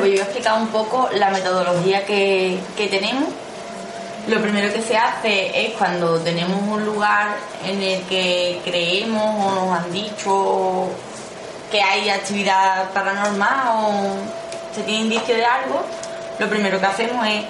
Pues 0.00 0.12
yo 0.12 0.16
voy 0.16 0.20
a 0.20 0.24
explicar 0.24 0.60
un 0.60 0.68
poco 0.68 1.08
la 1.14 1.30
metodología 1.30 2.04
que, 2.04 2.58
que 2.76 2.88
tenemos. 2.88 3.28
Lo 4.28 4.40
primero 4.40 4.72
que 4.72 4.82
se 4.82 4.96
hace 4.96 5.66
es 5.66 5.74
cuando 5.76 6.18
tenemos 6.20 6.60
un 6.62 6.84
lugar 6.84 7.36
en 7.64 7.82
el 7.82 8.02
que 8.02 8.60
creemos 8.64 9.22
o 9.22 9.50
nos 9.54 9.78
han 9.78 9.92
dicho 9.92 10.88
que 11.70 11.80
hay 11.80 12.10
actividad 12.10 12.90
paranormal 12.90 13.68
o 13.76 14.74
se 14.74 14.82
tiene 14.82 15.04
indicio 15.04 15.34
de 15.36 15.44
algo, 15.44 15.82
lo 16.38 16.48
primero 16.48 16.80
que 16.80 16.86
hacemos 16.86 17.26
es 17.26 17.44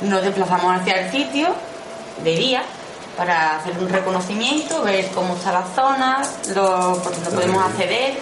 nos 0.00 0.22
desplazamos 0.22 0.80
hacia 0.80 1.00
el 1.00 1.10
sitio 1.10 1.48
de 2.22 2.36
día 2.36 2.62
para 3.16 3.56
hacer 3.56 3.76
un 3.78 3.88
reconocimiento, 3.88 4.82
ver 4.82 5.08
cómo 5.08 5.34
está 5.34 5.52
la 5.52 5.64
zona, 5.74 6.22
lo, 6.54 7.02
por 7.02 7.12
dónde 7.14 7.30
podemos 7.30 7.64
acceder, 7.64 8.14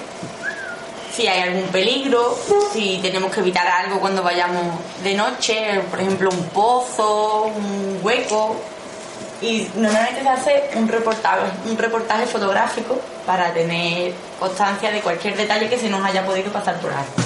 si 1.16 1.26
hay 1.26 1.40
algún 1.40 1.68
peligro, 1.68 2.36
si 2.72 2.98
tenemos 3.00 3.32
que 3.32 3.40
evitar 3.40 3.66
algo 3.66 3.98
cuando 4.00 4.22
vayamos 4.22 4.62
de 5.02 5.14
noche, 5.14 5.80
por 5.90 5.98
ejemplo 6.00 6.28
un 6.30 6.44
pozo, 6.50 7.44
un 7.44 7.98
hueco. 8.02 8.56
Y 9.40 9.68
normalmente 9.76 10.22
se 10.22 10.28
hace 10.28 10.70
un 10.76 10.88
reportaje, 10.88 11.40
un 11.66 11.76
reportaje 11.76 12.26
fotográfico 12.26 12.98
para 13.26 13.52
tener 13.52 14.12
constancia 14.40 14.90
de 14.90 15.00
cualquier 15.00 15.36
detalle 15.36 15.68
que 15.68 15.78
se 15.78 15.88
nos 15.90 16.02
haya 16.04 16.24
podido 16.24 16.50
pasar 16.52 16.76
por 16.80 16.90
alto. 16.92 17.22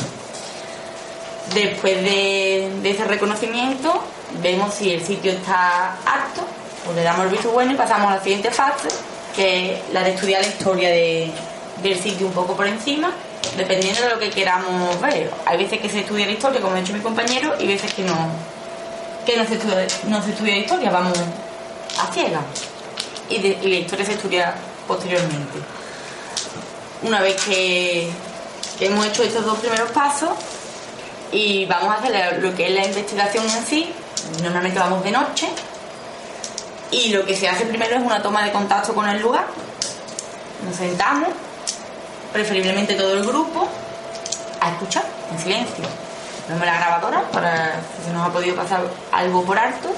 Después 1.55 2.03
de, 2.03 2.71
ese 2.91 3.05
reconocimiento, 3.05 3.93
vemos 4.43 4.75
si 4.75 4.93
el 4.93 5.05
sitio 5.05 5.33
está 5.33 5.93
apto, 6.07 6.43
o 6.89 6.93
le 6.95 7.03
damos 7.03 7.25
el 7.27 7.31
visto 7.31 7.51
bueno 7.51 7.73
y 7.73 7.77
pasamos 7.77 8.11
a 8.13 8.17
la 8.17 8.23
siguiente 8.23 8.51
fase, 8.51 8.89
que 9.35 9.75
es 9.75 9.81
la 9.93 10.03
de 10.05 10.11
estudiar 10.15 10.43
la 10.43 10.49
historia 10.49 10.89
de- 10.91 11.31
del 11.83 11.99
sitio 11.99 12.27
un 12.27 12.33
poco 12.33 12.55
por 12.55 12.67
encima, 12.67 13.11
dependiendo 13.57 14.03
de 14.03 14.09
lo 14.11 14.19
que 14.19 14.31
queramos 14.31 15.01
ver. 15.01 15.31
Hay 15.47 15.59
veces 15.59 15.81
que 15.81 15.89
se 15.89 16.01
estudia 16.01 16.27
la 16.27 16.33
historia, 16.33 16.61
como 16.61 16.75
ha 16.75 16.81
dicho 16.81 16.93
mi 16.93 17.01
compañero, 17.01 17.55
y 17.59 17.67
veces 17.67 17.93
que 17.93 18.03
no, 18.03 18.17
que 19.27 19.37
no 19.37 19.47
se 19.47 19.55
estudia, 20.31 20.55
la 20.55 20.61
historia, 20.61 20.91
vamos 20.91 21.19
a 21.99 22.13
ciegas. 22.13 22.43
Y, 23.29 23.39
la 23.39 23.77
historia 23.77 24.07
se 24.07 24.13
estudia 24.13 24.55
posteriormente. 24.87 25.59
Una 27.03 27.21
vez 27.21 27.41
que, 27.43 28.11
que 28.79 28.87
hemos 28.87 29.07
hecho 29.07 29.23
estos 29.23 29.45
dos 29.45 29.59
primeros 29.59 29.91
pasos, 29.91 30.31
y 31.33 31.67
vamos 31.67 31.95
a 31.95 31.99
hacer 31.99 32.43
lo 32.43 32.55
que 32.55 32.67
es 32.67 32.75
la 32.75 32.85
investigación 32.87 33.45
en 33.45 33.65
sí. 33.65 33.93
Normalmente 34.43 34.79
vamos 34.79 35.03
de 35.03 35.13
noche 35.13 35.49
y 36.91 37.11
lo 37.11 37.25
que 37.25 37.37
se 37.37 37.49
hace 37.49 37.67
primero 37.67 37.97
es 37.97 38.03
una 38.03 38.23
toma 38.23 38.45
de 38.45 38.53
contacto 38.53 38.95
con 38.95 39.09
el 39.09 39.21
lugar. 39.21 39.47
Nos 40.65 40.77
sentamos, 40.77 41.29
preferiblemente 42.33 42.95
todo 42.95 43.15
el 43.15 43.25
grupo, 43.25 43.69
a 44.61 44.71
escuchar 44.71 45.05
en 45.33 45.39
silencio. 45.39 45.85
Ponemos 46.47 46.67
la 46.67 46.77
grabadora 46.77 47.23
para 47.31 47.81
si 48.05 48.13
nos 48.13 48.27
ha 48.27 48.33
podido 48.33 48.57
pasar 48.57 48.83
algo 49.13 49.45
por 49.45 49.59
alto, 49.59 49.89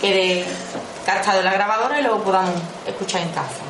quede 0.00 0.44
captado 1.04 1.42
la 1.42 1.52
grabadora 1.52 1.98
y 1.98 2.02
luego 2.02 2.22
podamos 2.22 2.54
escuchar 2.86 3.22
en 3.22 3.28
casa. 3.30 3.68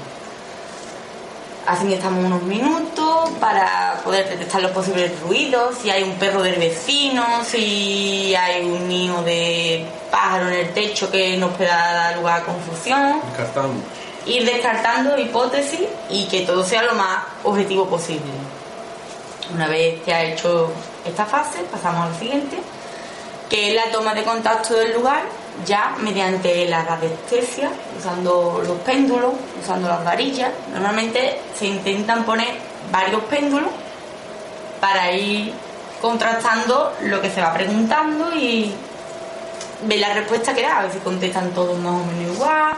Así 1.66 1.92
estamos 1.92 2.24
unos 2.24 2.42
minutos 2.44 3.30
para 3.40 4.00
poder 4.02 4.26
detectar 4.26 4.62
los 4.62 4.70
posibles 4.70 5.12
ruidos, 5.20 5.76
si 5.82 5.90
hay 5.90 6.02
un 6.02 6.14
perro 6.14 6.42
del 6.42 6.58
vecino, 6.58 7.44
si 7.44 8.34
hay 8.34 8.64
un 8.64 8.88
nido 8.88 9.22
de 9.22 9.84
pájaro 10.10 10.48
en 10.48 10.54
el 10.54 10.72
techo 10.72 11.10
que 11.10 11.36
nos 11.36 11.52
pueda 11.52 11.92
dar 11.92 12.16
lugar 12.16 12.40
a 12.40 12.44
confusión. 12.44 13.20
Ir 14.28 14.44
descartando 14.44 15.18
hipótesis 15.18 15.88
y 16.10 16.26
que 16.28 16.42
todo 16.42 16.62
sea 16.62 16.82
lo 16.82 16.94
más 16.94 17.24
objetivo 17.42 17.86
posible. 17.86 18.30
Una 19.52 19.66
vez 19.66 20.00
que 20.02 20.12
ha 20.12 20.22
hecho 20.24 20.70
esta 21.04 21.24
fase, 21.24 21.60
pasamos 21.72 22.06
a 22.06 22.10
la 22.10 22.18
siguiente, 22.18 22.58
que 23.48 23.70
es 23.70 23.74
la 23.74 23.90
toma 23.90 24.14
de 24.14 24.22
contacto 24.22 24.74
del 24.74 24.92
lugar 24.92 25.22
ya 25.64 25.96
mediante 25.98 26.68
la 26.68 26.84
radiestesia, 26.84 27.70
usando 27.98 28.62
los 28.64 28.78
péndulos, 28.80 29.32
usando 29.60 29.88
las 29.88 30.04
varillas. 30.04 30.52
Normalmente 30.72 31.40
se 31.58 31.66
intentan 31.66 32.24
poner 32.24 32.48
varios 32.92 33.22
péndulos 33.24 33.70
para 34.80 35.10
ir 35.12 35.52
contrastando 36.00 36.92
lo 37.02 37.20
que 37.20 37.30
se 37.30 37.40
va 37.40 37.52
preguntando 37.52 38.32
y 38.34 38.72
ver 39.82 39.98
la 39.98 40.12
respuesta 40.12 40.54
que 40.54 40.62
da, 40.62 40.78
a 40.78 40.82
ver 40.82 40.92
si 40.92 40.98
contestan 40.98 41.50
todos 41.50 41.76
más 41.78 41.94
o 41.94 42.04
menos 42.04 42.34
igual, 42.34 42.74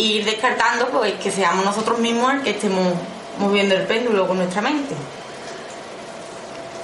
e 0.00 0.14
ir 0.16 0.24
descartando 0.24 0.88
pues 0.88 1.14
que 1.14 1.30
seamos 1.30 1.64
nosotros 1.64 1.98
mismos 1.98 2.32
el 2.32 2.42
que 2.42 2.50
estemos 2.50 2.94
moviendo 3.38 3.74
el 3.74 3.82
péndulo 3.82 4.26
con 4.26 4.38
nuestra 4.38 4.62
mente. 4.62 4.94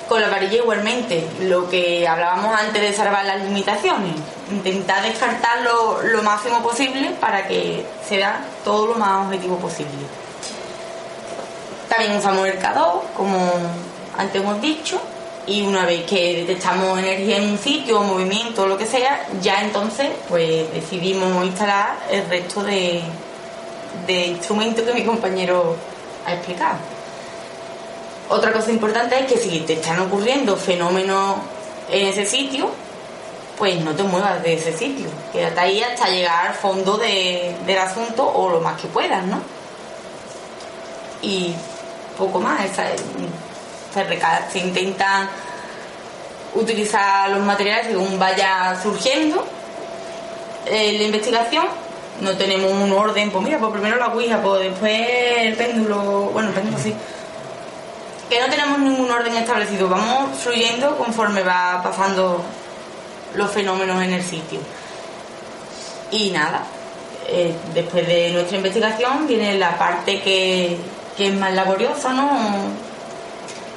Con 0.08 0.20
la 0.20 0.28
varilla 0.28 0.58
igualmente, 0.58 1.26
lo 1.40 1.68
que 1.68 2.06
hablábamos 2.06 2.54
antes 2.56 2.80
de 2.80 2.92
salvar 2.92 3.24
las 3.24 3.42
limitaciones, 3.42 4.14
intentar 4.50 5.02
descartar 5.02 5.62
lo, 5.62 6.00
lo 6.02 6.22
máximo 6.22 6.62
posible 6.62 7.10
para 7.20 7.48
que 7.48 7.84
sea 8.08 8.44
todo 8.64 8.86
lo 8.86 8.94
más 8.94 9.26
objetivo 9.26 9.56
posible. 9.56 9.90
También 11.88 12.16
usamos 12.16 12.46
el 12.46 12.60
K2, 12.60 13.00
como 13.16 13.52
antes 14.16 14.40
hemos 14.40 14.60
dicho, 14.60 15.00
y 15.46 15.62
una 15.62 15.86
vez 15.86 16.04
que 16.06 16.44
detectamos 16.44 16.98
energía 16.98 17.36
en 17.38 17.50
un 17.50 17.58
sitio, 17.58 18.02
movimiento 18.02 18.66
lo 18.66 18.76
que 18.76 18.84
sea, 18.86 19.26
ya 19.40 19.60
entonces 19.62 20.08
pues 20.28 20.72
decidimos 20.72 21.44
instalar 21.46 21.96
el 22.10 22.28
resto 22.28 22.64
de, 22.64 23.00
de 24.06 24.26
instrumentos 24.26 24.84
que 24.84 24.92
mi 24.92 25.04
compañero 25.04 25.76
ha 26.26 26.34
explicado. 26.34 26.78
Otra 28.28 28.52
cosa 28.52 28.70
importante 28.72 29.16
es 29.20 29.26
que 29.32 29.38
si 29.38 29.60
te 29.60 29.74
están 29.74 30.00
ocurriendo 30.00 30.56
fenómenos 30.56 31.36
en 31.90 32.08
ese 32.08 32.26
sitio, 32.26 32.68
pues 33.56 33.80
no 33.80 33.92
te 33.92 34.02
muevas 34.02 34.42
de 34.42 34.54
ese 34.54 34.76
sitio. 34.76 35.06
Quédate 35.32 35.60
ahí 35.60 35.80
hasta 35.80 36.08
llegar 36.08 36.48
al 36.48 36.54
fondo 36.54 36.96
de- 36.98 37.54
del 37.64 37.78
asunto 37.78 38.26
o 38.28 38.50
lo 38.50 38.60
más 38.60 38.80
que 38.80 38.88
puedas, 38.88 39.24
¿no? 39.26 39.38
Y 41.22 41.54
poco 42.18 42.40
más. 42.40 42.64
esa 42.64 42.90
es- 42.92 43.02
se, 44.50 44.58
intenta 44.58 45.28
utilizar 46.54 47.30
los 47.30 47.40
materiales 47.40 47.88
según 47.88 48.18
vaya 48.18 48.78
surgiendo 48.82 49.46
eh, 50.66 50.96
la 50.98 51.04
investigación. 51.04 51.66
No 52.20 52.36
tenemos 52.36 52.72
un 52.72 52.92
orden, 52.92 53.30
pues 53.30 53.44
mira, 53.44 53.58
pues 53.58 53.72
primero 53.72 53.96
la 53.96 54.08
ouija, 54.08 54.40
pues 54.40 54.70
después 54.70 55.00
el 55.38 55.54
péndulo, 55.54 56.30
bueno, 56.32 56.48
el 56.48 56.54
péndulo 56.54 56.78
sí 56.78 56.94
que 58.28 58.40
no 58.40 58.48
tenemos 58.48 58.78
ningún 58.78 59.10
orden 59.10 59.36
establecido, 59.36 59.88
vamos 59.88 60.38
fluyendo 60.38 60.96
conforme 60.96 61.42
va 61.42 61.80
pasando 61.82 62.42
los 63.34 63.50
fenómenos 63.50 64.02
en 64.02 64.14
el 64.14 64.22
sitio. 64.22 64.58
Y 66.10 66.30
nada, 66.30 66.62
eh, 67.28 67.54
después 67.74 68.06
de 68.06 68.30
nuestra 68.32 68.56
investigación 68.56 69.26
viene 69.26 69.58
la 69.58 69.76
parte 69.78 70.20
que, 70.20 70.76
que 71.16 71.28
es 71.28 71.34
más 71.34 71.52
laboriosa, 71.52 72.12
¿no? 72.12 72.30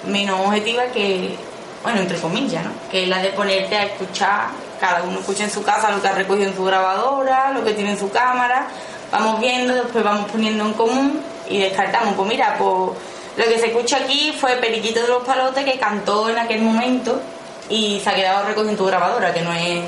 Menos 0.06 0.40
objetiva 0.40 0.84
que, 0.86 1.36
bueno, 1.84 2.00
entre 2.00 2.18
comillas, 2.20 2.64
¿no? 2.64 2.72
Que 2.90 3.04
es 3.04 3.10
la 3.10 3.22
de 3.22 3.30
ponerte 3.30 3.76
a 3.76 3.84
escuchar 3.84 4.48
cada 4.80 5.04
uno 5.04 5.20
escucha 5.20 5.44
en 5.44 5.52
su 5.52 5.62
casa 5.62 5.92
lo 5.92 6.02
que 6.02 6.08
ha 6.08 6.14
recogido 6.14 6.50
en 6.50 6.56
su 6.56 6.64
grabadora, 6.64 7.52
lo 7.52 7.64
que 7.64 7.74
tiene 7.74 7.92
en 7.92 8.00
su 8.00 8.10
cámara, 8.10 8.68
vamos 9.12 9.40
viendo, 9.40 9.76
después 9.76 10.04
vamos 10.04 10.32
poniendo 10.32 10.66
en 10.66 10.74
común 10.74 11.22
y 11.50 11.60
descartamos. 11.60 12.16
Pues 12.16 12.30
mira, 12.30 12.56
pues 12.58 12.92
lo 13.38 13.44
que 13.46 13.60
se 13.60 13.68
escucha 13.68 13.98
aquí 13.98 14.34
fue 14.40 14.56
Periquito 14.56 15.02
de 15.02 15.08
los 15.08 15.24
Palotes 15.24 15.66
que 15.66 15.78
cantó 15.78 16.30
en 16.30 16.40
aquel 16.40 16.62
momento 16.62 17.22
y 17.70 18.00
se 18.00 18.10
ha 18.10 18.16
quedado 18.16 18.46
recogido 18.46 18.72
en 18.72 18.78
tu 18.78 18.86
grabadora, 18.86 19.34
que 19.34 19.42
no 19.42 19.54
es 19.54 19.84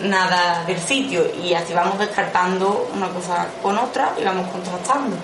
nada 0.00 0.64
del 0.64 0.80
sitio. 0.80 1.24
Y 1.42 1.54
así 1.54 1.72
vamos 1.72 1.98
descartando 1.98 2.88
una 2.94 3.08
cosa 3.08 3.46
con 3.62 3.78
otra 3.78 4.12
y 4.18 4.24
vamos 4.24 4.50
contrastando. 4.50 5.16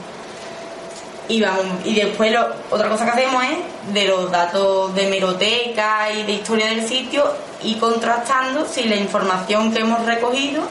Y, 1.29 1.43
vamos, 1.43 1.67
y 1.85 1.95
después 1.95 2.35
otra 2.71 2.89
cosa 2.89 3.05
que 3.05 3.11
hacemos 3.11 3.45
es 3.45 3.93
de 3.93 4.05
los 4.09 4.31
datos 4.31 4.95
de 4.95 5.09
meroteca 5.09 6.11
y 6.11 6.23
de 6.23 6.33
historia 6.33 6.69
del 6.69 6.89
sitio 6.89 7.23
y 7.63 7.75
contrastando 7.75 8.65
si 8.67 8.85
la 8.85 8.97
información 8.97 9.71
que 9.73 9.81
hemos 9.81 10.05
recogido 10.07 10.63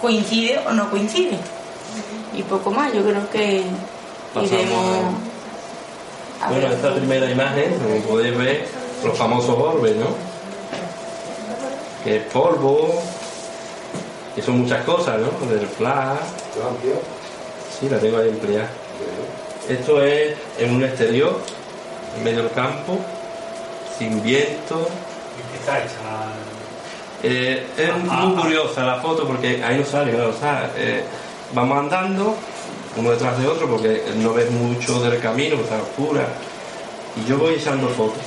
coincide 0.00 0.58
o 0.66 0.72
no 0.72 0.90
coincide. 0.90 1.38
Y 2.34 2.42
poco 2.42 2.72
más, 2.72 2.92
yo 2.92 3.02
creo 3.02 3.30
que 3.30 3.62
iremos... 4.42 5.04
Bueno, 6.48 6.66
esta 6.66 6.94
primera 6.94 7.30
imagen, 7.30 7.78
como 7.78 8.00
podéis 8.00 8.36
ver, 8.36 8.68
los 9.04 9.16
famosos 9.16 9.56
orbes, 9.56 9.96
¿no? 9.96 10.08
Que 12.02 12.16
es 12.16 12.22
polvo, 12.24 13.02
que 14.34 14.42
son 14.42 14.60
muchas 14.60 14.84
cosas, 14.84 15.20
¿no? 15.20 15.46
Del 15.46 15.66
flash. 15.66 16.18
Sí, 17.78 17.88
la 17.88 17.98
tengo 17.98 18.18
ahí 18.18 18.28
empleada. 18.28 18.68
Esto 19.68 20.02
es 20.04 20.34
en 20.58 20.74
un 20.76 20.84
exterior, 20.84 21.40
en 22.16 22.24
medio 22.24 22.42
del 22.44 22.52
campo, 22.52 22.98
sin 23.98 24.22
viento. 24.22 24.88
¿Y 25.38 25.52
qué 25.52 25.58
está 25.60 25.78
hecha? 25.78 25.96
Eh, 27.22 27.66
es 27.76 27.90
Ah, 27.90 27.96
muy 28.26 28.34
ah. 28.38 28.42
curiosa 28.42 28.84
la 28.84 28.96
foto 29.00 29.26
porque 29.26 29.62
ahí 29.64 29.78
no 29.78 29.84
sale, 29.84 30.12
claro, 30.12 30.30
o 30.30 30.40
sea, 30.40 30.70
eh, 30.76 31.02
vamos 31.52 31.78
andando 31.78 32.34
uno 32.96 33.10
detrás 33.10 33.38
de 33.40 33.46
otro 33.46 33.68
porque 33.68 34.02
no 34.16 34.32
ves 34.32 34.50
mucho 34.50 35.00
del 35.02 35.20
camino, 35.20 35.56
está 35.56 35.76
oscura, 35.82 36.26
y 37.16 37.28
yo 37.28 37.38
voy 37.38 37.54
echando 37.54 37.88
fotos. 37.88 38.22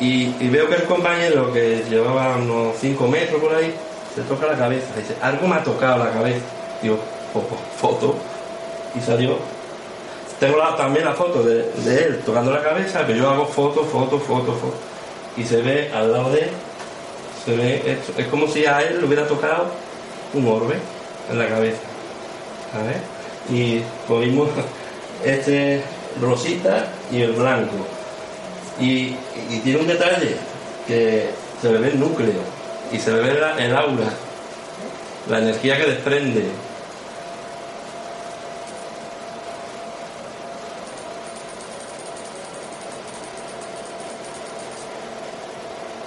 Y, 0.00 0.34
y 0.40 0.48
veo 0.50 0.68
que 0.68 0.74
el 0.74 0.84
compañero 0.84 1.50
que 1.52 1.82
llevaba 1.88 2.36
unos 2.36 2.74
5 2.80 3.08
metros 3.08 3.40
por 3.40 3.54
ahí, 3.54 3.72
se 4.14 4.20
toca 4.22 4.46
la 4.46 4.58
cabeza, 4.58 4.86
dice, 4.96 5.14
algo 5.22 5.46
me 5.48 5.56
ha 5.56 5.62
tocado 5.64 6.04
la 6.04 6.10
cabeza. 6.10 6.40
Digo, 6.82 6.98
"Pues, 7.32 7.44
pues, 7.48 7.60
foto, 7.80 8.14
y 8.94 9.00
salió. 9.00 9.38
Tengo 10.40 10.58
la- 10.58 10.76
también 10.76 11.04
la 11.04 11.14
foto 11.14 11.42
de, 11.42 11.62
de 11.84 12.04
él 12.04 12.20
tocando 12.24 12.50
la 12.50 12.62
cabeza, 12.62 13.02
pero 13.06 13.18
yo 13.18 13.30
hago 13.30 13.46
foto, 13.46 13.84
foto, 13.84 14.18
foto, 14.18 14.52
foto. 14.52 14.74
Y 15.36 15.44
se 15.44 15.60
ve 15.62 15.90
al 15.94 16.12
lado 16.12 16.30
de 16.32 16.40
él 16.40 16.50
se 17.44 17.56
ve 17.56 17.82
esto. 17.86 18.12
Es 18.18 18.26
como 18.26 18.48
si 18.48 18.66
a 18.66 18.80
él 18.82 18.98
le 19.00 19.06
hubiera 19.06 19.26
tocado 19.26 19.66
un 20.34 20.46
orbe 20.48 20.74
en 21.30 21.38
la 21.38 21.46
cabeza. 21.48 21.78
¿Sabes? 22.72 22.96
Y 23.50 23.80
cogimos 24.08 24.48
este 25.24 25.80
rosita 26.20 26.86
y 27.12 27.22
el 27.22 27.32
blanco. 27.32 27.76
Y, 28.80 29.16
y 29.50 29.60
tiene 29.62 29.80
un 29.80 29.86
detalle 29.86 30.36
que 30.86 31.30
se 31.62 31.72
le 31.72 31.78
ve 31.78 31.88
el 31.88 32.00
núcleo 32.00 32.40
y 32.92 32.98
se 32.98 33.10
le 33.12 33.20
ve 33.22 33.38
el 33.58 33.74
aura, 33.76 34.10
la 35.30 35.38
energía 35.38 35.76
que 35.78 35.86
desprende. 35.86 36.46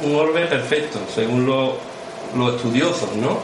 Un 0.10 0.16
orbe 0.16 0.46
perfecto, 0.46 1.00
según 1.14 1.46
lo- 1.46 1.76
los 2.36 2.56
estudiosos, 2.56 3.16
¿no? 3.16 3.38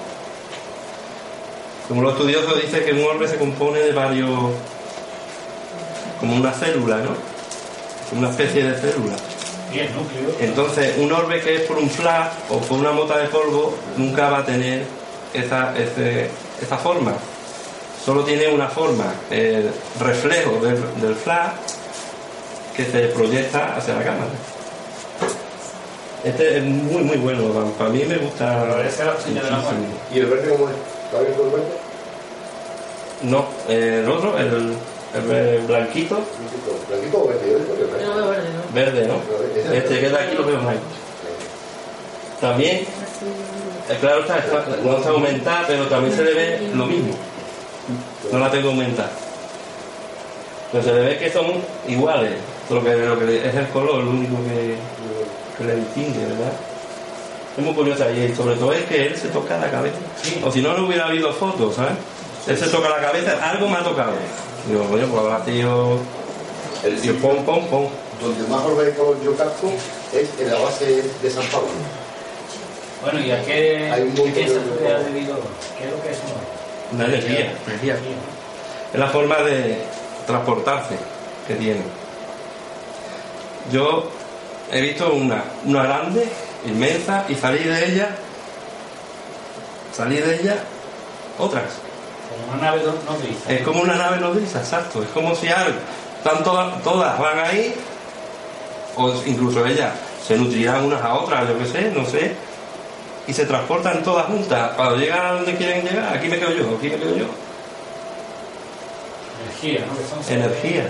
Según 1.88 2.04
los 2.04 2.14
estudiosos 2.14 2.62
dice 2.62 2.84
que 2.84 2.94
un 2.94 3.04
orbe 3.04 3.28
se 3.28 3.38
compone 3.38 3.80
de 3.80 3.92
varios, 3.92 4.30
como 6.20 6.36
una 6.36 6.52
célula, 6.52 6.98
¿no? 6.98 7.12
Una 8.18 8.30
especie 8.30 8.64
de 8.64 8.76
célula. 8.80 9.16
Entonces, 10.40 10.96
un 10.98 11.12
orbe 11.12 11.42
que 11.42 11.56
es 11.56 11.62
por 11.64 11.78
un 11.78 11.90
flash 11.90 12.28
o 12.50 12.60
por 12.60 12.80
una 12.80 12.92
mota 12.92 13.18
de 13.18 13.28
polvo 13.28 13.76
nunca 13.98 14.30
va 14.30 14.40
a 14.40 14.46
tener 14.46 14.84
esa, 15.34 15.74
ese- 15.78 16.30
esa 16.62 16.78
forma. 16.78 17.14
Solo 18.04 18.24
tiene 18.24 18.48
una 18.48 18.68
forma, 18.68 19.14
el 19.32 19.72
reflejo 20.00 20.52
del, 20.64 20.78
del 21.02 21.16
flash 21.16 21.52
que 22.76 22.86
se 22.86 23.00
proyecta 23.08 23.76
hacia 23.76 23.96
la 23.96 24.04
cámara. 24.04 24.30
Este 26.26 26.58
es 26.58 26.64
muy, 26.64 27.04
muy 27.04 27.18
bueno. 27.18 27.44
Para 27.78 27.90
mí 27.92 28.04
me 28.04 28.18
gusta. 28.18 28.66
Es 28.86 29.00
la 29.00 29.16
señal 29.18 29.46
de 29.46 29.52
la 29.52 29.58
muerte. 29.60 29.82
¿Y 30.14 30.20
el 30.20 30.26
verde 30.26 30.50
cómo 30.50 30.70
es? 30.70 30.76
¿Está 31.06 31.18
abierto 31.20 31.44
el 31.46 31.50
verde? 31.52 31.66
No, 33.24 33.46
el 33.70 34.10
otro, 34.10 34.38
el, 34.38 34.74
el 35.16 35.60
blanquito, 35.68 36.16
Blanquito. 36.16 36.86
¿Blanquito 36.90 37.24
o 37.24 37.28
verde? 37.28 37.52
Yo 37.52 37.58
es 37.58 37.68
verde. 37.80 37.98
Veo 37.98 38.16
¿no? 38.16 38.74
verde, 38.74 39.08
¿no? 39.08 39.74
Este 39.74 40.00
que 40.00 40.06
es 40.08 40.12
de 40.12 40.18
aquí 40.20 40.36
lo 40.36 40.46
veo 40.46 40.60
blanco. 40.60 40.82
También, 42.42 42.76
eh, 42.78 43.98
claro, 44.02 44.22
está, 44.22 44.40
está- 44.40 44.66
no 44.84 44.98
está 44.98 45.10
aumentada, 45.10 45.64
pero 45.68 45.86
también 45.86 46.16
se 46.16 46.24
le 46.24 46.34
ve 46.34 46.70
lo 46.74 46.86
mismo. 46.86 47.14
No 48.32 48.40
la 48.40 48.52
tengo 48.52 48.70
aumentada. 48.70 49.12
Pero 50.72 50.84
se 50.84 50.94
le 50.94 51.00
ve 51.02 51.18
que 51.18 51.32
son 51.32 51.46
iguales. 51.88 52.34
Lo 52.70 52.84
que, 52.84 52.96
lo 52.96 53.18
que 53.20 53.48
es 53.48 53.56
el 53.56 53.68
color, 53.70 54.04
lo 54.04 54.10
único 54.10 54.36
que, 54.44 54.76
que 55.58 55.64
le 55.64 55.76
distingue, 55.76 56.20
¿verdad? 56.26 56.54
Es 57.58 57.64
muy 57.64 57.74
curiosa 57.74 58.12
y 58.12 58.36
sobre 58.36 58.56
todo 58.56 58.74
es 58.74 58.84
que 58.86 59.08
él 59.08 59.16
se 59.18 59.30
toca 59.30 59.58
la 59.58 59.72
cabeza. 59.72 59.96
Sí. 60.22 60.42
O 60.46 60.52
si 60.52 60.62
no, 60.62 60.74
no 60.78 60.86
hubiera 60.88 61.06
habido 61.06 61.32
fotos, 61.34 61.76
¿sabes? 61.76 61.94
Él 62.48 62.58
se 62.58 62.68
toca 62.68 62.90
la 62.90 63.00
cabeza, 63.00 63.32
algo 63.50 63.68
me 63.70 63.78
ha 63.78 63.84
tocado. 63.84 64.12
Digo, 64.68 64.84
coño, 64.90 65.08
pues 65.08 65.22
habrá 65.22 65.46
sido. 65.46 65.98
El 66.84 67.04
Y 67.04 67.10
pom, 67.14 67.44
pom, 67.46 67.66
pom. 67.68 67.88
donde 68.22 68.48
más 68.50 68.64
orbeco 68.66 69.16
yo 69.24 69.36
capto 69.36 69.68
es 70.14 70.30
en 70.40 70.52
la 70.54 70.60
base 70.60 71.04
de 71.22 71.30
San 71.32 71.44
Pablo. 71.46 71.68
Bueno, 73.02 73.20
¿y 73.26 73.32
a 73.32 73.44
qué, 73.44 73.90
Hay 73.92 74.02
un 74.04 74.14
qué 74.14 74.24
de- 74.24 74.46
tú 74.60 74.78
que 74.80 74.88
ha 74.88 75.00
debido? 75.00 75.36
¿Qué 75.78 75.86
es 75.86 75.92
lo 75.92 76.02
que 76.04 76.10
es 76.12 76.18
eso? 76.18 76.26
Una 76.92 77.06
energía, 77.06 77.54
energía. 77.68 77.98
Es 78.94 79.00
la 79.00 79.08
forma 79.08 79.38
de 79.38 79.78
transportarse 80.28 80.96
que 81.48 81.56
tiene. 81.56 81.82
Yo 83.72 84.10
he 84.72 84.82
visto 84.82 85.14
una, 85.14 85.44
una 85.66 85.84
grande, 85.84 86.28
inmensa, 86.66 87.26
y 87.30 87.36
salí 87.36 87.60
de 87.64 87.86
ella, 87.86 88.10
salí 89.96 90.18
de 90.18 90.42
ella 90.42 90.56
otras. 91.40 91.64
Como 92.30 92.54
una 92.54 92.62
nave 92.70 92.82
no- 92.84 93.12
nodriza. 93.14 93.52
Es 93.52 93.62
como 93.62 93.82
una 93.82 93.96
nave 93.96 94.18
nodriza, 94.18 94.60
exacto. 94.60 95.04
Es 95.04 95.10
como 95.10 95.36
si 95.36 95.48
están 95.48 96.44
todas, 96.44 96.82
todas 96.84 97.18
van 97.20 97.40
ahí, 97.40 97.74
o 98.98 99.14
incluso 99.26 99.66
ellas 99.66 99.92
se 100.26 100.36
nutrirán 100.38 100.84
unas 100.86 101.02
a 101.02 101.14
otras, 101.16 101.48
yo 101.48 101.58
qué 101.60 101.66
sé, 101.66 101.92
no 101.92 102.06
sé, 102.06 102.34
y 103.28 103.34
se 103.34 103.46
transportan 103.46 104.02
todas 104.04 104.26
juntas. 104.26 104.72
Cuando 104.76 104.98
llegan 104.98 105.26
a 105.26 105.32
donde 105.34 105.56
quieren 105.56 105.84
llegar, 105.86 106.16
aquí 106.18 106.28
me 106.28 106.40
quedo 106.40 106.52
yo, 106.52 106.76
aquí 106.78 106.90
me 106.90 106.96
quedo 106.98 107.16
yo. 107.16 107.26
Energía, 109.46 109.86
¿no? 109.86 110.34
Energía. 110.34 110.90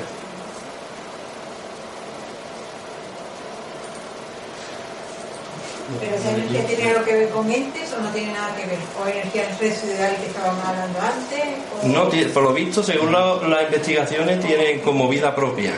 Pero 6.00 6.16
esa 6.16 6.32
energía 6.32 6.66
tiene 6.66 6.90
algo 6.90 7.06
que 7.06 7.14
ver 7.14 7.30
con 7.30 7.52
entes 7.52 7.94
o 7.94 8.02
no 8.02 8.10
tiene 8.10 8.34
nada 8.34 8.56
que 8.56 8.66
ver. 8.66 8.80
O 9.04 9.08
energía 9.08 9.44
residual 9.60 10.16
que 10.18 10.26
estábamos 10.28 10.66
hablando 10.66 11.00
antes. 11.00 11.44
O... 11.84 11.88
No, 11.88 12.10
por 12.34 12.44
lo 12.44 12.54
visto, 12.54 12.82
según 12.82 13.12
lo- 13.12 13.48
las 13.48 13.64
investigaciones, 13.64 14.40
tienen 14.44 14.80
como 14.82 15.08
vida 15.08 15.36
propia. 15.36 15.74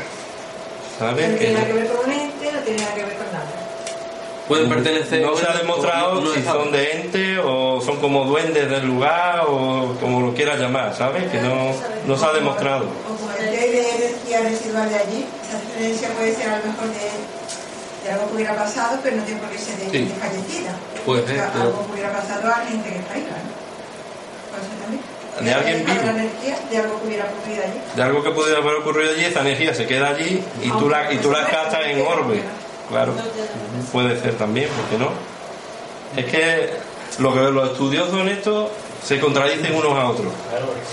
¿Sabes? 0.98 1.30
No 1.30 1.38
tiene 1.38 1.54
nada 1.54 1.68
que 1.68 1.74
ver 1.74 1.88
con 1.88 2.06
un 2.06 2.12
ente, 2.12 2.52
no 2.52 2.60
tiene 2.62 2.82
nada 2.82 2.96
que 2.96 3.04
ver 3.04 3.16
con 3.18 3.26
nada. 3.34 3.46
Pueden 4.48 4.70
pertenecer. 4.70 5.22
no 5.24 5.36
se 5.36 5.46
ha 5.46 5.58
demostrado 5.58 6.22
no 6.22 6.34
si 6.34 6.42
son 6.42 6.72
de 6.72 6.92
ente 6.94 7.38
o 7.40 7.82
son 7.82 7.98
como 7.98 8.24
duendes 8.24 8.70
del 8.70 8.86
lugar 8.88 9.42
o 9.46 9.94
como 10.00 10.22
lo 10.22 10.34
quieras 10.34 10.58
llamar, 10.58 10.96
¿sabes? 10.96 11.30
Que 11.30 11.42
no, 11.42 11.74
no 12.08 12.18
se 12.18 12.26
ha 12.26 12.32
demostrado. 12.32 12.86
O 12.86 13.16
como 13.18 13.30
el 13.34 13.52
que 13.52 13.60
hay 13.60 13.72
de 13.72 13.90
energía 13.90 14.40
residual 14.44 14.88
de 14.90 14.96
allí, 14.96 15.26
esa 15.46 15.60
diferencia 15.60 16.10
puede 16.18 16.34
ser 16.34 16.50
a 16.50 16.60
lo 16.60 16.66
mejor 16.66 16.88
de, 16.88 17.10
de 18.08 18.14
algo 18.14 18.28
que 18.30 18.36
hubiera 18.36 18.56
pasado, 18.56 19.00
pero 19.04 19.18
no 19.18 19.24
tiene 19.24 19.42
por 19.42 19.50
qué 19.50 19.58
ser 19.58 19.76
de 19.78 19.86
Sí. 19.86 19.92
gente 19.92 20.16
fallecida. 20.16 20.72
Puede 21.06 21.24
O 21.24 21.28
sea, 21.28 21.50
pero- 21.52 21.64
Algo 21.66 21.86
que 21.88 21.92
hubiera 21.94 22.12
pasado 22.14 22.48
a 22.48 22.56
gente 22.66 22.90
que 22.90 23.00
está 23.00 23.14
ahí, 23.14 23.28
¿no? 23.30 23.58
De 25.44 25.54
alguien 25.54 25.86
vivo. 25.86 26.00
Energía 26.02 26.58
de 26.72 26.78
algo 26.78 27.00
que 27.02 27.08
hubiera 27.08 27.26
ocurrido 27.26 27.64
allí. 27.64 27.82
De 27.96 28.02
algo 28.04 28.24
que 28.24 28.32
pudiera 28.32 28.60
haber 28.60 28.76
ocurrido 28.76 29.12
allí, 29.12 29.26
esa 29.26 29.42
energía 29.42 29.74
se 29.74 29.86
queda 29.86 30.10
allí 30.10 30.44
y 30.64 30.70
tú 30.72 30.90
la, 30.90 31.14
y 31.14 31.18
tú 31.18 31.30
la 31.32 31.42
en 31.84 32.02
orbe. 32.02 32.42
Claro, 32.90 33.14
puede 33.92 34.20
ser 34.20 34.36
también, 34.38 34.70
¿por 34.70 34.86
qué 34.86 34.98
no? 34.98 35.12
Es 36.16 36.26
que 36.32 36.74
lo 37.20 37.34
que 37.34 37.40
los 37.52 37.72
estudiosos 37.72 38.14
en 38.22 38.30
esto 38.30 38.72
se 39.06 39.20
contradicen 39.20 39.74
unos 39.76 39.98
a 39.98 40.08
otros. 40.10 40.32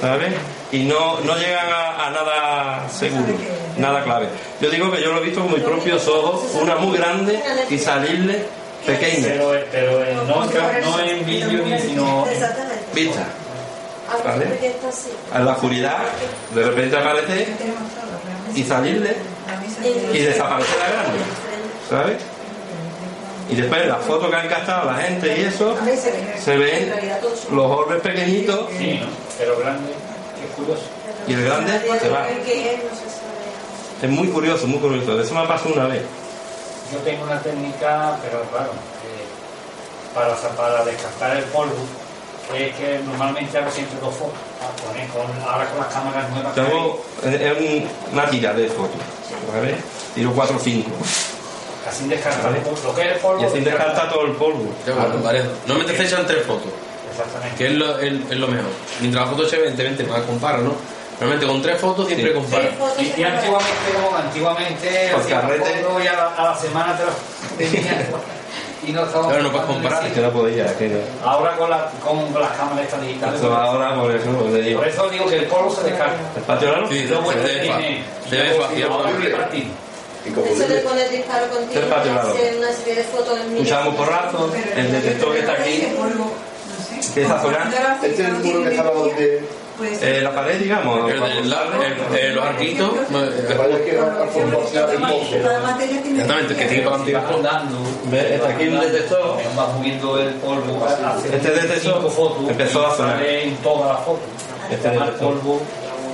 ¿sabes? 0.00 0.32
Y 0.72 0.80
no, 0.84 1.20
no 1.20 1.36
llegan 1.36 1.68
a, 1.72 2.06
a 2.06 2.10
nada 2.10 2.88
seguro, 2.88 3.32
nada 3.76 4.02
clave. 4.02 4.28
Yo 4.60 4.70
digo 4.70 4.90
que 4.90 5.00
yo 5.02 5.12
lo 5.12 5.18
he 5.20 5.24
visto 5.24 5.40
con 5.40 5.52
mis 5.52 5.62
propios 5.62 6.06
ojos, 6.08 6.42
una 6.60 6.76
muy 6.76 6.96
grande 6.98 7.40
y 7.70 7.78
salirle 7.78 8.44
pequeña. 8.84 9.28
Pero, 9.28 9.52
pero 9.70 10.04
en- 10.04 10.16
no, 10.28 10.44
en- 10.44 10.84
no 10.84 11.00
en 11.00 11.26
vídeo 11.26 11.64
ni 11.64 11.78
sino 11.80 12.26
en. 12.28 12.94
Vista. 12.94 13.24
A 14.06 14.28
¿Vale? 14.28 14.46
En 15.34 15.44
la 15.46 15.52
oscuridad, 15.52 15.98
de 16.54 16.62
repente 16.62 16.96
aparece 16.96 17.46
y 18.54 18.62
salirle 18.62 19.16
y 20.12 20.18
desaparecer 20.18 20.76
la 20.78 20.88
grande. 20.88 21.18
¿Sabes? 21.88 22.16
Y 23.50 23.56
después 23.56 23.86
las 23.86 24.02
fotos 24.04 24.30
que 24.30 24.36
han 24.36 24.48
captado 24.48 24.90
la 24.90 24.96
gente 24.98 25.36
y 25.38 25.42
eso, 25.44 25.76
se 25.76 26.10
ve. 26.10 26.40
se 26.42 26.56
ven 26.56 26.92
los 27.52 27.66
orbes 27.66 28.00
pequeñitos 28.00 28.68
Sí. 28.78 29.00
Pero 29.38 29.58
grande, 29.58 29.92
que 30.40 30.46
es 30.46 30.52
curioso. 30.56 30.82
y 31.28 31.34
el 31.34 31.44
grande 31.44 31.80
se 32.00 32.08
va. 32.08 32.26
Es, 34.02 34.10
muy 34.10 34.28
curioso, 34.28 34.66
muy 34.66 34.78
curioso. 34.78 35.20
Eso 35.20 35.34
me 35.34 35.40
ha 35.40 35.48
pasado 35.48 35.74
una 35.74 35.86
vez. 35.86 36.02
Yo 36.92 36.98
tengo 37.00 37.24
una 37.24 37.40
técnica, 37.40 38.16
pero 38.22 38.42
claro, 38.50 38.70
eh, 38.72 40.14
para, 40.14 40.34
para 40.56 40.84
descartar 40.84 41.36
el 41.36 41.44
polvo, 41.44 41.74
es 42.54 42.74
que 42.76 43.00
normalmente 43.06 43.56
hago 43.58 43.70
siempre 43.70 43.98
dos 44.00 44.14
fotos. 44.14 44.34
Ah, 44.62 44.68
con- 45.12 45.48
ahora 45.48 45.66
con 45.70 45.78
las 45.80 45.92
cámaras 45.92 46.30
nuevas 46.30 46.54
Tengo 46.54 47.04
una 48.12 48.26
tira 48.30 48.52
de 48.52 48.68
fotos. 48.68 49.00
¿Vale? 49.54 49.76
Tiro 50.14 50.32
4 50.32 50.56
o 50.56 50.60
5. 50.60 50.90
Así 51.88 52.08
descartar 52.08 52.44
Vale. 52.52 52.62
lo 52.84 52.94
que 52.94 53.02
es 53.02 53.12
el 53.12 53.18
polvo. 53.18 53.42
Y 53.42 53.44
así 53.46 53.60
descartar. 53.60 53.86
descarta 53.88 54.12
todo 54.14 54.26
el 54.26 54.32
polvo. 54.32 54.72
Bueno, 54.86 55.22
vale. 55.22 55.42
Normalmente 55.66 55.96
se 55.96 56.04
echan 56.14 56.26
tres 56.26 56.44
fotos, 56.46 56.70
Exactamente. 57.10 57.56
que 57.56 57.66
es 57.66 57.72
lo, 57.74 57.98
es, 57.98 58.12
es 58.30 58.36
lo 58.38 58.48
mejor. 58.48 58.70
Mientras 59.00 59.24
la 59.24 59.30
foto 59.30 59.48
se 59.48 59.56
evidentemente 59.56 60.04
más 60.04 60.20
compara, 60.22 60.58
¿no? 60.58 60.72
Normalmente 61.20 61.46
con 61.46 61.62
tres 61.62 61.80
fotos 61.80 62.06
siempre 62.08 62.30
Sí. 62.30 62.34
compara. 62.34 62.64
Fotos 62.78 62.98
Y, 63.00 63.20
y 63.20 63.24
antiguamente, 63.24 63.90
como 64.02 64.16
antiguamente, 64.16 64.88
hacíamos 65.12 65.26
carrete. 65.28 65.84
y 66.02 66.06
a 66.08 66.12
la, 66.12 66.26
a 66.36 66.42
la 66.44 66.56
semana 66.56 66.96
te 66.96 67.04
lo 67.04 67.10
tenías. 67.72 67.96
y 68.86 68.92
no 68.92 69.04
estábamos 69.04 69.28
Claro, 69.32 69.42
no 69.44 69.52
puedes 69.52 69.66
comparar. 69.66 70.06
Es 70.06 70.12
que 70.12 70.20
no 70.20 70.30
podía. 70.32 70.76
Que 70.76 70.88
no. 70.88 70.98
Ahora 71.24 71.56
con, 71.56 71.70
la, 71.70 71.88
con 72.04 72.34
las 72.42 72.50
cámaras 72.56 72.84
estas 72.84 73.00
digitales. 73.02 73.36
Esto 73.36 73.54
ahora 73.54 73.94
por 73.94 74.10
eso 74.10 74.30
te 74.30 74.60
digo. 74.60 74.80
Por 74.80 74.88
eso 74.88 75.08
digo 75.08 75.26
que 75.26 75.36
el 75.36 75.44
polvo 75.46 75.70
se 75.74 75.82
descarta. 75.84 76.16
¿El 76.36 76.42
patio 76.42 76.70
largo? 76.72 76.88
Sí, 76.88 77.04
Lo 77.04 77.16
se 77.18 77.22
bueno 77.22 77.42
que 77.42 77.48
debe, 77.48 77.68
fa- 77.70 77.78
tiene- 77.78 78.04
se 78.28 78.36
debe 78.36 78.48
hay 78.50 78.58
partido. 78.58 78.88
Eso 80.26 80.68
de 80.68 80.80
poner 80.80 81.10
disparo 81.10 81.46
continuo, 81.48 81.82
hacer 82.32 82.56
una 82.58 82.72
serie 82.72 82.94
de 82.96 83.04
fotos 83.04 83.38
en 83.40 83.52
Escuchamos 83.56 83.94
porrazos, 83.94 84.50
el 84.76 84.92
detector 84.92 85.32
que 85.34 85.40
está 85.40 85.52
aquí, 85.52 85.86
polvo. 85.96 86.32
Empieza 87.06 87.34
a 87.38 87.42
sonar. 87.42 87.68
Este 88.02 88.12
es 88.12 88.18
el 88.20 88.32
muro 88.32 88.42
que 88.42 88.50
tiene 88.52 88.70
estaba 88.70 88.90
donde. 88.92 89.44
pues, 89.76 90.02
eh, 90.02 90.20
la 90.22 90.34
pared, 90.34 90.58
digamos. 90.58 91.10
El, 91.10 91.22
el- 91.22 91.50
la- 91.50 91.62
el- 91.64 92.16
eh, 92.16 92.32
los 92.32 92.44
arquitos. 92.44 92.90
Que 93.48 93.54
vaya 93.54 93.84
que 93.84 93.90
era 93.90 94.24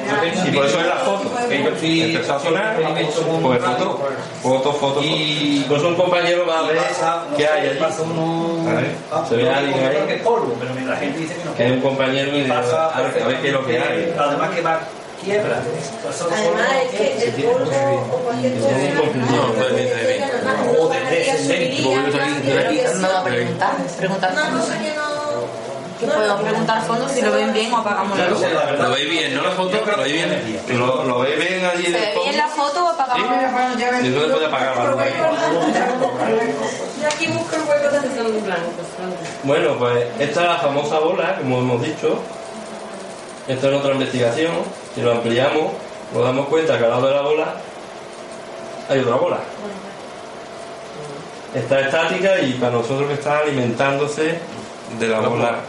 La 0.06 0.20
Ve, 0.20 0.28
un 0.28 0.36
el 0.36 0.40
polvo. 0.40 0.40
Este 0.40 0.40
y. 0.40 0.40
Este 0.40 0.48
Y 0.48 0.52
por 0.52 0.66
eso 0.66 0.78
fotos. 1.04 1.48
que 1.48 1.62
yo 1.62 1.68
estoy- 1.70 2.02
Empezó 2.02 2.34
a 2.34 2.40
sonar, 2.40 2.76
pues 2.76 3.60
foto, 3.62 4.00
foto, 4.42 4.72
foto. 4.72 5.00
Y- 5.02 5.64
Pues 5.68 5.82
un 5.82 5.94
compañero 5.94 6.46
va 6.46 6.60
a 6.60 6.62
ver 6.62 6.78
no 6.78 7.24
qué 7.36 7.46
hay 7.46 7.68
allí. 7.68 7.78
ah, 9.12 9.24
se 9.28 9.36
ve 9.36 9.48
alguien 9.50 9.84
ahí. 9.84 10.06
que 10.06 10.14
es 10.14 10.22
polvo, 10.22 10.54
pero 10.58 10.74
la 10.88 10.96
gente 10.96 11.18
dice 11.18 11.34
que 11.34 11.44
no. 11.44 11.54
Que 11.54 11.66
es 11.66 11.72
un 11.72 11.80
compañero 11.80 12.36
y 12.36 12.42
pasa 12.44 12.86
a 12.88 13.02
ver, 13.02 13.40
qué 13.40 13.48
es 13.48 13.52
lo 13.52 13.66
que 13.66 13.78
hay. 13.78 14.14
Además 14.18 14.50
que 14.50 14.60
va 14.62 14.80
quiebra. 15.22 15.62
Además 16.32 16.68
es 16.84 16.90
que 16.98 17.32
polvo 17.42 17.68
o 18.10 18.16
cualquier 18.24 18.54
cosa 18.58 18.70
No, 19.30 19.54
No 24.32 24.94
no... 24.94 25.09
Que 26.00 26.06
podemos 26.06 26.40
preguntar 26.40 26.82
fondos 26.86 27.12
si 27.12 27.20
lo 27.20 27.30
ven 27.30 27.52
bien 27.52 27.70
o 27.72 27.76
apagamos 27.76 28.18
la 28.18 28.28
luz. 28.28 28.40
Lo 28.78 28.90
veis 28.90 29.10
bien, 29.10 29.34
¿no? 29.34 29.42
La 29.42 29.50
foto, 29.50 29.84
lo 29.84 29.96
veis 30.02 30.12
bien. 30.14 30.78
¿Lo, 30.78 31.04
lo 31.04 31.18
veis 31.20 31.38
bien 31.38 31.64
allí 31.66 31.84
¿Se 31.84 31.92
ve 31.92 32.14
bien 32.24 32.36
la 32.38 32.48
foto 32.48 32.86
o 32.86 32.88
apagamos 32.88 33.30
la 33.30 33.42
luz? 33.42 33.52
Bueno, 33.52 33.78
ya 33.78 33.90
ves. 33.90 34.04
Y 34.04 34.06
entonces 34.06 34.32
puede 34.32 34.46
apagar 34.46 34.76
la 34.76 34.90
luz. 34.90 35.04
Yo 37.02 37.06
aquí 37.06 37.26
busco 37.26 37.56
el 37.56 37.62
hueco 37.62 38.44
blanco. 38.44 38.70
Bueno, 39.42 39.78
pues 39.78 40.06
esta 40.18 40.40
es 40.42 40.48
la 40.48 40.58
famosa 40.58 40.98
bola, 41.00 41.36
como 41.36 41.58
hemos 41.58 41.82
dicho. 41.82 42.18
Esto 43.46 43.70
es 43.70 43.76
otra 43.76 43.92
investigación. 43.92 44.52
Si 44.94 45.02
lo 45.02 45.12
ampliamos, 45.12 45.72
nos 46.14 46.24
damos 46.24 46.48
cuenta 46.48 46.78
que 46.78 46.84
al 46.84 46.90
lado 46.90 47.06
de 47.08 47.14
la 47.14 47.20
bola 47.22 47.54
hay 48.88 49.00
otra 49.00 49.16
bola. 49.16 49.38
Está 51.54 51.80
estática 51.80 52.38
y 52.40 52.54
para 52.54 52.72
nosotros 52.72 53.08
que 53.08 53.14
está 53.14 53.40
alimentándose 53.40 54.38
de 54.98 55.08
la 55.08 55.20
bola. 55.20 55.60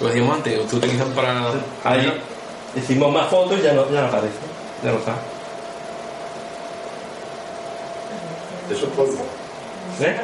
Lo 0.00 0.08
decíamos 0.08 0.36
antes, 0.36 0.66
tú 0.68 0.76
utilizas 0.76 1.06
para. 1.08 1.52
Ahí 1.84 2.12
hicimos 2.74 3.12
más 3.12 3.28
fotos 3.28 3.58
y 3.58 3.62
ya 3.62 3.72
no, 3.72 3.90
ya 3.90 4.00
no 4.02 4.06
aparece. 4.08 4.34
Ya 4.84 4.92
no 4.92 4.98
está. 4.98 5.14
Eso 8.70 8.86
es 8.86 8.92
polvo. 8.92 9.12
¿Eh? 10.00 10.16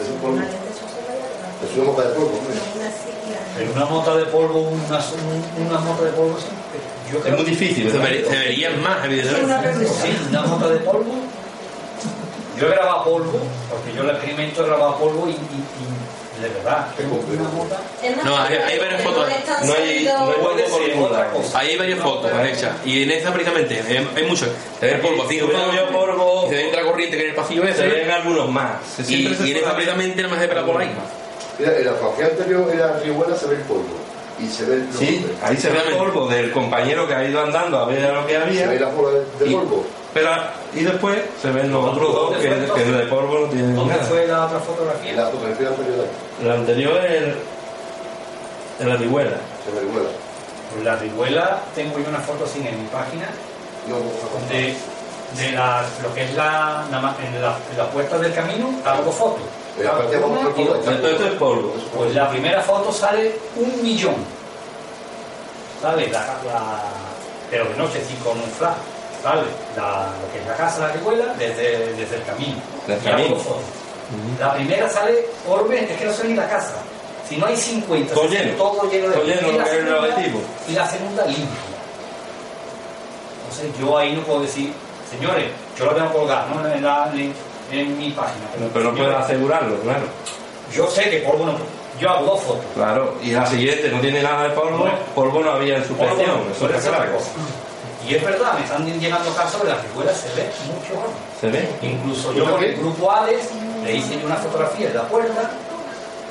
Eso 0.00 0.12
es 0.12 0.20
polvo. 0.20 0.38
Es 0.38 1.76
una 1.78 1.84
mota 1.86 2.02
de 2.08 2.14
polvo. 2.14 2.40
una 3.74 3.84
mota 3.86 4.16
de 4.16 4.24
polvo, 4.26 4.60
una, 4.60 4.98
un- 4.98 5.66
una 5.66 5.78
mota 5.80 6.04
de 6.04 6.10
polvo, 6.12 6.36
sí. 6.38 6.46
Yo 7.10 7.18
Es 7.18 7.24
creo 7.24 7.36
muy 7.36 7.44
difícil. 7.46 7.90
Se 7.90 7.98
verían 7.98 8.82
más, 8.82 9.04
evidentemente. 9.04 9.86
Sí, 9.86 10.16
una 10.28 10.42
mota 10.42 10.68
de 10.68 10.78
polvo. 10.80 11.14
Yo 12.58 12.66
he 12.68 12.70
grabado 12.70 13.04
polvo, 13.04 13.40
porque 13.70 13.92
yo 13.94 14.02
el 14.02 14.10
experimento 14.10 14.62
he 14.64 14.66
grabado 14.66 14.96
polvo 14.96 15.26
y, 15.28 15.32
y, 15.32 15.34
y 15.34 16.42
de 16.42 16.48
verdad, 16.50 16.88
tengo 16.96 17.16
una 17.16 17.48
mota. 17.48 17.80
No, 18.24 18.36
hay- 18.36 18.56
hay 18.56 18.78
varias 18.78 19.02
fotos. 19.02 19.26
No 19.64 19.72
hay- 19.74 20.04
no 20.04 20.26
hay 20.28 20.34
Puede 20.42 20.66
ser 20.68 20.98
otra 20.98 21.30
cosa. 21.30 21.58
Ahí 21.58 21.68
hay 21.70 21.76
varias 21.78 21.98
fotos 22.00 22.30
hechas. 22.44 22.72
Y 22.84 23.02
en 23.04 23.10
esta 23.10 23.32
precisamente 23.32 23.80
hay, 23.88 24.08
hay 24.16 24.24
mucho. 24.24 24.46
Se 24.80 24.86
ve 24.86 24.92
el 24.92 25.00
polvo, 25.00 25.22
así 25.24 25.38
polvo. 25.38 26.46
y 26.46 26.48
se 26.50 26.54
ve 26.56 26.72
la 26.72 26.82
corriente 26.82 27.16
que 27.16 27.22
en 27.24 27.30
el 27.30 27.36
pasillo 27.36 27.62
Se 27.64 27.70
ese. 27.70 27.86
ven 27.88 28.10
algunos 28.10 28.50
más. 28.50 28.72
Se- 28.96 29.02
Y, 29.02 29.34
se 29.34 29.46
y 29.46 29.52
en 29.52 29.54
ver- 29.64 29.74
precisamente 29.74 30.16
nada 30.22 30.28
más 30.34 30.40
se 30.42 30.46
ve 30.46 30.54
la 30.54 30.60
ahí. 30.80 30.90
Mira, 31.58 31.78
en 31.78 31.86
la 31.86 31.92
fotografía 31.92 32.26
anterior, 32.26 32.70
en 32.70 32.78
la 32.80 32.98
ribuela 33.00 33.34
se 33.36 33.46
ve 33.46 33.54
el 33.56 33.62
polvo. 33.62 33.84
Y 34.38 34.46
se 34.48 34.64
ve 34.66 34.76
los 34.76 34.96
Sí, 34.96 35.26
ahí 35.42 35.56
se 35.56 35.70
ve 35.70 35.78
el 35.88 35.96
polvo 35.96 36.28
del 36.28 36.52
compañero 36.52 37.08
que 37.08 37.14
ha 37.14 37.24
ido 37.24 37.40
andando 37.42 37.78
a 37.78 37.86
ver 37.86 38.04
a 38.04 38.12
lo 38.12 38.26
que 38.26 38.34
Se 38.34 38.38
ve 38.38 38.44
había. 38.64 38.80
la 38.80 38.88
bola 38.90 39.18
de, 39.18 39.44
de 39.46 39.50
Y- 39.50 39.54
polvo. 39.54 39.86
Pero, 40.16 40.30
y 40.74 40.80
después 40.82 41.18
se 41.42 41.50
ven 41.50 41.70
los 41.70 41.84
otros 41.92 42.14
dos 42.14 42.36
que, 42.36 42.48
que 42.48 42.84
de 42.84 43.06
polvo 43.06 43.40
no 43.40 43.46
tienen 43.48 43.76
¿Dónde 43.76 43.94
nada. 43.96 44.06
fue 44.06 44.26
la 44.26 44.46
otra 44.46 44.56
En 44.58 44.64
fotografía? 44.64 45.12
la 45.14 45.26
fotografía 45.26 45.68
anterior 45.68 46.06
El 46.42 46.50
anterior 46.50 47.04
es 47.04 47.12
el, 47.12 47.34
el 48.80 48.92
Arihuela. 48.92 49.36
se 49.64 49.72
ve 49.72 49.80
ribuela. 49.80 50.08
Pues 50.72 50.84
la 50.84 50.96
rihuela 50.96 51.60
tengo 51.74 51.98
yo 51.98 52.08
una 52.08 52.20
foto 52.20 52.44
así 52.46 52.58
en 52.66 52.82
mi 52.82 52.88
página 52.88 53.26
No, 53.88 53.96
no, 53.98 54.48
de, 54.48 54.74
de 55.36 55.52
la, 55.52 55.84
lo 56.02 56.14
que 56.14 56.24
es 56.24 56.34
la, 56.34 56.84
en 56.86 56.92
la, 57.42 57.56
en 57.70 57.78
la 57.78 57.90
puerta 57.90 58.16
del 58.18 58.32
camino, 58.32 58.70
hago 58.86 59.12
fotos. 59.12 59.42
En 59.78 59.84
la 59.84 59.92
y 60.10 60.14
el 60.14 60.20
polvo. 60.20 60.72
otra. 60.72 60.94
Esto, 60.94 61.08
esto 61.08 61.26
es 61.26 61.32
polvo. 61.34 61.74
Pues 61.94 62.14
la 62.14 62.30
primera 62.30 62.62
foto 62.62 62.90
sale 62.90 63.38
un 63.56 63.82
millón. 63.82 64.14
¿Sabes? 65.82 66.10
La, 66.10 66.20
la- 66.20 66.82
pero 67.50 67.64
de 67.66 67.76
noche 67.76 68.02
sí 68.08 68.14
con 68.24 68.36
un 68.38 68.50
flash. 68.50 68.74
La, 69.76 70.08
lo 70.20 70.32
que 70.32 70.38
es 70.40 70.46
la 70.46 70.56
casa, 70.56 70.80
la 70.86 70.92
rihuela, 70.92 71.34
desde, 71.38 71.94
desde 71.94 72.16
el 72.16 72.22
camino. 72.24 72.56
Y 72.86 72.92
hago 72.92 73.00
camino. 73.04 73.36
fotos. 73.36 73.62
La 74.38 74.54
primera 74.54 74.88
sale 74.88 75.26
orbe, 75.48 75.84
es 75.92 75.98
que 75.98 76.04
no 76.04 76.12
sale 76.12 76.28
ni 76.30 76.34
la 76.36 76.48
casa. 76.48 76.74
Si 77.28 77.36
no 77.36 77.46
hay 77.46 77.56
50, 77.56 78.14
Todo 78.14 78.28
lleno. 78.28 78.52
todo 78.56 78.88
lleno 78.90 79.08
de 79.08 79.14
Todo 79.14 79.24
lleno, 79.24 79.48
y 79.48 79.52
la 79.58 79.64
es 79.64 79.72
el 79.72 79.76
segunda-. 79.86 80.06
Y 80.68 80.72
la 80.74 80.88
segunda 80.88 81.26
limpia. 81.26 81.60
Entonces 83.42 83.80
yo 83.80 83.98
ahí 83.98 84.12
no 84.14 84.22
puedo 84.22 84.42
decir, 84.42 84.72
señores, 85.10 85.46
yo 85.78 85.86
lo 85.86 85.92
tengo 85.92 86.12
colgado 86.12 86.54
¿no? 86.54 86.68
en, 86.72 86.84
la- 86.84 87.10
en- 87.14 87.34
en 87.72 87.98
mi 87.98 88.10
página. 88.10 88.46
Pero 88.72 88.92
no 88.92 88.96
puedes 88.96 89.16
asegurarlo, 89.16 89.76
claro. 89.80 90.04
Yo 90.72 90.86
sé 90.88 91.10
que 91.10 91.18
polvo 91.18 91.46
no. 91.46 91.54
Yo 92.00 92.10
hago 92.10 92.26
dos 92.26 92.40
fotos. 92.42 92.64
Claro. 92.74 93.14
Y 93.22 93.30
la 93.32 93.46
siguiente 93.46 93.88
no 93.90 94.00
tiene 94.00 94.22
nada 94.22 94.44
de 94.44 94.50
polvo. 94.50 94.84
No. 94.86 94.92
Polvo 95.14 95.40
no 95.42 95.52
había 95.52 95.78
en 95.78 95.84
su 95.86 95.96
no, 95.96 96.04
Eso 96.52 96.68
ser 96.80 96.94
otra 96.94 97.10
cosa. 97.12 97.30
Y 98.06 98.14
es 98.14 98.24
verdad, 98.24 98.54
me 98.54 98.64
están 98.64 98.86
llegando 99.00 99.34
casos 99.34 99.62
de 99.62 99.68
las 99.70 99.82
rihuelas 99.82 100.16
se 100.16 100.28
ve 100.34 100.48
mucho 100.66 100.94
mejor. 100.94 101.10
¿Se 101.40 101.48
ve? 101.48 101.68
Incluso 101.82 102.32
yo 102.32 102.50
con 102.50 102.62
el 102.62 102.76
grupo 102.76 103.10
Alex 103.10 103.46
le 103.84 103.96
hice 103.96 104.18
yo 104.18 104.26
una 104.26 104.36
fotografía 104.36 104.88
de 104.88 104.94
la 104.94 105.08
puerta, 105.08 105.50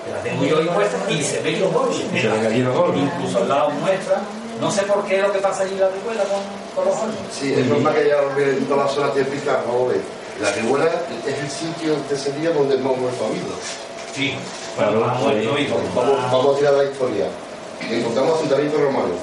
que 0.05 0.11
la 0.11 0.17
tengo 0.23 0.45
yo 0.45 0.59
ahí 0.59 0.67
puesta, 0.67 1.11
y 1.11 1.21
se 1.21 1.41
ven 1.41 1.59
los 1.59 1.71
se 1.71 1.77
goles. 1.77 3.03
Incluso 3.03 3.39
al 3.39 3.49
lado 3.49 3.69
muestra. 3.71 4.21
No 4.61 4.71
sé 4.71 4.83
por 4.83 5.03
qué 5.05 5.17
es 5.17 5.21
lo 5.21 5.33
que 5.33 5.39
pasa 5.39 5.63
allí 5.63 5.73
en 5.73 5.81
la 5.81 5.89
rihuela 5.89 6.23
con, 6.23 6.39
con 6.75 6.85
los 6.85 6.97
goles. 6.97 7.15
Sí, 7.37 7.53
es 7.53 7.65
normal 7.65 7.93
que 7.93 8.07
ya 8.07 8.21
en 8.21 8.65
toda 8.67 8.85
la 8.85 8.89
zona 8.89 9.11
típica, 9.11 9.61
vamos 9.67 9.89
a 9.89 9.93
ver. 9.93 10.01
La 10.39 10.51
ribuela 10.51 10.89
es 11.27 11.37
el 11.39 11.49
sitio 11.49 11.95
de 12.09 12.15
ese 12.15 12.31
día 12.33 12.51
donde 12.51 12.75
hemos 12.75 12.97
muerto 12.97 13.25
habido. 13.25 13.51
Sí, 14.15 14.33
bueno, 14.77 15.01
vamos. 15.01 15.33
Vamos, 15.93 16.31
vamos 16.31 16.55
a 16.55 16.59
tirar 16.59 16.73
la 16.75 16.83
historia. 16.85 17.27
Encontramos 17.81 18.37
asentamientos 18.37 18.79
romanos. 18.79 19.19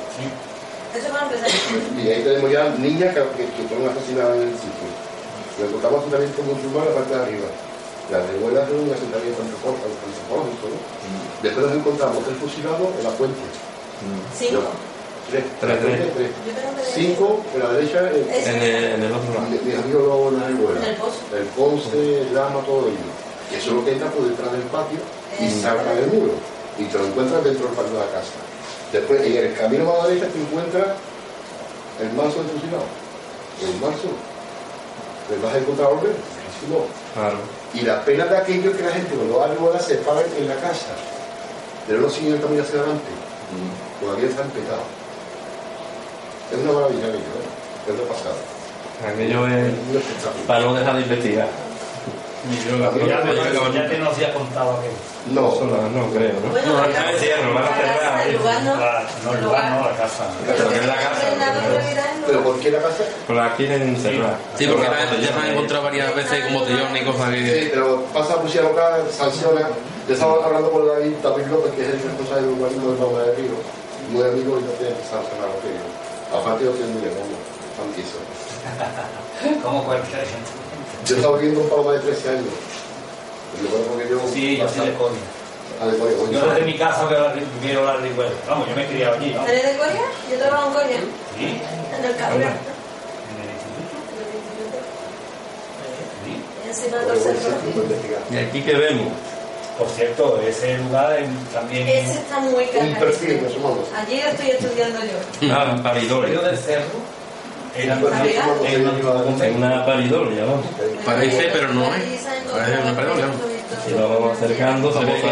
Eso 0.93 1.09
va 1.13 1.21
a 1.21 1.25
empezar. 1.25 1.49
Y 1.97 2.09
ahí 2.11 2.23
tenemos 2.23 2.51
ya 2.53 2.69
niñas 2.79 3.15
que, 3.15 3.21
que, 3.37 3.45
que 3.49 3.63
fueron 3.69 3.89
asesinadas 3.89 4.37
en 4.37 4.49
el 4.53 4.57
sitio. 4.57 4.89
Y 5.59 5.63
encontramos 5.69 5.99
asentamientos 6.01 6.45
musulmanes 6.45 6.89
en 6.89 6.95
la 6.95 6.99
parte 7.01 7.15
de 7.17 7.23
arriba. 7.23 7.49
La 8.11 8.19
revuela 8.29 8.61
es 8.65 8.71
un 8.77 8.89
asentamiento 8.93 9.41
antropo- 9.41 9.81
antropológico, 9.89 10.65
¿no? 10.69 10.79
Después 11.41 11.63
nos 11.67 11.75
encontramos 11.77 12.21
tres 12.25 12.37
fusilados 12.39 12.89
en 12.99 13.05
la 13.05 13.11
fuente. 13.17 13.41
Cinco. 14.37 14.61
Tres, 15.31 15.45
Tres, 15.61 15.79
tres. 15.81 16.31
Cinco 16.93 17.41
en 17.55 17.61
la 17.63 17.73
derecha, 17.73 17.99
en. 18.11 18.27
En 18.29 18.63
el, 18.63 18.85
en 18.99 19.03
el 19.05 19.13
otro 19.13 19.33
lado. 19.33 19.47
mi- 19.49 19.61
mis 19.65 19.79
amigos 19.79 20.03
luego 20.05 20.29
en 20.29 20.41
la 20.41 20.47
revuela. 20.49 20.81
En 20.83 20.87
el 20.93 20.97
pozo. 20.97 21.21
El 21.33 21.47
Ponce, 21.57 22.21
el 22.21 22.35
Lama, 22.35 22.61
todo 22.67 22.89
ello. 22.89 23.09
Eso 23.55 23.71
es 23.71 23.77
lo 23.77 23.85
que 23.85 23.93
entra 23.93 24.11
por 24.11 24.29
detrás 24.29 24.53
del 24.53 24.63
patio 24.69 24.99
y 25.41 25.45
Eso. 25.47 25.63
salta 25.63 25.95
del 25.95 26.09
muro. 26.13 26.35
Y 26.77 26.85
te 26.85 26.99
lo 26.99 27.07
encuentras 27.07 27.45
dentro 27.45 27.65
del 27.67 27.75
patio 27.77 27.93
de 27.93 28.01
la 28.01 28.11
casa. 28.13 28.35
Después, 28.93 29.23
en 29.23 29.37
el 29.37 29.55
camino 29.55 29.91
a 29.91 30.03
la 30.03 30.09
derecha, 30.09 30.29
te 30.29 30.39
encuentras 30.39 30.89
el 32.01 32.13
mazo 32.13 32.43
de 32.43 32.49
fusilado. 32.51 32.85
El 33.63 33.75
mazo. 33.81 34.13
¿Le 35.31 35.39
vas 35.39 35.55
a 35.55 35.59
encontrar 35.59 35.89
a 35.89 35.95
no. 35.95 36.87
Claro. 37.15 37.39
Y 37.75 37.81
la 37.81 38.05
pena 38.05 38.27
de 38.27 38.37
aquello 38.37 38.77
que 38.77 38.83
la 38.83 38.91
gente 38.91 39.15
cuando 39.15 39.39
va 39.39 39.47
a 39.47 39.81
se 39.81 39.97
para 39.97 40.21
en 40.21 40.49
la 40.49 40.57
casa. 40.57 40.95
Pero 41.87 42.01
no 42.01 42.11
siguen 42.11 42.35
el 42.35 42.41
camino 42.41 42.63
hacia 42.63 42.81
adelante. 42.81 43.11
Todavía 44.01 44.29
están 44.29 44.51
pegados. 44.51 44.87
Es 46.53 46.59
una 46.59 46.73
maravilla 46.73 47.07
aquello, 47.07 47.19
¿eh? 47.19 47.89
Es 47.89 47.99
de 47.99 48.05
pasada. 48.05 48.37
Aquello 49.09 49.47
es 49.49 49.73
para 50.47 50.61
no 50.61 50.75
dejar 50.75 50.97
de 50.97 51.03
investigar. 51.03 51.49
Yo 52.43 52.77
la 52.77 52.91
Ya, 52.91 52.99
yo 52.99 53.07
la- 53.07 53.71
te- 53.71 53.75
ya 53.79 53.89
te 53.89 53.99
nos 53.99 54.15
había 54.15 54.35
contado 54.35 54.73
aquello. 54.79 54.99
No, 55.31 55.55
Eso 55.55 55.65
no, 55.65 55.79
no 55.91 56.11
creo, 56.11 56.35
¿no? 56.43 56.51
Bueno, 56.51 56.67
no, 56.75 56.81
la 56.83 56.87
no, 56.89 56.93
casa- 56.95 57.19
cierran, 57.21 57.55
van 57.55 57.63
a 57.63 57.71
la 57.71 57.77
cerrar. 57.77 58.01
casa, 58.01 58.25
el 58.25 58.33
lugar 58.37 58.63
no. 58.63 58.75
La- 58.77 59.07
no, 59.25 59.33
el 59.33 59.45
lugar 59.45 59.71
no, 59.71 59.81
la 59.91 59.97
casa. 59.97 60.25
Pero 60.45 60.69
que 60.69 60.75
es 60.77 60.87
la 60.87 60.95
casa. 60.97 61.23
Pero 62.27 62.43
¿por 62.43 62.59
qué 62.59 62.71
la 62.73 62.83
casa? 62.83 63.05
Pues 63.27 63.39
la 63.39 63.55
quieren 63.55 63.97
cerrar. 63.97 64.37
Sí, 64.59 64.67
porque 64.67 64.87
ya 65.23 65.29
se 65.29 65.39
han 65.39 65.51
encontrado 65.53 65.85
varias 65.85 66.15
veces 66.17 66.45
con 66.45 66.55
botellones 66.55 67.03
y 67.03 67.05
cosas 67.05 67.29
Sí, 67.31 67.45
que... 67.45 67.71
pero 67.73 68.03
pasa 68.13 68.33
a 68.35 68.37
Policía 68.39 68.63
Local, 68.63 69.03
sanciona. 69.17 69.69
Yo 70.09 70.15
estaba 70.15 70.45
hablando 70.45 70.71
con 70.73 70.89
David, 70.89 71.15
David 71.23 71.47
López, 71.47 71.73
que 71.75 71.83
es 71.83 71.89
el 71.95 72.03
responsable 72.03 72.43
del 72.43 72.59
urbanismo 72.59 72.91
de 72.91 72.97
Palma 72.99 73.19
de 73.23 73.35
Río, 73.37 73.55
muy 74.11 74.23
amigo 74.27 74.59
y 74.59 74.63
no 74.67 74.71
tiene 74.83 74.95
que 74.99 75.05
sancionar 75.07 75.47
lo 75.47 75.59
que. 75.63 75.71
Aparte 76.35 76.65
yo 76.65 76.71
tengo 76.73 76.99
dinero, 76.99 77.23
¿no? 77.23 77.85
Antizo. 77.87 78.19
¿Cómo 79.63 79.85
cualquier 79.85 80.27
Yo 81.07 81.17
estaba 81.17 81.37
viviendo 81.39 81.61
en 81.63 81.69
Palma 81.69 81.93
de 81.93 81.99
13 82.01 82.29
años. 82.31 82.45
Yo 83.63 83.69
creo 83.69 83.83
porque 83.87 84.09
yo... 84.09 84.21
Sí, 84.33 84.57
yo 84.59 84.69
soy 84.69 84.87
de 84.87 84.95
Coria. 84.95 85.19
Ah, 85.81 85.87
de 85.87 85.99
Coria. 85.99 86.17
Yo 86.41 86.47
desde 86.53 86.65
mi 86.65 86.79
casa 86.79 87.05
veo 87.07 87.21
la, 87.21 87.35
veo 87.63 87.85
la 87.85 87.97
Rihuela. 87.97 88.31
Vamos, 88.49 88.69
yo 88.69 88.77
me 88.77 88.85
he 88.85 88.87
criado 88.87 89.15
allí, 89.17 89.35
¿no? 89.35 89.47
¿Eres 89.47 89.65
de 89.73 89.77
Corea? 89.79 90.03
Yo 90.31 90.37
trabajo 90.39 90.67
en 90.69 90.73
Corea. 90.75 91.01
Sí, 91.37 91.61
En 91.99 92.05
el 92.05 92.17
Cabrera. 92.17 92.51
en 92.51 93.43
el 93.43 94.37
instituto. 94.37 94.79
Sí. 96.25 98.35
Y 98.35 98.39
aquí 98.39 98.63
que 98.63 98.75
vemos, 98.75 99.13
Por 99.79 99.89
cierto, 99.89 100.39
ese 100.47 100.77
lugar 100.79 101.19
en- 101.19 101.37
también... 101.47 101.89
Ese 101.89 102.13
está 102.21 102.39
muy 102.41 102.65
Un 102.65 102.95
perfil, 102.95 103.41
caro. 103.41 103.51
sumamos. 103.53 103.89
Allí 103.97 104.21
lo 104.23 104.29
estoy 104.29 104.51
estudiando 104.51 104.99
yo. 105.01 105.53
ah, 105.55 105.73
El 105.77 105.83
paridores. 105.83 106.31
río 106.31 106.43
del 106.43 106.59
cerro 106.59 106.85
era 107.77 107.97
una- 107.97 109.55
una 109.57 109.87
paridoria, 109.87 110.45
¿no? 110.45 110.63
Parece, 111.05 111.51
pero 111.53 111.69
no 111.69 111.85
es. 111.95 112.03
Parece 112.53 112.81
una 112.83 112.95
encontrado 112.95 113.15
Y 113.89 113.91
lo 113.93 114.09
vamos 114.09 114.37
acercando, 114.39 114.93
se 114.93 115.05
ve 115.05 115.21
que 115.21 115.27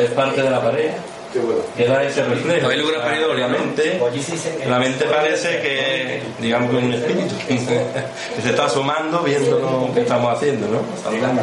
es 0.00 0.10
parte 0.10 0.42
de 0.42 0.50
la 0.50 0.60
pared, 0.62 0.90
Qué 1.32 1.38
bueno. 1.40 1.60
que 1.76 1.86
da 1.86 2.02
ese 2.02 2.24
reflejo. 2.24 2.66
¿Habéis 2.66 2.82
logrado 2.82 3.04
paridores, 3.04 3.38
no? 3.40 3.46
Obviamente, 3.46 4.02
Allí 4.04 4.22
sí 4.22 4.36
se- 4.36 4.66
la 4.68 4.78
mente 4.78 5.04
parece 5.04 5.60
que, 5.60 6.22
digamos, 6.40 6.70
que 6.70 6.78
es 6.78 6.84
un 6.84 6.92
espíritu, 6.94 7.34
que 7.46 8.42
se 8.42 8.50
está 8.50 8.64
asomando 8.66 9.20
viendo 9.20 9.58
lo 9.58 9.94
que 9.94 10.00
estamos 10.00 10.34
haciendo, 10.36 10.66
¿no? 10.68 10.80
la. 11.06 11.42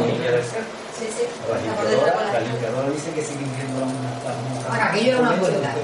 Sí, 0.97 1.05
sí. 1.11 1.23
La 1.51 1.59
limpiadora, 1.59 2.15
la 2.33 2.39
la 2.39 2.91
dice 2.93 3.11
que 3.11 3.21
siguen 3.21 3.49
viendo 3.55 3.79
las 3.85 4.71
Ahora, 4.71 4.89
aquello 4.91 5.09
era 5.11 5.19
una 5.19 5.31
puerta. 5.35 5.75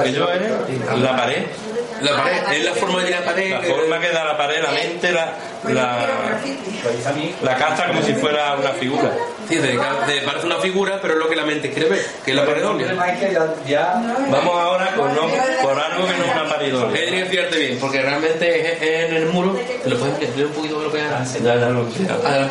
Aquello 0.00 0.28
es 0.32 0.98
la 1.00 1.16
pared, 1.16 1.42
La 2.02 2.16
pared, 2.16 2.42
es 2.52 2.64
la 2.64 2.74
forma 2.74 3.02
de 3.02 3.10
la 3.10 3.24
pared. 3.24 3.50
la 3.50 3.60
que- 3.60 3.66
forma 3.68 4.00
que 4.00 4.10
da 4.10 4.24
la 4.24 4.36
pared, 4.36 4.62
la 4.62 4.70
mente, 4.70 5.12
la, 5.12 5.32
la, 5.68 6.06
la 7.42 7.56
casta 7.56 7.86
como 7.88 8.02
si 8.02 8.14
fuera 8.14 8.54
una 8.54 8.70
figura. 8.70 9.10
Sí, 9.48 9.56
te, 9.56 9.68
te 9.68 10.20
parece 10.26 10.46
una 10.46 10.56
figura, 10.56 10.98
pero 11.00 11.14
es 11.14 11.20
lo 11.20 11.28
que 11.28 11.36
la 11.36 11.44
mente 11.44 11.70
quiere 11.72 11.88
ver, 11.88 12.06
que 12.24 12.30
es 12.32 12.36
la 12.36 12.44
paredolia. 12.44 12.94
ya, 13.32 13.54
ya 13.66 13.94
Vamos 14.30 14.54
ahora 14.54 14.94
con 14.94 15.14
no, 15.14 15.22
por 15.62 15.78
algo 15.80 16.06
que 16.06 16.12
no 16.18 16.24
es 16.24 16.32
una 16.32 16.48
tienes 17.04 17.24
que 17.24 17.30
fijarte 17.30 17.56
bien, 17.58 17.78
porque 17.78 18.02
realmente 18.02 18.72
es, 18.72 18.82
es 18.82 19.10
en 19.10 19.16
el 19.16 19.26
muro. 19.26 19.58
¿Te 19.82 19.88
lo 19.88 19.98
puedes 19.98 20.14
explicar 20.20 20.46
un 20.46 20.52
poquito 20.52 20.78
de 20.78 20.84
lo 20.84 20.92
que 20.92 20.98
es? 20.98 21.42
Ya, 21.42 21.56
ya 21.56 21.68
lo 21.70 21.90
sé. 21.90 22.06
Ah, 22.10 22.36
la 22.38 22.48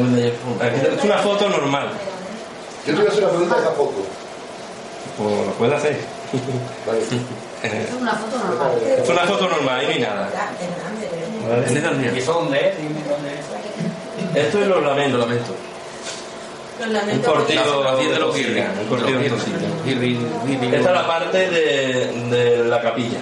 vende 0.00 0.22
ya. 0.22 0.66
Aquí 0.66 0.76
Es 0.98 1.04
una 1.04 1.18
foto 1.18 1.48
normal. 1.48 1.90
Yo 2.86 2.94
te 2.94 2.98
voy 3.00 3.06
a 3.06 3.10
hacer 3.10 3.22
una 3.24 3.30
pregunta 3.30 3.54
de 3.56 3.60
esa 3.62 3.70
foto. 3.72 4.06
Pues 5.16 5.46
lo 5.46 5.52
puede 5.52 5.74
hacer. 5.76 5.96
Vale. 6.86 7.00
Eh, 7.62 7.86
Es 7.88 7.94
una 8.00 8.12
foto 8.14 8.38
normal. 8.38 8.72
Es 9.02 9.08
una 9.08 9.20
foto 9.22 9.48
normal, 9.48 9.80
ahí 9.80 9.86
no 9.86 9.92
hay 9.92 10.00
nada. 10.00 10.28
¿vale? 11.48 11.68
¿En 11.68 11.76
esa 11.76 11.92
¿Y 12.16 12.20
dónde 12.20 12.68
es? 12.68 12.76
Dime 12.78 13.00
dónde 13.08 13.30
es. 13.34 14.46
Esto 14.46 14.60
es 14.62 14.66
los 14.66 14.82
Lo 14.82 14.88
lamentos. 14.88 15.20
lamento. 15.20 15.54
Los 16.78 16.86
Un 16.88 16.92
lamentos. 16.92 17.32
cortijo 17.32 17.84
La 17.84 17.94
de 17.96 18.18
los 18.18 18.34
Girri. 18.36 18.60
Un 18.60 18.88
de. 18.88 19.40
Girri, 19.84 20.18
Girri. 20.46 20.66
Esta 20.76 20.76
es 20.76 20.94
la 20.94 21.06
parte 21.06 21.50
de, 21.50 22.06
de 22.30 22.64
la 22.64 22.80
capilla. 22.80 23.18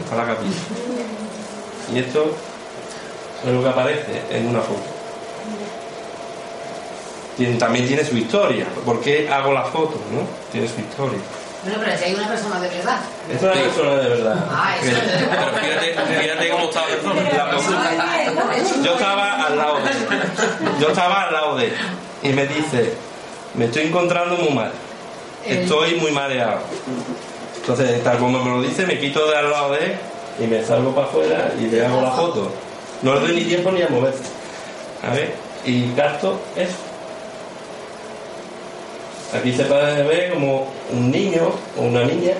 Esta 0.00 0.10
es 0.14 0.16
la 0.28 0.34
capilla. 0.34 0.56
Y 1.94 1.98
esto 2.00 2.32
es 3.46 3.52
lo 3.52 3.62
que 3.62 3.68
aparece 3.68 4.22
en 4.30 4.48
una 4.48 4.60
foto. 4.60 4.80
También 7.58 7.86
tiene 7.86 8.04
su 8.04 8.16
historia. 8.16 8.66
¿Por 8.84 9.00
qué 9.00 9.28
hago 9.28 9.52
las 9.52 9.68
fotos? 9.68 10.00
¿no? 10.12 10.22
Tiene 10.50 10.66
su 10.66 10.80
historia. 10.80 11.18
Bueno, 11.64 11.78
pero 11.84 11.98
si 11.98 12.04
hay 12.04 12.14
una 12.14 12.28
persona 12.28 12.60
de 12.60 12.68
verdad. 12.68 13.00
Es 13.34 13.42
una 13.42 13.52
persona 13.52 13.94
de 13.96 14.08
verdad. 14.08 14.36
Ah, 14.50 14.76
eso 14.80 14.90
es 14.90 15.20
de 15.20 15.26
Pero 15.26 15.52
fíjate, 15.54 16.20
fíjate 16.20 16.48
cómo 16.50 16.70
persona. 16.70 17.30
La 17.36 17.50
persona- 17.50 18.84
Yo 18.84 18.92
estaba 18.92 19.44
al 19.46 19.56
lado 19.56 19.74
de 19.80 19.90
él. 19.90 19.96
Yo 20.80 20.88
estaba 20.88 21.22
al 21.24 21.32
lado 21.32 21.56
de 21.56 21.66
él. 21.66 21.72
Y 22.22 22.28
me 22.30 22.46
dice, 22.46 22.94
me 23.54 23.64
estoy 23.66 23.82
encontrando 23.86 24.36
muy 24.36 24.50
mal. 24.50 24.70
Estoy 25.44 25.94
muy 25.96 26.10
mareado. 26.12 26.60
Entonces, 27.56 28.02
tal 28.04 28.18
como 28.18 28.42
me 28.42 28.50
lo 28.50 28.62
dice, 28.62 28.86
me 28.86 28.98
quito 28.98 29.26
de 29.28 29.36
al 29.36 29.50
lado 29.50 29.72
de 29.72 29.84
él 29.84 29.94
y 30.40 30.46
me 30.46 30.64
salgo 30.64 30.94
para 30.94 31.06
afuera 31.08 31.50
y 31.58 31.64
le 31.64 31.84
hago 31.84 32.00
la 32.00 32.10
foto. 32.12 32.52
No 33.02 33.14
le 33.14 33.20
doy 33.20 33.32
ni 33.34 33.44
tiempo 33.44 33.70
ni 33.72 33.82
a 33.82 33.88
moverse. 33.88 34.20
A 35.02 35.12
ver, 35.12 35.34
y 35.64 35.92
gasto 35.94 36.40
eso. 36.56 36.74
Aquí 39.34 39.52
se 39.52 39.64
puede 39.64 40.02
ver 40.04 40.32
como 40.32 40.68
un 40.90 41.10
niño 41.10 41.50
o 41.78 41.82
una 41.82 42.02
niña 42.04 42.32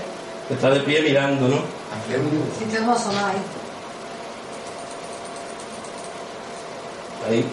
que 0.48 0.54
está 0.54 0.70
de 0.70 0.80
pie 0.80 1.02
mirando, 1.02 1.48
¿no? 1.48 1.56
Sí, 1.56 2.14
ahí. 2.14 3.36
Ahí. 7.28 7.44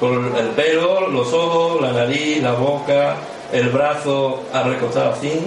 Con 0.00 0.34
el 0.36 0.46
pelo, 0.50 1.08
los 1.08 1.32
ojos, 1.32 1.80
la 1.80 1.92
nariz, 1.92 2.42
la 2.42 2.52
boca, 2.52 3.16
el 3.52 3.68
brazo 3.68 4.42
al 4.52 4.64
recostado 4.72 5.12
así. 5.12 5.46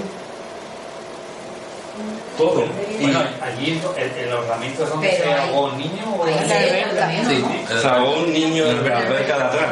Todo. 2.37 2.63
Y 2.99 3.03
Bueno, 3.03 3.19
allí 3.41 3.81
el, 3.97 4.11
el 4.27 4.33
ornamento 4.33 4.83
es 4.83 4.89
donde 4.89 5.11
se 5.17 5.33
ahogó 5.33 5.69
el 5.69 5.77
niño 5.77 6.15
o 6.19 6.25
Ahí 6.25 6.33
el 6.37 6.47
se 6.47 6.59
ve 6.71 6.85
también, 6.95 7.25
Sí. 7.29 7.43
¿no? 7.73 7.81
se 7.81 7.87
ahogó 7.87 8.13
un 8.19 8.33
niño 8.33 8.65
en 8.65 8.87
la 8.89 8.97
alberca 8.97 9.37
de 9.37 9.43
atrás, 9.43 9.69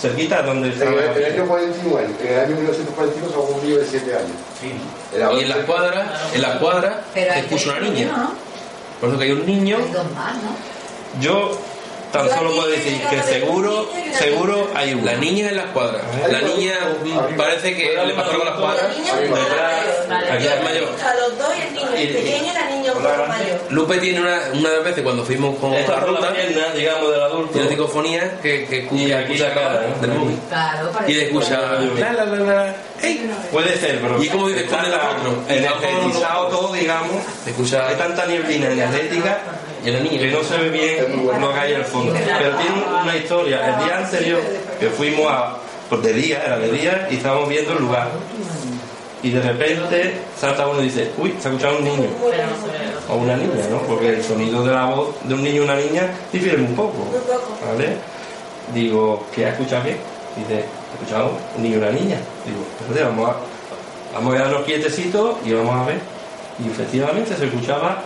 cerquita 0.00 0.42
donde 0.42 0.68
En 0.68 0.72
estaba. 0.74 0.90
el, 0.92 0.98
en 1.10 1.16
el 1.16 1.32
año 1.34 1.46
49, 1.48 2.08
en 2.22 2.28
el 2.32 2.40
año 2.40 2.56
1945 2.56 3.28
se 3.28 3.34
ahogó 3.34 3.54
un 3.54 3.62
niño 3.66 3.78
de 3.78 3.86
7 3.86 4.14
años. 4.16 4.30
Sí. 4.60 4.72
Era 5.14 5.32
Y 5.34 5.40
en 5.40 5.48
las 5.48 5.58
cuadras, 5.58 6.06
en 6.34 6.42
las 6.42 6.56
cuadras, 6.58 6.94
Pero 7.14 7.34
se 7.34 7.42
puso 7.44 7.70
una 7.70 7.80
niña. 7.80 8.28
Por 9.00 9.08
eso 9.10 9.18
que 9.18 9.24
hay 9.24 9.32
un 9.32 9.46
niño. 9.46 9.78
dos 9.92 10.10
más, 10.14 10.34
¿no? 10.36 11.20
Yo 11.20 11.58
tan 12.12 12.28
solo 12.30 12.50
puedo 12.54 12.68
decir 12.68 13.00
que 13.08 13.22
seguro, 13.22 13.88
seguro 14.18 14.68
hay 14.74 14.94
una. 14.94 15.12
La 15.12 15.18
niña 15.18 15.48
en 15.50 15.56
las 15.56 15.66
cuadras. 15.66 16.02
La 16.30 16.40
niña 16.40 16.74
mm, 17.04 17.36
parece 17.36 17.74
que 17.76 17.94
le 18.06 18.14
pasó 18.14 18.38
cuadras. 18.58 18.82
La 18.82 18.94
niña 18.96 19.12
es 19.12 19.30
Detrás, 19.30 20.30
aquí 20.32 20.46
es 20.46 20.64
mayor. 20.64 20.88
A 21.04 21.14
los 21.14 21.38
dos 21.38 21.48
y 21.56 21.62
el 21.62 21.74
niño, 21.74 21.88
el 21.94 22.02
Y- 22.10 22.12
pequeño 22.12 22.52
y 22.52 22.54
la 22.54 22.70
niña 22.70 22.92
un 22.92 23.02
poco 23.02 23.26
mayor. 23.28 23.60
Lupe 23.70 23.98
tiene 23.98 24.20
una, 24.20 24.38
una 24.54 24.68
de 24.70 24.76
las 24.76 24.84
veces 24.84 25.02
cuando 25.02 25.24
fuimos 25.24 25.58
con 25.58 25.70
la 25.72 25.80
es 25.80 25.88
la 25.88 26.00
ruta, 26.00 26.32
pierna, 26.32 26.72
digamos, 26.74 27.10
del 27.12 27.22
adulto. 27.22 27.52
tiene 27.52 27.68
psicofonía 27.68 28.40
que, 28.42 28.66
que 28.66 28.78
escucha, 28.80 29.48
la 29.48 29.54
cara, 29.54 29.86
¿no? 29.88 30.06
del 30.06 30.18
móvil. 30.18 30.38
Y 31.06 31.12
le 31.14 31.22
escucha. 31.26 31.60
La, 31.60 32.12
la, 32.12 32.24
la, 32.24 32.36
la, 32.36 32.76
¡Ey! 33.02 33.30
Puede 33.52 33.76
ser, 33.78 34.00
pero. 34.00 34.22
¿Y 34.22 34.28
cómo 34.28 34.48
dice 34.48 34.64
está 34.64 34.76
esconde 34.82 34.96
la 34.96 35.02
foto? 35.02 35.42
energetizado 35.48 36.46
todo, 36.48 36.72
digamos. 36.72 37.22
Escucha. 37.46 37.86
Hay 37.88 37.94
tanta 37.96 38.26
nieblina 38.26 38.66
energética 38.70 39.38
Y 39.84 39.90
la 39.90 40.00
niña. 40.00 40.18
que 40.18 40.30
no 40.30 40.42
se 40.42 40.56
ve 40.58 40.70
bien 40.70 40.96
hay 41.56 41.72
en 41.72 41.78
el 41.80 41.84
fondo. 41.84 42.12
Pero 42.12 42.56
tiene 42.56 42.84
una 43.02 43.16
historia. 43.16 43.66
El 43.66 43.84
día 43.84 43.98
anterior 43.98 44.40
que 44.78 44.88
fuimos 44.88 45.30
a. 45.30 45.56
Pues 45.88 46.02
de 46.02 46.12
día, 46.12 46.44
era 46.46 46.56
de 46.56 46.70
día, 46.70 47.08
y 47.10 47.16
estábamos 47.16 47.48
viendo 47.48 47.72
el 47.72 47.80
lugar. 47.80 48.10
Y 49.22 49.30
de 49.30 49.42
repente 49.42 50.14
salta 50.38 50.66
uno 50.68 50.80
y 50.80 50.84
dice, 50.84 51.10
uy, 51.18 51.34
se 51.40 51.48
ha 51.48 51.50
escuchado 51.50 51.78
un 51.78 51.84
niño. 51.84 52.08
o 53.08 53.16
una 53.16 53.36
niña, 53.36 53.66
¿no? 53.68 53.78
Porque 53.82 54.10
el 54.10 54.22
sonido 54.22 54.64
de 54.64 54.72
la 54.72 54.86
voz 54.86 55.16
de 55.24 55.34
un 55.34 55.42
niño 55.42 55.56
y 55.56 55.64
una 55.64 55.74
niña 55.74 56.10
difiere 56.32 56.58
un 56.58 56.74
poco, 56.76 57.06
¿vale? 57.66 57.96
Digo, 58.72 59.26
¿qué 59.34 59.46
has 59.46 59.54
escuchado 59.54 59.82
qué? 59.82 59.96
Dice, 60.36 60.64
he 60.64 60.94
escuchado 60.94 61.32
un 61.56 61.62
niño 61.64 61.74
y 61.74 61.78
una 61.78 61.90
niña. 61.90 62.18
Digo, 62.46 62.60
espérate, 62.80 63.04
vamos 63.04 63.30
a, 63.30 64.14
vamos 64.14 64.32
a 64.32 64.36
quedarnos 64.36 64.64
quietecitos 64.64 65.36
y 65.44 65.52
vamos 65.52 65.74
a 65.74 65.86
ver. 65.86 65.98
Y 66.64 66.70
efectivamente 66.70 67.34
se 67.36 67.46
escuchaba 67.46 68.02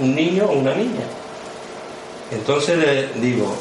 un 0.00 0.14
niño 0.14 0.44
o 0.46 0.52
una 0.52 0.74
niña. 0.74 1.04
Entonces 2.30 2.78
le 2.78 3.08
digo, 3.20 3.54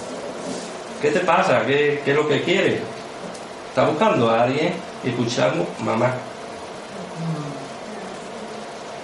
¿qué 1.01 1.09
te 1.11 1.19
pasa? 1.21 1.65
¿Qué, 1.65 2.01
es 2.05 2.15
lo 2.15 2.27
que 2.27 2.41
quieres? 2.43 2.79
Está 3.69 3.85
buscando 3.87 4.29
a 4.29 4.43
alguien 4.43 4.73
y 5.03 5.09
escuchamos 5.09 5.67
mamá. 5.83 6.13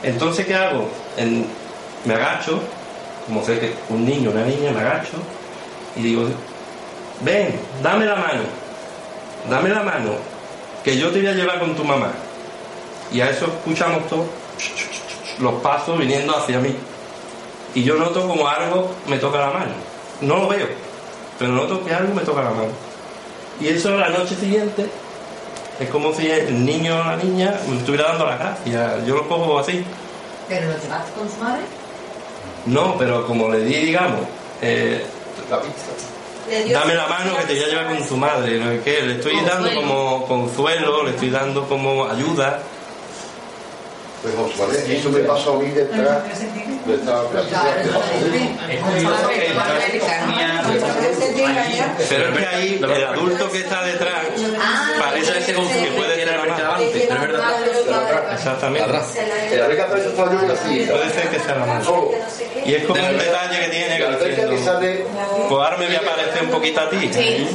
Entonces, 0.04 0.46
¿qué 0.46 0.54
hago? 0.56 0.88
En- 1.18 1.46
me 2.06 2.14
agacho, 2.14 2.60
como 3.26 3.44
sé 3.44 3.60
que 3.60 3.74
un 3.90 4.06
niño, 4.06 4.30
una 4.30 4.46
niña, 4.46 4.72
me 4.72 4.82
agacho 4.82 5.14
y 5.96 6.04
digo, 6.04 6.28
ven, 7.22 7.60
dame 7.82 8.06
la 8.06 8.16
mano, 8.16 8.44
dame 9.50 9.70
la 9.70 9.82
mano, 9.82 10.12
que 10.84 10.96
yo 10.98 11.10
te 11.10 11.20
voy 11.20 11.28
a 11.30 11.34
llevar 11.34 11.60
con 11.60 11.76
tu 11.76 11.84
mamá. 11.84 12.12
Y 13.12 13.22
a 13.22 13.30
eso 13.32 13.46
escuchamos 13.46 14.08
todos 14.08 14.28
los 15.40 15.54
pasos 15.62 15.98
viniendo 15.98 16.38
hacia 16.38 16.60
mí. 16.60 16.76
Y 17.76 17.84
yo 17.84 17.96
noto 17.96 18.28
como 18.28 18.48
algo 18.48 18.90
me 19.08 19.18
toca 19.18 19.40
la 19.40 19.52
mano. 19.52 19.74
No 20.22 20.38
lo 20.38 20.48
veo, 20.48 20.68
pero 21.38 21.52
noto 21.52 21.84
que 21.84 21.94
algo 21.94 22.14
me 22.14 22.22
toca 22.22 22.42
la 22.42 22.52
mano. 22.52 22.72
Y 23.60 23.68
eso 23.68 23.96
la 23.98 24.10
noche 24.10 24.36
siguiente 24.36 24.90
es 25.80 25.90
como 25.90 26.14
si 26.14 26.30
el 26.30 26.66
niño 26.66 27.00
o 27.00 27.04
la 27.04 27.18
niña 27.18 27.60
me 27.68 27.78
estuviera 27.78 28.10
dando 28.10 28.26
la 28.26 28.38
gracia. 28.38 29.06
Yo 29.06 29.16
lo 29.16 29.28
cojo 29.28 29.60
así. 29.60 29.84
¿Pero 30.48 30.68
lo 30.68 30.78
llevaste 30.78 31.12
con 31.18 31.30
su 31.30 31.38
madre? 31.38 31.64
No, 32.66 32.98
pero 32.98 33.28
como 33.28 33.50
le 33.50 33.60
di, 33.60 33.76
digamos, 33.76 34.22
eh, 34.62 35.06
dame 36.72 36.96
la 36.96 37.08
mano 37.08 37.36
que 37.38 37.44
te 37.44 37.54
voy 37.56 37.64
a 37.64 37.68
llevar 37.68 37.88
con 37.88 38.08
tu 38.08 38.18
madre. 38.18 38.60
¿no? 38.60 38.84
¿Qué? 38.84 39.02
Le 39.02 39.16
estoy 39.16 39.40
dando 39.42 39.70
como 39.76 40.26
consuelo, 40.26 41.04
le 41.04 41.12
estoy 41.12 41.30
dando 41.30 41.68
como 41.68 42.06
ayuda. 42.06 42.60
José 44.32 44.58
Manuel, 44.60 44.92
eso 44.92 45.10
me 45.10 45.20
pasó 45.20 45.54
a 45.54 45.60
mí 45.60 45.70
detrás 45.70 46.24
de 46.86 46.96
esta 46.96 47.24
Pero 52.10 52.30
es 52.30 52.38
que 52.38 52.46
ahí 52.46 52.80
el 52.82 53.06
adulto 53.06 53.52
que 53.52 53.60
está 53.60 53.84
detrás 53.84 54.26
parece 55.00 55.40
ese 55.40 55.54
que 55.54 55.92
puede 55.96 56.16
ser 56.16 56.38
la 56.38 56.46
madre. 56.46 56.92
Pero 56.94 57.16
es 57.16 57.22
verdad. 57.22 58.34
Exactamente. 58.34 58.84
Atrás. 58.84 59.16
En 59.52 59.60
la 59.60 59.68
beca 59.68 59.88
3 59.88 60.06
estaba 60.06 60.34
yo 60.34 60.40
en 60.40 60.48
la 60.48 60.56
silla. 60.56 60.92
Puede 60.92 61.10
ser 61.10 61.30
que 61.30 61.40
sea 61.40 61.56
la. 61.56 61.84
Solo. 61.84 62.12
Y 62.66 62.74
es 62.74 62.86
como 62.86 63.00
un 63.08 63.18
detalle 63.18 63.60
que 63.60 63.70
tiene 63.70 63.98
que 63.98 64.64
sale 64.64 65.06
pues 65.50 65.52
ahora 65.52 65.78
me 65.78 65.88
voy 65.88 65.96
a 65.96 66.02
parecer 66.02 66.44
un 66.44 66.50
poquito 66.50 66.82
a 66.82 66.90
ti. 66.90 67.10
Sí, 67.14 67.48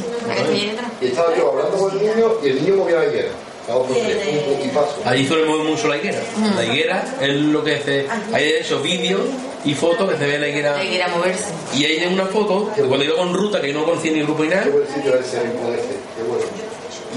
y 1.01 1.05
estaba 1.07 1.35
yo 1.35 1.51
hablando 1.51 1.77
con 1.77 1.91
el 1.91 1.99
niño 1.99 2.31
y 2.43 2.47
el 2.49 2.63
niño 2.63 2.75
movía 2.75 2.97
la 2.97 3.05
higuera. 3.05 3.29
A 3.71 3.75
otro 3.75 3.93
pie, 3.95 4.03
pum, 4.15 4.55
pum, 4.55 4.65
y 4.65 4.67
paso. 4.69 5.01
Ahí 5.05 5.25
suele 5.25 5.45
mover 5.45 5.65
mucho 5.67 5.87
la 5.87 5.97
higuera. 5.97 6.19
La 6.55 6.65
higuera 6.65 7.05
es 7.21 7.35
lo 7.35 7.63
que 7.63 7.77
se. 7.79 8.05
Hay 8.33 8.43
de 8.43 8.59
hecho 8.59 8.81
vídeos 8.81 9.21
y 9.63 9.73
fotos 9.73 10.09
que 10.11 10.17
se 10.17 10.25
ve 10.27 10.39
la 10.39 10.47
higuera. 10.49 10.73
De 10.75 10.89
que 10.89 10.95
era 10.95 11.07
moverse. 11.07 11.45
Y 11.75 11.85
hay 11.85 12.05
una 12.13 12.25
foto 12.25 12.69
de 12.75 12.83
cuando 12.83 13.05
iba 13.05 13.15
con 13.15 13.33
ruta 13.33 13.61
que 13.61 13.73
no 13.73 13.85
conocía 13.85 14.11
ni 14.11 14.21
grupo 14.23 14.43
ni 14.43 14.49
nada. 14.49 14.63
Este. 14.65 15.95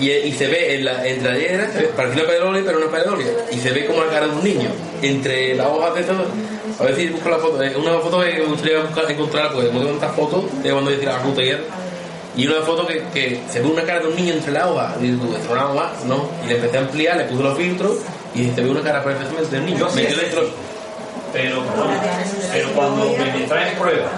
Y, 0.00 0.10
y 0.10 0.32
se 0.32 0.48
ve 0.48 0.74
en 0.74 0.84
la, 0.84 1.06
entre 1.06 1.30
la 1.32 1.38
higuera, 1.38 1.72
se 1.72 1.78
ve- 1.78 1.90
parece 1.96 2.18
una 2.20 2.26
pedrolia, 2.28 2.62
pero 2.66 2.78
no 2.80 2.86
es 2.86 2.90
pedrolia. 2.90 3.26
Y 3.52 3.58
se 3.58 3.70
ve 3.70 3.86
como 3.86 4.04
la 4.04 4.10
cara 4.10 4.26
de 4.26 4.32
un 4.32 4.42
niño. 4.44 4.68
Entre 5.02 5.54
las 5.54 5.66
hojas 5.68 5.94
de 5.94 6.02
todo. 6.02 6.24
A 6.80 6.82
ver 6.82 6.96
si 6.96 7.06
busco 7.08 7.28
la 7.30 7.38
foto. 7.38 7.62
Es 7.62 7.76
una 7.76 7.98
foto 8.00 8.20
que 8.20 8.32
me 8.32 8.44
gustaría 8.46 8.80
buscar, 8.80 9.08
encontrar, 9.10 9.52
porque 9.52 9.68
tengo 9.68 9.84
tantas 9.86 10.16
fotos 10.16 10.44
de 10.62 10.70
cuando 10.72 10.90
yo 10.90 10.98
tiraba 10.98 11.22
ruta 11.22 11.42
y 11.42 11.48
era. 11.50 11.60
Y 12.36 12.46
una 12.48 12.62
foto 12.62 12.84
que, 12.86 13.00
que 13.14 13.40
se 13.50 13.60
ve 13.60 13.68
una 13.68 13.82
cara 13.84 14.00
de 14.00 14.08
un 14.08 14.16
niño 14.16 14.34
entre 14.34 14.50
la 14.52 14.68
hoja. 14.68 14.94
Y 15.00 15.04
digo, 15.12 15.24
¿esto 15.26 15.38
es 15.46 15.50
una 15.50 15.68
hoja? 15.70 15.92
No. 16.06 16.28
Y 16.44 16.48
le 16.48 16.56
empecé 16.56 16.78
a 16.78 16.80
ampliar, 16.80 17.16
le 17.16 17.24
puse 17.24 17.42
los 17.42 17.56
filtros 17.56 17.92
y 18.34 18.50
se 18.50 18.60
ve 18.60 18.70
una 18.70 18.82
cara 18.82 19.02
perfectamente 19.04 19.54
del 19.54 19.66
niño. 19.66 19.78
Yo 19.78 19.90
sí 19.90 19.96
Metió 20.02 20.16
sé. 20.16 20.22
dentro. 20.22 20.42
Pero, 21.32 21.62
pero 22.52 22.68
cuando 22.72 23.06
me, 23.18 23.32
me 23.38 23.46
traen 23.46 23.76
pruebas, 23.76 24.10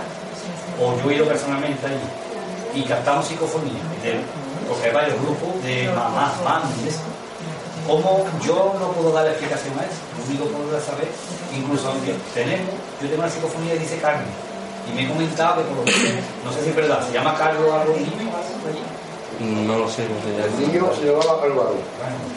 o 0.81 0.97
yo 1.03 1.11
he 1.11 1.15
ido 1.17 1.25
personalmente 1.27 1.87
allí, 1.87 2.81
y 2.81 2.83
captamos 2.85 3.27
psicofonía, 3.27 3.81
de- 4.03 4.21
porque 4.69 4.89
hay 4.89 4.93
varios 4.95 5.19
grupos 5.23 5.63
de 5.65 5.89
mamás, 5.95 6.33
mamis, 6.45 6.97
¿cómo 7.87 8.27
yo 8.45 8.75
no 8.79 8.93
puedo 8.93 9.13
dar 9.13 9.27
explicación 9.29 9.73
a 9.79 9.85
eso? 9.85 9.97
Lo 10.19 10.25
único 10.29 10.45
que 10.45 10.55
puedo 10.69 10.81
saber, 10.85 11.09
incluso 11.57 11.89
aunque 11.89 12.13
tenemos, 12.35 12.75
yo 13.01 13.09
tengo 13.09 13.23
una 13.23 13.31
psicofonía 13.31 13.73
que 13.75 13.79
dice 13.79 13.97
Carmen, 13.99 14.27
y 14.91 14.95
me 14.95 15.05
he 15.05 15.09
comentado 15.09 15.57
que 15.57 15.63
por 15.69 15.77
lo 15.79 15.85
menos, 15.85 16.25
no 16.45 16.53
sé 16.53 16.63
si 16.63 16.71
es 16.71 16.77
verdad, 16.77 17.07
se 17.07 17.13
llama 17.13 17.35
Carlos 17.37 17.73
algo 17.73 17.95
niño 17.97 18.31
allí. 18.37 18.83
No 19.67 19.79
lo 19.79 19.89
sé, 19.89 20.03
no 20.09 20.17
sé. 20.23 20.49
El 20.49 20.73
niño 20.73 20.91
se 20.99 21.07
llamaba 21.07 21.43
Álvaro. 21.43 21.75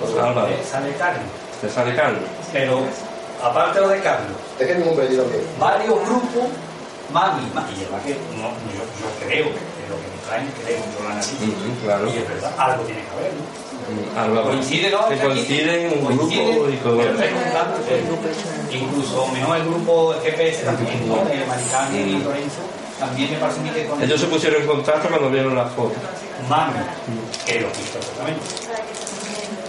Bueno, 0.01 0.27
Álvaro. 0.27 0.47
eh, 0.49 0.59
sale 0.69 0.93
Carmen. 0.95 1.23
Te 1.61 1.69
sale 1.69 1.95
Carlos. 1.95 2.21
Pero, 2.51 2.81
aparte 3.43 3.79
de 3.79 3.85
lo 3.85 3.91
de 3.91 4.01
Carlos, 4.01 4.35
Es 4.59 4.67
que 4.67 4.75
mi 4.75 4.85
nombre 4.85 5.05
también. 5.05 5.43
varios 5.59 5.95
grupos, 6.05 6.43
mami, 7.13 7.49
mami, 7.53 7.71
y 7.79 7.83
además 7.83 8.03
que 8.05 8.13
no, 8.35 8.49
yo, 8.73 8.83
yo 8.99 9.25
creo 9.27 9.45
que 9.45 9.59
que 10.29 10.35
traen, 10.35 10.51
creo, 10.63 10.77
yo 10.77 11.03
lo 11.03 11.09
analizo, 11.09 11.43
Ujú, 11.43 11.85
claro. 11.85 12.05
y 12.07 12.17
es 12.17 12.27
verdad, 12.29 12.53
algo 12.57 12.83
tiene 12.83 13.01
que 13.01 13.11
haber, 13.17 13.33
¿no? 13.33 14.21
Álvaro. 14.21 14.47
Coincide, 14.49 14.89
¿no? 14.91 15.09
Que 15.09 15.17
coinciden 15.17 15.91
en 15.91 16.05
un 16.05 16.17
grupo 16.17 16.69
y 16.69 16.77
todo. 16.77 17.01
eh, 17.01 18.03
incluso 18.71 19.27
menos 19.27 19.55
el 19.57 19.63
grupo 19.65 20.13
GPS 20.23 20.63
también, 20.63 21.07
¿no? 21.07 21.15
De 21.25 21.45
Maricán 21.45 21.95
y 21.95 22.19
Lorenzo, 22.23 22.61
también 22.99 23.31
me 23.31 23.37
parece 23.37 23.61
que 23.73 23.85
con 23.87 24.01
Ellos 24.03 24.19
se 24.21 24.27
pusieron 24.27 24.61
en 24.61 24.67
contacto 24.67 25.07
cuando 25.09 25.29
vieron 25.31 25.55
las 25.55 25.71
fotos. 25.73 25.97
mami, 26.47 26.73
que 27.45 27.61
lo 27.61 27.71
quiso 27.71 27.93
perfectamente. 27.93 28.41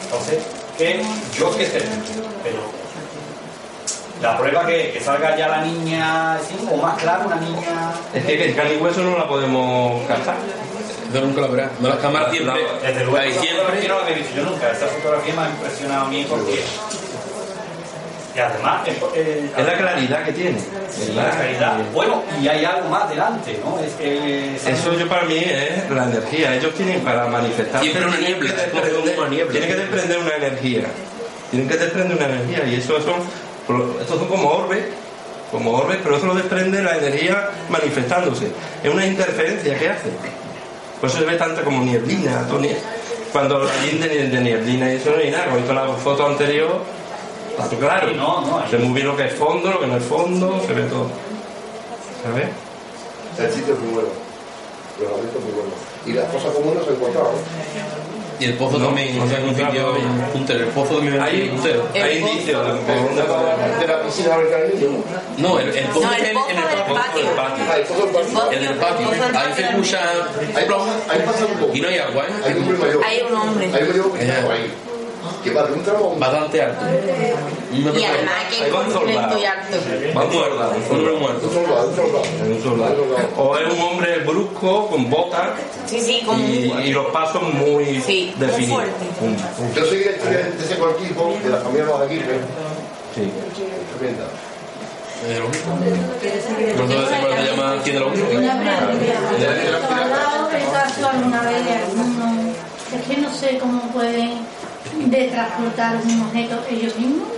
Entonces, 0.05 0.39
que 0.77 1.03
yo 1.39 1.57
que 1.57 1.67
sé, 1.67 1.81
pero 2.43 2.59
la 4.23 4.37
prueba 4.37 4.67
que, 4.67 4.91
que 4.93 5.01
salga 5.01 5.37
ya 5.37 5.49
la 5.49 5.63
niña, 5.63 6.39
¿sí? 6.47 6.57
o 6.71 6.77
más 6.77 6.99
claro, 7.01 7.27
una 7.27 7.37
niña 7.37 7.93
Es 8.15 8.25
que 8.25 8.45
el 8.51 8.55
carne 8.55 8.75
y 8.75 8.77
hueso 8.77 9.03
no 9.03 9.17
la 9.17 9.27
podemos 9.27 10.07
captar. 10.07 10.37
Yo 11.13 11.21
nunca 11.23 11.41
lo 11.41 11.49
verás. 11.51 11.71
No 11.81 11.89
las 11.89 11.99
cámaras 11.99 12.31
siempre. 12.31 12.55
Desde 12.83 13.01
luego, 13.05 13.17
Ahí 13.19 13.31
esa 13.31 13.41
siempre. 13.41 13.89
no 13.89 13.95
la 13.97 14.03
había 14.05 14.17
visto 14.17 14.37
yo 14.37 14.43
nunca. 14.45 14.71
Esta 14.71 14.87
fotografía 14.87 15.35
me 15.35 15.43
ha 15.43 15.49
impresionado 15.51 16.07
a 16.07 16.09
mí 16.09 16.27
porque. 16.29 16.63
Y 18.33 18.39
además, 18.39 18.87
es, 18.87 18.95
eh, 19.17 19.51
Es 19.57 19.67
la 19.67 19.77
claridad 19.77 20.25
que 20.25 20.33
tiene. 20.33 20.59
sí, 20.89 21.13
la 21.17 21.31
calidad. 21.31 21.79
Bueno, 21.93 22.23
y 22.41 22.47
hay 22.47 22.65
algo 22.65 22.89
más 22.89 23.11
delante, 23.11 23.59
¿no? 23.65 23.81
Es 23.81 23.93
que. 23.95 24.55
Eso 24.55 24.95
yo 24.97 25.09
para 25.09 25.23
mí 25.23 25.37
es 25.37 25.91
la 25.91 26.05
energía. 26.05 26.55
Ellos 26.55 26.73
tienen 26.75 27.01
para 27.01 27.27
manifestar. 27.27 27.81
Siempre 27.83 28.07
una 28.07 28.17
niebla. 28.19 28.55
Tienen 29.51 29.69
que 29.69 29.77
desprender 29.77 30.19
una 30.19 30.37
energía. 30.37 30.83
Tienen 31.51 31.69
que 31.69 31.77
desprender 31.77 32.17
una 32.19 32.27
energía. 32.27 32.65
Y 32.67 32.75
eso 32.77 33.01
son. 33.03 33.50
Estos 34.01 34.19
son 34.19 34.29
como 34.29 34.49
orbes. 34.51 34.85
Como 35.51 35.73
orbes, 35.73 35.99
pero 36.03 36.17
eso 36.17 36.27
lo 36.27 36.35
desprende 36.35 36.81
la 36.83 36.97
energía 36.97 37.51
manifestándose. 37.69 38.49
Es 38.85 38.93
una 38.93 39.05
interferencia 39.05 39.77
que 39.79 39.89
hace. 39.89 40.09
Por 41.01 41.11
eso 41.11 41.19
se 41.19 41.25
ve 41.25 41.37
tanto 41.37 41.65
como 41.65 41.83
nieblina. 41.83 42.47
nie- 42.61 42.77
Cuando 43.33 43.63
allí 43.69 43.99
de, 43.99 44.29
de 44.29 44.41
nieblina 44.41 44.93
y 44.93 44.97
eso 44.97 45.11
no 45.11 45.17
hay 45.17 45.31
nada. 45.31 45.45
Como 45.47 45.57
he 45.57 45.59
visto 45.61 45.75
la 45.75 45.89
foto 45.95 46.27
anterior, 46.27 46.83
está 47.51 47.69
todo 47.69 47.81
claro. 47.81 48.13
No, 48.13 48.41
no, 48.43 48.69
Se 48.71 48.79
muy 48.79 48.95
bien 48.95 49.07
lo 49.09 49.17
que 49.17 49.27
es 49.27 49.35
fondo, 49.35 49.71
lo 49.73 49.81
que 49.81 49.87
no 49.89 49.97
es 49.97 50.05
fondo, 50.05 50.63
se 50.67 50.73
ve 50.73 50.83
todo. 50.85 51.09
¿Sabes? 52.23 52.49
El 53.39 53.53
sitio 53.53 53.75
es 53.75 53.81
muy 53.81 53.95
bueno. 53.95 54.09
Los 55.01 55.11
momentos 55.11 55.43
muy 55.43 55.53
buenos. 55.53 55.75
Y 56.07 56.13
las 56.13 56.27
cosas 56.33 56.53
comunes 56.55 56.85
se 56.85 56.91
encontraron. 56.93 57.33
Y 58.41 58.45
el 58.47 58.55
pozo 58.55 58.79
No, 58.79 58.87
también, 58.87 59.19
no 59.19 59.25
o 59.25 59.29
sea, 59.29 59.37
sé, 59.39 59.45
un 59.45 59.55
sitio 59.55 59.95
puntero. 60.33 60.61
El 60.61 60.67
pozo 60.69 60.95
también 60.95 61.15
es 61.15 61.21
Hay, 61.21 61.49
puntero. 61.51 61.87
hay 61.95 62.19
indicios 62.19 62.67
de 63.81 63.87
la 63.87 64.03
piscina 64.03 64.39
del 64.39 64.81
niño. 64.81 65.05
No, 65.39 65.59
el, 65.61 65.69
el 65.69 65.85
pozo 65.89 66.07
No, 66.07 66.13
es 66.15 66.21
el 66.21 66.27
en, 66.29 66.35
pozo 66.35 66.51
en 66.51 66.57
el 66.57 66.65
del 66.65 66.79
patio. 66.79 66.95
patio. 66.95 67.21
el 67.21 67.37
patio. 67.37 67.65
Ah, 67.71 67.79
y 67.79 67.85
todo 67.85 68.05
el 68.05 68.11
patio. 68.11 68.51
El 68.51 68.67
del 68.67 68.77
patio. 68.77 69.09
Ahí 69.39 69.53
se 69.55 69.63
escucha 69.63 70.01
Ahí 70.57 71.23
pasa, 71.25 71.45
un 71.47 71.59
poco. 71.61 71.75
y 71.77 71.81
no 71.83 71.89
hay 71.89 71.99
agua, 71.99 72.25
Hay 72.45 72.53
¿eh? 72.53 72.57
un 72.57 72.75
hombre. 72.75 72.91
Hay 73.07 73.21
un 73.29 73.35
hombre. 73.37 73.67
Hay 73.75 73.83
un 73.83 73.89
mayor 73.89 74.90
que 75.43 75.51
va 75.53 75.63
de 75.67 75.73
un 75.73 75.83
tramo 75.83 76.05
a 76.05 76.09
un 76.09 76.21
Bastante 76.21 76.63
alto. 76.63 76.85
Y 77.73 77.85
además 78.05 78.35
que 78.51 78.65
Ahí. 78.65 78.71
Va 78.71 78.81
un 78.81 78.93
soldado, 78.93 79.37
un 79.37 80.83
Un 80.83 80.89
hombre 80.89 80.89
soldado. 80.89 81.17
muerto. 81.19 81.47
un 81.47 81.55
soldado, 81.55 81.89
un 81.89 81.97
soldado. 81.97 82.25
Es 82.25 82.49
un 82.57 82.63
soldado. 82.63 82.97
O 83.39 83.57
es 83.59 83.73
un 83.73 83.81
hombre 83.81 84.19
brusco, 84.21 84.87
con 84.89 85.09
botas 85.11 85.51
Sí, 85.87 86.01
sí, 86.01 86.23
y, 86.49 86.89
y 86.89 86.93
los 86.93 87.07
pasos 87.07 87.43
muy 87.55 88.01
Sí, 88.07 88.33
muy 88.37 88.47
definidos. 88.47 88.75
fuerte. 88.75 89.07
Yo 89.75 89.87
historia 90.11 90.39
de 90.39 90.65
ese 90.65 90.75
equipo 90.75 91.35
de 91.43 91.51
la 91.51 91.57
familia 91.59 91.85
Los 91.87 92.01
Aguirre. 92.01 92.39
Sí. 93.15 93.31
Tremenda. 93.99 94.25
Lo. 95.39 95.49
No 95.49 96.89
sé 96.89 96.95
si 96.97 97.21
cuál 97.21 97.37
se 97.39 97.51
llama 97.51 97.77
¿Quién 97.85 97.97
de 97.97 98.01
lo 98.01 98.09
único? 98.09 98.27
Una 98.31 98.59
pregunta. 98.59 99.89
¿Tú 99.89 99.95
has 99.95 100.11
dado 100.11 100.51
el 100.51 100.65
caso 100.73 101.09
alguna 101.09 101.43
vez 101.43 101.65
de 101.65 101.73
alguno? 101.73 102.53
Es 102.95 103.07
que 103.07 103.17
no 103.21 103.31
sé 103.33 103.59
cómo 103.59 103.83
pueden 103.93 104.33
de 104.97 105.29
transportar 105.29 105.97
un 106.05 106.23
objeto 106.23 106.63
ellos 106.71 106.97
mismos. 106.97 107.29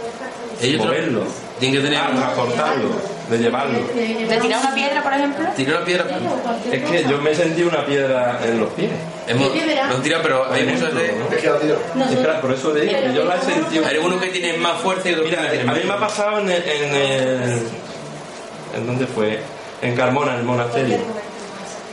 Ellos 0.61 0.85
moverlo, 0.85 1.25
tienen 1.59 1.81
que 1.81 1.89
tener 1.89 2.01
ah, 2.01 2.11
transportarlo, 2.15 2.89
de 3.29 3.39
llevarlo. 3.39 3.79
¿De 3.95 4.39
tirar 4.41 4.61
una 4.61 4.75
piedra, 4.75 5.03
por 5.03 5.13
ejemplo? 5.13 5.45
tirar 5.57 5.77
una 5.77 5.85
piedra. 5.85 6.07
Es 6.71 6.85
que 6.91 7.05
yo 7.09 7.19
me 7.19 7.35
sentí 7.35 7.63
una 7.63 7.85
piedra 7.85 8.39
en 8.45 8.61
los 8.61 8.69
pies. 8.71 8.91
Hemos, 9.27 9.49
Es 9.49 9.53
que 9.61 9.67
verá. 9.67 9.87
no 9.89 9.95
tirado, 9.97 10.23
pero 10.23 10.53
hay 10.53 10.65
muchos 10.65 10.95
de. 10.95 11.07
Es 11.07 11.41
que 11.43 11.51
la 11.51 11.59
tiro. 11.59 11.79
Es 12.11 12.17
que 12.17 12.29
por 12.41 12.53
eso 12.53 12.75
digo 12.75 12.93
que 12.93 13.13
yo 13.15 13.25
la 13.25 13.37
he 13.37 13.41
sentido. 13.41 13.87
Hay 13.87 13.97
algunos 13.97 14.21
que 14.23 14.29
tienen 14.29 14.61
más 14.61 14.81
fuerza 14.81 15.09
y 15.09 15.13
otros 15.15 15.29
que 15.31 15.37
Mira, 15.37 15.73
a 15.73 15.75
mí 15.75 15.81
me 15.85 15.93
ha 15.95 15.99
pasado 15.99 16.39
en 16.41 16.51
el, 16.51 16.63
en 16.63 16.95
el- 16.95 17.63
¿En 18.77 18.87
dónde 18.87 19.07
fue? 19.07 19.41
En 19.83 19.95
Carmona, 19.97 20.33
en 20.35 20.39
el 20.39 20.45
monasterio. 20.45 20.99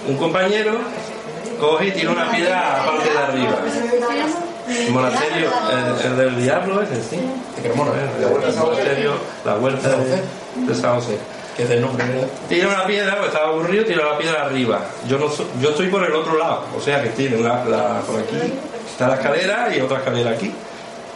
Un 0.07 0.15
compañero 0.15 0.77
coge 1.59 1.87
y 1.87 1.91
tira 1.91 2.11
una 2.11 2.31
piedra 2.31 2.75
a 2.81 2.85
la 2.85 2.91
parte 2.91 3.09
de 3.09 3.17
arriba. 3.17 3.57
El 4.69 4.91
monasterio, 4.93 5.49
el, 5.71 6.05
el 6.11 6.17
del 6.17 6.41
diablo 6.43 6.81
ese, 6.81 7.01
sí. 7.01 7.19
De 7.55 7.67
Carmona, 7.67 7.91
El 8.19 8.55
monasterio, 8.55 9.13
la 9.45 9.55
huerta 9.55 9.89
de, 9.97 10.21
de 10.67 10.75
San 10.75 10.95
José. 10.95 11.17
que 11.57 11.63
es 11.63 11.69
el 11.71 11.81
nombre. 11.81 12.05
Tira 12.47 12.67
una 12.67 12.85
piedra, 12.85 13.15
pues 13.17 13.27
estaba 13.29 13.49
aburrido, 13.49 13.85
tira 13.85 14.05
la 14.05 14.17
piedra 14.17 14.45
arriba. 14.45 14.81
Yo 15.07 15.17
no 15.17 15.27
yo 15.61 15.69
estoy 15.69 15.87
por 15.87 16.03
el 16.05 16.13
otro 16.13 16.37
lado, 16.37 16.65
o 16.77 16.81
sea 16.81 17.01
que 17.03 17.09
tiene 17.09 17.37
la, 17.37 17.63
por 18.05 18.19
aquí, 18.19 18.53
está 18.89 19.07
la 19.07 19.15
escalera 19.15 19.75
y 19.75 19.81
otra 19.81 19.97
escalera 19.97 20.31
aquí. 20.31 20.53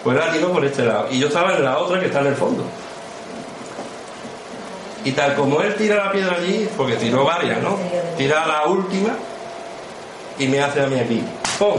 Pues 0.04 0.18
la 0.18 0.32
tiro 0.32 0.52
por 0.52 0.66
este 0.66 0.84
lado. 0.84 1.08
Y 1.12 1.20
yo 1.20 1.28
estaba 1.28 1.56
en 1.56 1.64
la 1.64 1.78
otra 1.78 2.00
que 2.00 2.08
está 2.08 2.20
en 2.22 2.28
el 2.28 2.36
fondo. 2.36 2.64
Y 5.06 5.12
tal 5.12 5.36
como 5.36 5.62
él 5.62 5.76
tira 5.76 6.06
la 6.06 6.12
piedra 6.12 6.36
allí, 6.38 6.68
porque 6.78 6.96
tiró 6.96 7.24
varias, 7.26 7.62
¿no? 7.62 7.78
Tira 8.18 8.46
la 8.46 8.66
última 8.66 9.10
y 10.40 10.48
me 10.48 10.62
hace 10.62 10.82
a 10.82 10.88
mí 10.88 10.98
aquí. 11.00 11.24
¡Pum! 11.60 11.76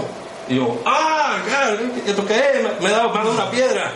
Y 0.49 0.57
yo, 0.57 0.79
¡ah! 0.85 1.37
claro, 1.47 1.79
¿Esto 2.07 2.27
qué 2.27 2.35
es? 2.35 2.81
Me- 2.83 2.89
he 2.89 2.93
dado, 2.93 3.11
ha 3.15 3.19
dado 3.19 3.31
una 3.33 3.51
piedra. 3.51 3.91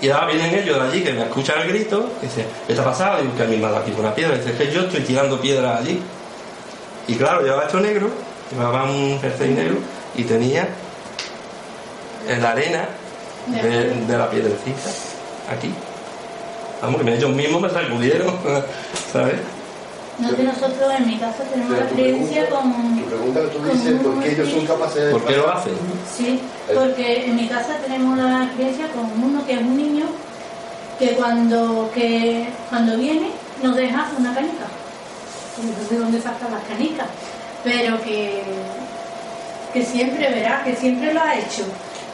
Y 0.00 0.08
ahora 0.10 0.26
vienen 0.26 0.54
ellos 0.54 0.76
de 0.82 0.88
allí 0.88 1.02
que 1.02 1.12
me 1.12 1.22
escuchan 1.22 1.60
el 1.62 1.68
grito 1.68 2.10
y 2.22 2.26
dicen, 2.26 2.46
¿qué 2.66 2.74
te 2.74 2.80
ha 2.80 2.84
pasado? 2.84 3.22
Digo, 3.22 3.34
que 3.36 3.42
a 3.42 3.46
mí 3.46 3.56
me 3.56 3.66
ha 3.66 3.70
dado 3.70 3.82
aquí 3.82 3.92
una 3.98 4.14
piedra. 4.14 4.36
Dice, 4.36 4.50
es 4.50 4.56
que 4.56 4.70
yo 4.72 4.80
estoy 4.82 5.00
tirando 5.00 5.40
piedras 5.40 5.80
allí. 5.80 6.00
Y 7.06 7.14
claro, 7.16 7.42
llevaba 7.42 7.64
esto 7.64 7.80
negro, 7.80 8.08
llevaba 8.50 8.84
un 8.84 9.18
jersey 9.20 9.50
negro 9.50 9.76
y 10.14 10.24
tenía 10.24 10.68
en 12.28 12.42
la 12.42 12.50
arena 12.52 12.88
de, 13.46 13.90
de 14.06 14.18
la 14.18 14.30
piedrecita 14.30 14.90
aquí. 15.50 15.70
Vamos, 16.82 17.02
que 17.02 17.14
ellos 17.14 17.30
mismos 17.30 17.62
me 17.62 17.70
sacudieron, 17.70 18.34
¿sabes? 19.12 19.36
No 20.18 20.34
que 20.36 20.42
nosotros 20.44 20.92
en 20.96 21.06
mi 21.08 21.16
casa 21.18 21.42
tenemos 21.52 21.76
la 21.76 21.86
pregunta- 21.88 22.48
con... 22.50 22.96
Tu 22.96 23.04
pregunta 23.04 23.40
que 23.40 23.46
tú 23.48 23.64
dices, 23.64 24.00
¿por 24.00 24.20
qué 24.22 24.32
ellos 24.32 24.48
son 24.48 24.66
capaces 24.66 25.04
de... 25.06 25.10
¿Por 25.10 25.24
qué 25.24 25.36
lo 25.36 25.52
hacen? 25.52 25.72
Sí, 26.16 26.40
porque 26.72 27.26
en 27.26 27.36
mi 27.36 27.48
casa 27.48 27.76
tenemos 27.84 28.16
la 28.16 28.48
creencia 28.56 28.86
con 28.92 29.10
uno 29.22 29.44
que 29.44 29.54
es 29.54 29.60
un 29.60 29.76
niño 29.76 30.06
que 30.98 31.10
cuando, 31.16 31.90
que 31.92 32.46
cuando 32.70 32.96
viene 32.96 33.30
nos 33.62 33.74
deja 33.74 34.06
una 34.18 34.32
canica. 34.34 34.66
No 35.62 35.88
sé 35.88 35.94
de 35.94 36.00
dónde 36.00 36.20
sacan 36.20 36.52
las 36.52 36.62
canicas, 36.64 37.06
pero 37.64 38.00
que, 38.02 38.42
que 39.72 39.84
siempre 39.84 40.28
verá, 40.30 40.62
que 40.64 40.76
siempre 40.76 41.12
lo 41.12 41.20
ha 41.20 41.34
hecho. 41.34 41.64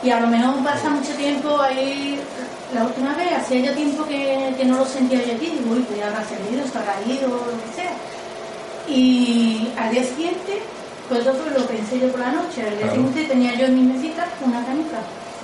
Y 0.02 0.10
a 0.10 0.20
lo 0.20 0.26
mejor 0.28 0.64
pasa 0.64 0.88
mucho 0.88 1.12
tiempo 1.12 1.60
ahí, 1.60 2.18
la 2.74 2.84
última 2.84 3.14
vez, 3.14 3.32
hacía 3.36 3.60
ya 3.60 3.74
tiempo 3.74 4.06
que, 4.06 4.54
que 4.56 4.64
no 4.64 4.78
lo 4.78 4.86
sentía 4.86 5.18
yo 5.24 5.34
aquí, 5.34 5.46
digo, 5.46 5.72
uy, 5.74 5.80
pues 5.80 5.98
ya 5.98 6.06
habrá 6.08 6.24
salido, 6.24 6.64
habrá 6.74 6.96
ido, 7.06 7.26
o 7.28 7.36
lo 7.36 7.62
que 7.62 7.70
sea. 7.76 7.92
Y 8.88 9.68
al 9.78 9.90
día 9.90 10.04
siguiente, 10.04 10.62
pues 11.08 11.20
eso 11.20 11.34
lo 11.54 11.66
pensé 11.66 12.00
yo 12.00 12.08
por 12.10 12.20
la 12.20 12.32
noche, 12.32 12.62
al 12.62 12.70
día 12.70 12.86
Claro. 12.86 12.94
siguiente 12.94 13.24
tenía 13.24 13.54
yo 13.54 13.66
en 13.66 13.74
mi 13.74 13.92
mesita 13.92 14.26
una 14.44 14.64
canica. 14.64 14.98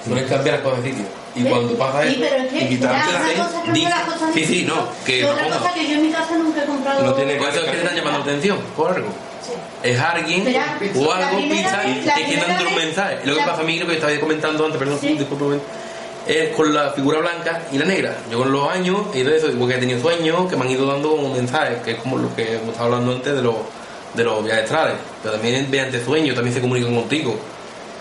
No 0.06 0.16
es 0.16 0.26
cambiar 0.26 0.54
las 0.56 0.62
cosas 0.64 0.82
de 0.84 0.90
sitio. 0.90 1.04
Y 1.34 1.42
¿Ves? 1.42 1.52
cuando 1.52 1.76
pasa 1.76 2.02
Sí, 2.02 2.08
eso, 2.08 2.20
pero 2.20 2.42
es 2.44 2.52
que 2.52 2.58
y 2.64 2.68
quitarte 2.68 3.12
la 3.12 3.20
de 3.20 4.32
Sí, 4.34 4.44
sí, 4.46 4.64
no, 4.64 4.88
que 5.04 5.24
otra 5.24 5.44
ponga. 5.44 5.58
cosa 5.58 5.74
que 5.74 5.86
yo 5.88 5.94
en 5.96 6.02
mi 6.02 6.10
casa 6.12 6.38
nunca 6.38 6.62
he 6.62 6.66
comprado. 6.66 7.02
No 7.04 7.12
tiene 7.14 7.36
que 7.36 7.44
están 7.76 7.94
llamando 7.96 8.20
atención, 8.20 8.58
por 8.76 8.92
algo. 8.92 9.08
Es 9.82 9.98
alguien 10.00 10.44
o 10.96 11.12
algo, 11.12 11.38
pizza, 11.38 11.82
que 11.82 12.24
quieren 12.24 12.48
dando 12.48 12.68
un 12.68 12.74
mensaje. 12.76 13.18
Lo 13.24 13.36
que 13.36 13.42
pasa 13.42 13.60
a 13.60 13.64
mí, 13.64 13.78
lo 13.78 13.86
que 13.86 13.94
estaba 13.94 14.12
comentando 14.18 14.64
antes, 14.64 14.78
perdón, 14.78 14.98
Sí. 15.00 15.08
disculpe 15.08 15.44
un 15.44 15.50
momento, 15.50 15.66
es 16.26 16.54
con 16.56 16.74
la 16.74 16.90
figura 16.90 17.20
blanca 17.20 17.62
y 17.72 17.78
la 17.78 17.84
negra. 17.84 18.16
Yo 18.30 18.38
con 18.38 18.50
los 18.50 18.68
años 18.68 19.00
he 19.14 19.20
ido 19.20 19.34
eso, 19.34 19.48
igual 19.48 19.68
que 19.70 19.76
he 19.76 19.78
tenido 19.78 20.00
sueños 20.00 20.48
que 20.50 20.56
me 20.56 20.64
han 20.64 20.70
ido 20.70 20.86
dando 20.86 21.10
como 21.10 21.32
mensajes, 21.32 21.78
que 21.82 21.92
es 21.92 21.98
como 21.98 22.18
lo 22.18 22.34
que 22.34 22.56
hemos 22.56 22.70
estado 22.70 22.86
hablando 22.86 23.12
antes 23.12 23.34
de 23.34 23.42
los, 23.42 23.54
de 24.14 24.24
los 24.24 24.42
viajes 24.44 24.64
astrales. 24.64 24.96
Pero 25.22 25.34
también 25.34 25.70
mediante 25.70 26.04
sueños, 26.04 26.34
también 26.34 26.54
se 26.54 26.60
comunican 26.60 26.94
contigo. 26.94 27.36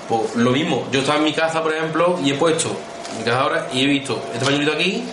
Pues 0.10 0.36
lo 0.36 0.52
mismo, 0.52 0.88
yo 0.92 1.00
estaba 1.02 1.18
en 1.20 1.24
mi 1.26 1.34
casa, 1.34 1.62
por 1.62 1.74
ejemplo, 1.74 2.20
y 2.24 2.32
he 2.32 2.36
puesto 2.36 2.76
mi 3.18 3.24
casa 3.24 3.42
ahora 3.42 3.68
y 3.72 3.84
he 3.84 3.86
visto 3.88 4.22
este 4.34 4.44
pañuelito 4.46 4.72
aquí 4.74 5.04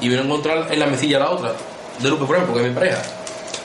y 0.00 0.08
voy 0.08 0.18
a 0.18 0.22
encontrar 0.22 0.66
en 0.70 0.78
la 0.78 0.86
mesilla 0.86 1.18
la 1.18 1.30
otra, 1.30 1.52
de 1.98 2.08
Lupe, 2.08 2.24
por 2.24 2.36
ejemplo, 2.36 2.54
que 2.56 2.62
es 2.62 2.68
mi 2.68 2.74
pareja. 2.74 3.02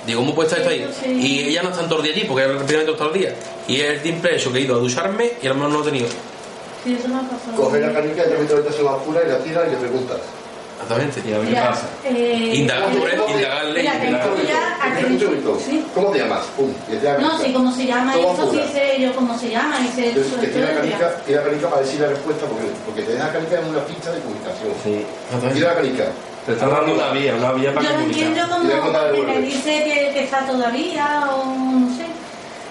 Digo, 0.06 0.20
¿cómo 0.22 0.36
puede 0.36 0.48
estar 0.50 0.60
esto 0.60 0.72
ahí? 0.72 0.88
Sí. 1.04 1.12
Y 1.12 1.50
ella 1.50 1.63
no 1.63 1.70
está 1.70 1.82
en 1.82 1.89
todo 1.89 2.00
el 2.00 2.06
día 2.06 2.13
allí, 2.13 2.26
porque 2.26 2.44
ella 2.44 2.54
prácticamente 2.56 2.94
todo 2.94 3.13
el 3.13 3.20
día. 3.20 3.36
Y 3.68 3.82
es 3.82 3.89
el 3.89 4.02
simple 4.02 4.36
hecho 4.36 4.52
que 4.52 4.60
he 4.60 4.62
ido 4.62 4.76
a 4.76 4.80
ducharme 4.80 5.32
y 5.41 5.46
a 5.46 5.50
lo 5.50 5.56
mejor 5.56 5.70
no 5.72 5.78
lo 5.80 5.84
he 5.84 5.91
tenido. 5.91 6.08
Sí, 6.84 6.96
eso 7.00 7.08
me 7.08 7.15
ha 7.15 7.22
pasado. 7.22 7.56
Coge 7.58 7.80
la 7.80 7.91
canica 7.94 8.24
y 8.26 8.30
te 8.30 8.38
mete 8.38 8.54
la 8.54 8.84
la 8.84 8.91
oscura 8.96 9.22
y 9.26 9.30
la 9.30 9.38
tira 9.39 9.65
y 9.68 9.72
le 9.72 9.78
preguntas. 9.78 10.18
Exactamente. 10.76 11.22
Y 11.28 11.34
a 11.34 11.39
ver 11.39 11.48
qué 11.48 11.56
pasa. 11.56 11.89
eh, 12.04 12.52
Indagar, 12.56 12.89
indagarle. 12.94 13.82
Mira. 13.82 14.65
Sí. 15.65 15.86
¿Cómo 15.94 16.10
te 16.12 16.20
llamas? 16.20 16.46
Pum. 16.56 16.72
y 16.88 16.96
te 16.98 17.06
da 17.06 17.18
No, 17.18 17.41
sí, 17.41 17.52
cómo 17.54 17.72
se 17.74 17.86
llama 17.86 18.15
eso, 18.15 18.52
sí 18.52 18.60
sé 18.72 19.02
yo 19.02 19.15
cómo 19.15 19.38
se 19.39 19.50
llama, 19.50 19.78
y 19.82 19.88
sé 19.96 20.10
Entonces, 20.10 20.34
que 20.39 20.48
todo 20.48 20.62
la 20.62 20.74
canica, 20.76 21.15
tira 21.26 21.41
la 21.41 21.48
canica 21.50 21.70
para 21.70 21.82
decir 21.82 22.00
la 22.02 22.08
respuesta 22.08 22.46
porque, 22.46 22.65
porque 22.86 23.02
te 23.02 23.13
deja 23.13 23.32
canica 23.32 23.60
en 23.60 23.65
una 23.70 23.86
pista 23.86 24.12
de 24.12 24.20
comunicación. 24.22 24.70
Sí. 24.84 25.06
Tira 25.54 25.70
la 25.70 25.76
canica. 25.76 26.04
Te 26.46 26.52
están 26.54 26.70
dando 26.70 26.94
una 26.94 27.10
vía, 27.10 27.36
una 27.36 27.54
vía 27.54 27.74
para 27.74 27.90
Yo 27.90 27.98
no 27.98 28.04
entiendo 28.04 28.60
de 28.60 28.76
porque 28.76 29.24
me 29.24 29.42
dice 29.42 29.84
que, 29.84 30.12
que 30.14 30.24
está 30.26 30.46
todavía 30.46 31.28
o 31.32 31.46
no 31.46 31.98
sé. 31.98 32.06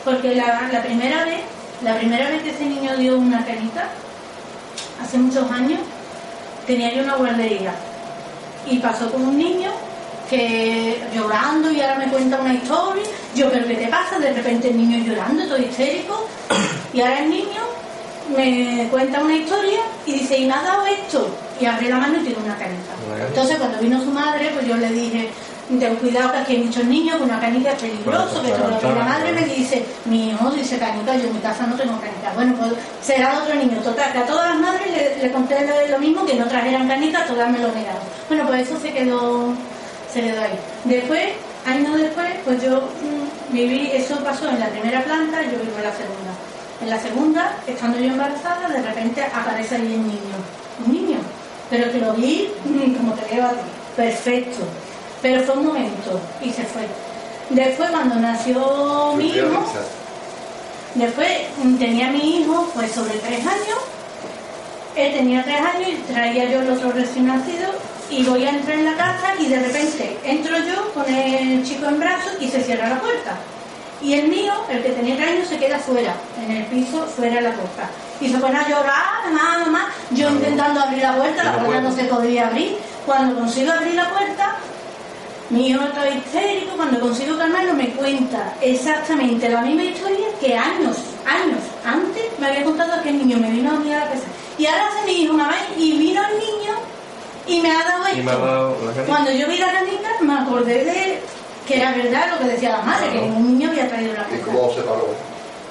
Porque 0.04 0.34
la, 0.36 0.68
la 0.72 0.82
primera 0.82 1.24
vez, 1.24 1.40
la 1.82 1.96
primera 1.96 2.28
vez 2.28 2.42
que 2.42 2.50
ese 2.50 2.66
niño 2.66 2.96
dio 2.96 3.18
una 3.18 3.44
canita, 3.44 3.88
hace 5.02 5.18
muchos 5.18 5.50
años, 5.50 5.80
tenía 6.68 6.94
yo 6.94 7.02
una 7.02 7.16
guardería. 7.16 7.74
Y 8.70 8.78
pasó 8.78 9.10
con 9.10 9.22
un 9.22 9.38
niño 9.38 9.72
que 10.30 11.02
llorando 11.12 11.70
y 11.72 11.80
ahora 11.80 11.96
me 11.96 12.06
cuenta 12.08 12.40
una 12.40 12.54
historia. 12.54 13.02
Yo, 13.34 13.50
pero 13.50 13.66
¿qué 13.66 13.74
te 13.74 13.88
pasa? 13.88 14.20
De 14.20 14.32
repente 14.32 14.68
el 14.68 14.76
niño 14.76 15.04
llorando, 15.04 15.44
todo 15.46 15.58
histérico. 15.58 16.28
Y 16.92 17.00
ahora 17.00 17.24
el 17.24 17.30
niño 17.30 17.60
me 18.36 18.88
cuenta 18.90 19.20
una 19.22 19.36
historia 19.36 19.80
y 20.06 20.12
dice, 20.12 20.38
y 20.38 20.46
me 20.46 20.54
ha 20.54 20.62
dado 20.62 20.86
esto. 20.86 21.28
Y 21.60 21.66
abre 21.66 21.88
la 21.88 21.98
mano 21.98 22.18
y 22.20 22.24
tiene 22.24 22.42
una 22.44 22.56
canita. 22.56 22.92
Entonces 23.28 23.56
cuando 23.58 23.78
vino 23.78 24.00
su 24.00 24.10
madre, 24.10 24.50
pues 24.54 24.66
yo 24.66 24.76
le 24.76 24.88
dije, 24.90 25.30
ten 25.78 25.96
cuidado 25.96 26.32
que 26.32 26.38
aquí 26.38 26.52
hay 26.56 26.64
muchos 26.64 26.84
niños 26.84 27.16
con 27.16 27.28
una 27.30 27.40
canica 27.40 27.72
es 27.72 27.80
peligroso, 27.82 28.42
que 28.42 28.48
Claro, 28.48 28.74
que 28.74 28.80
claro, 28.80 28.98
la 28.98 29.04
madre 29.04 29.30
claro. 29.30 29.46
me 29.46 29.54
dice, 29.54 29.84
mi 30.06 30.30
hijo 30.30 30.50
dice 30.50 30.78
canica, 30.78 31.16
yo 31.16 31.24
en 31.28 31.34
mi 31.34 31.40
casa 31.40 31.66
no 31.66 31.76
tengo 31.76 31.98
canica. 32.00 32.32
Bueno, 32.34 32.54
pues 32.58 32.72
será 33.02 33.38
otro 33.38 33.54
niño. 33.54 33.78
Total, 33.78 34.12
que 34.12 34.18
a 34.18 34.26
todas 34.26 34.50
las 34.50 34.58
madres 34.58 34.90
le, 34.90 35.22
le 35.22 35.32
conté 35.32 35.66
lo, 35.66 35.88
lo 35.92 35.98
mismo, 36.00 36.26
que 36.26 36.34
no 36.34 36.46
trajeran 36.46 36.88
canica, 36.88 37.24
todas 37.26 37.48
me 37.50 37.58
lo 37.58 37.68
negaron. 37.68 38.02
Bueno, 38.28 38.46
pues 38.46 38.68
eso 38.68 38.80
se 38.80 38.92
quedó, 38.92 39.52
se 40.12 40.20
quedó 40.22 40.42
ahí. 40.42 40.58
Después, 40.84 41.28
años 41.66 41.96
después, 41.98 42.26
pues 42.44 42.62
yo 42.62 42.80
mm, 42.80 43.54
viví, 43.54 43.90
eso 43.92 44.16
pasó 44.24 44.48
en 44.48 44.58
la 44.58 44.66
primera 44.68 45.02
planta, 45.04 45.40
yo 45.42 45.50
vivo 45.50 45.78
en 45.78 45.84
la 45.84 45.92
segunda. 45.92 46.32
En 46.84 46.90
la 46.90 47.00
segunda, 47.00 47.56
estando 47.66 47.98
yo 47.98 48.10
embarazada, 48.10 48.68
de 48.68 48.82
repente 48.82 49.22
aparece 49.22 49.76
ahí 49.76 49.94
el 49.94 50.02
niño. 50.02 50.36
Un 50.86 50.92
niño. 50.92 51.16
Pero 51.70 51.90
que 51.90 51.98
lo 51.98 52.12
vi 52.12 52.52
como 52.98 53.14
te 53.14 53.34
veo 53.34 53.46
a 53.46 53.52
ti. 53.52 53.56
Perfecto. 53.96 54.64
Pero 55.22 55.42
fue 55.44 55.56
un 55.56 55.66
momento 55.68 56.20
y 56.42 56.50
se 56.50 56.62
fue. 56.64 56.86
Después, 57.48 57.88
cuando 57.88 58.16
nació 58.16 59.14
mi 59.16 59.28
hijo, 59.28 59.64
después 60.94 61.28
mm, 61.62 61.76
tenía 61.76 62.10
mi 62.10 62.40
hijo, 62.40 62.70
pues 62.74 62.92
sobre 62.92 63.14
tres 63.14 63.40
años. 63.46 63.78
Él 64.94 65.14
tenía 65.14 65.42
tres 65.42 65.60
años 65.60 65.88
y 65.88 66.12
traía 66.12 66.50
yo 66.50 66.60
el 66.60 66.70
otro 66.70 66.92
recién 66.92 67.28
nacido 67.28 67.70
y 68.10 68.24
voy 68.24 68.44
a 68.44 68.50
entrar 68.50 68.78
en 68.78 68.84
la 68.84 68.94
casa 68.94 69.32
y 69.40 69.46
de 69.46 69.58
repente 69.58 70.18
entro 70.22 70.54
yo 70.58 70.92
con 70.92 71.06
el 71.06 71.64
chico 71.64 71.86
en 71.86 71.98
brazos 71.98 72.34
y 72.40 72.48
se 72.48 72.62
cierra 72.62 72.90
la 72.90 73.00
puerta. 73.00 73.38
Y 74.02 74.14
el 74.14 74.28
mío, 74.28 74.52
el 74.68 74.82
que 74.82 74.90
tenía 74.90 75.16
tres 75.16 75.28
años, 75.28 75.48
se 75.48 75.58
queda 75.58 75.78
fuera, 75.78 76.14
en 76.42 76.50
el 76.50 76.64
piso, 76.66 77.06
fuera 77.06 77.36
de 77.36 77.42
la 77.42 77.52
puerta. 77.52 77.88
Y 78.20 78.28
se 78.28 78.38
pone 78.38 78.56
a 78.56 78.68
llorar, 78.68 79.32
mamá, 79.32 79.58
mamá. 79.64 79.88
Yo 80.10 80.28
intentando 80.28 80.80
abrir 80.80 81.02
la 81.02 81.16
puerta, 81.16 81.44
la 81.44 81.64
puerta 81.64 81.80
no 81.80 81.92
se 81.92 82.04
podía 82.04 82.48
abrir. 82.48 82.76
Cuando 83.06 83.40
consigo 83.40 83.72
abrir 83.72 83.94
la 83.94 84.10
puerta, 84.10 84.56
mi 85.50 85.68
hijo 85.68 85.82
está 85.84 86.08
histérico, 86.08 86.76
cuando 86.76 87.00
consigo 87.00 87.36
calmarlo 87.36 87.74
me 87.74 87.90
cuenta 87.90 88.54
exactamente 88.60 89.48
la 89.48 89.60
misma 89.60 89.84
historia 89.84 90.26
que 90.40 90.56
años, 90.56 90.96
años 91.26 91.60
antes 91.84 92.24
me 92.38 92.46
había 92.46 92.64
contado 92.64 93.02
que 93.02 93.10
el 93.10 93.18
niño 93.18 93.38
me 93.38 93.50
vino 93.50 93.70
a 93.70 93.74
a 93.74 94.00
la 94.00 94.08
casa. 94.08 94.24
Y 94.56 94.66
ahora 94.66 94.88
hace 94.88 95.06
mi 95.06 95.22
hijo, 95.22 95.34
mamá, 95.34 95.54
y 95.76 95.98
vino 95.98 96.22
el 96.22 96.38
niño 96.38 96.74
y 97.46 97.60
me 97.60 97.70
ha 97.70 97.84
dado 97.84 98.06
esto. 98.06 98.20
Y 98.20 98.22
me 98.22 98.30
ha 98.30 98.36
dado. 98.36 98.76
Cuando 99.06 99.30
yo 99.32 99.46
vi 99.48 99.58
la 99.58 99.72
canica 99.72 100.08
me 100.22 100.34
acordé 100.34 100.84
de 100.84 101.20
que 101.66 101.76
era 101.76 101.92
verdad 101.92 102.30
lo 102.32 102.38
que 102.38 102.52
decía 102.52 102.70
la 102.70 102.82
madre, 102.82 103.10
que 103.12 103.20
ningún 103.20 103.58
niño 103.58 103.70
había 103.70 103.88
traído 103.88 104.12
la 104.14 104.20
¿Y 104.22 104.24
canica. 104.24 104.46
cómo 104.46 104.74
se 104.74 104.80
paró? 104.82 105.06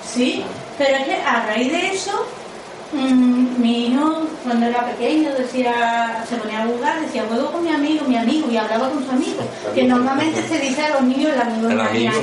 Sí, 0.05 0.43
pero 0.77 0.95
es 0.97 1.03
que 1.05 1.15
a 1.15 1.45
raíz 1.45 1.71
de 1.71 1.87
eso, 1.93 2.25
mm, 2.93 3.61
mi 3.61 3.87
hijo 3.87 4.21
cuando 4.43 4.65
era 4.65 4.85
pequeño, 4.87 5.29
decía, 5.37 6.23
se 6.27 6.35
ponía 6.35 6.63
a 6.63 6.65
jugar, 6.65 6.99
decía, 6.99 7.23
juego 7.29 7.51
con 7.51 7.63
mi 7.63 7.71
amigo, 7.71 8.05
mi 8.05 8.17
amigo, 8.17 8.47
y 8.51 8.57
hablaba 8.57 8.89
con 8.89 9.05
su 9.05 9.11
amigo, 9.11 9.41
que 9.73 9.83
normalmente 9.85 10.45
se 10.47 10.59
dice 10.59 10.81
a 10.83 10.89
los 10.89 11.03
niños 11.03 11.31
el 11.33 11.41
amigo 11.41 11.71
imaginario, 11.71 12.21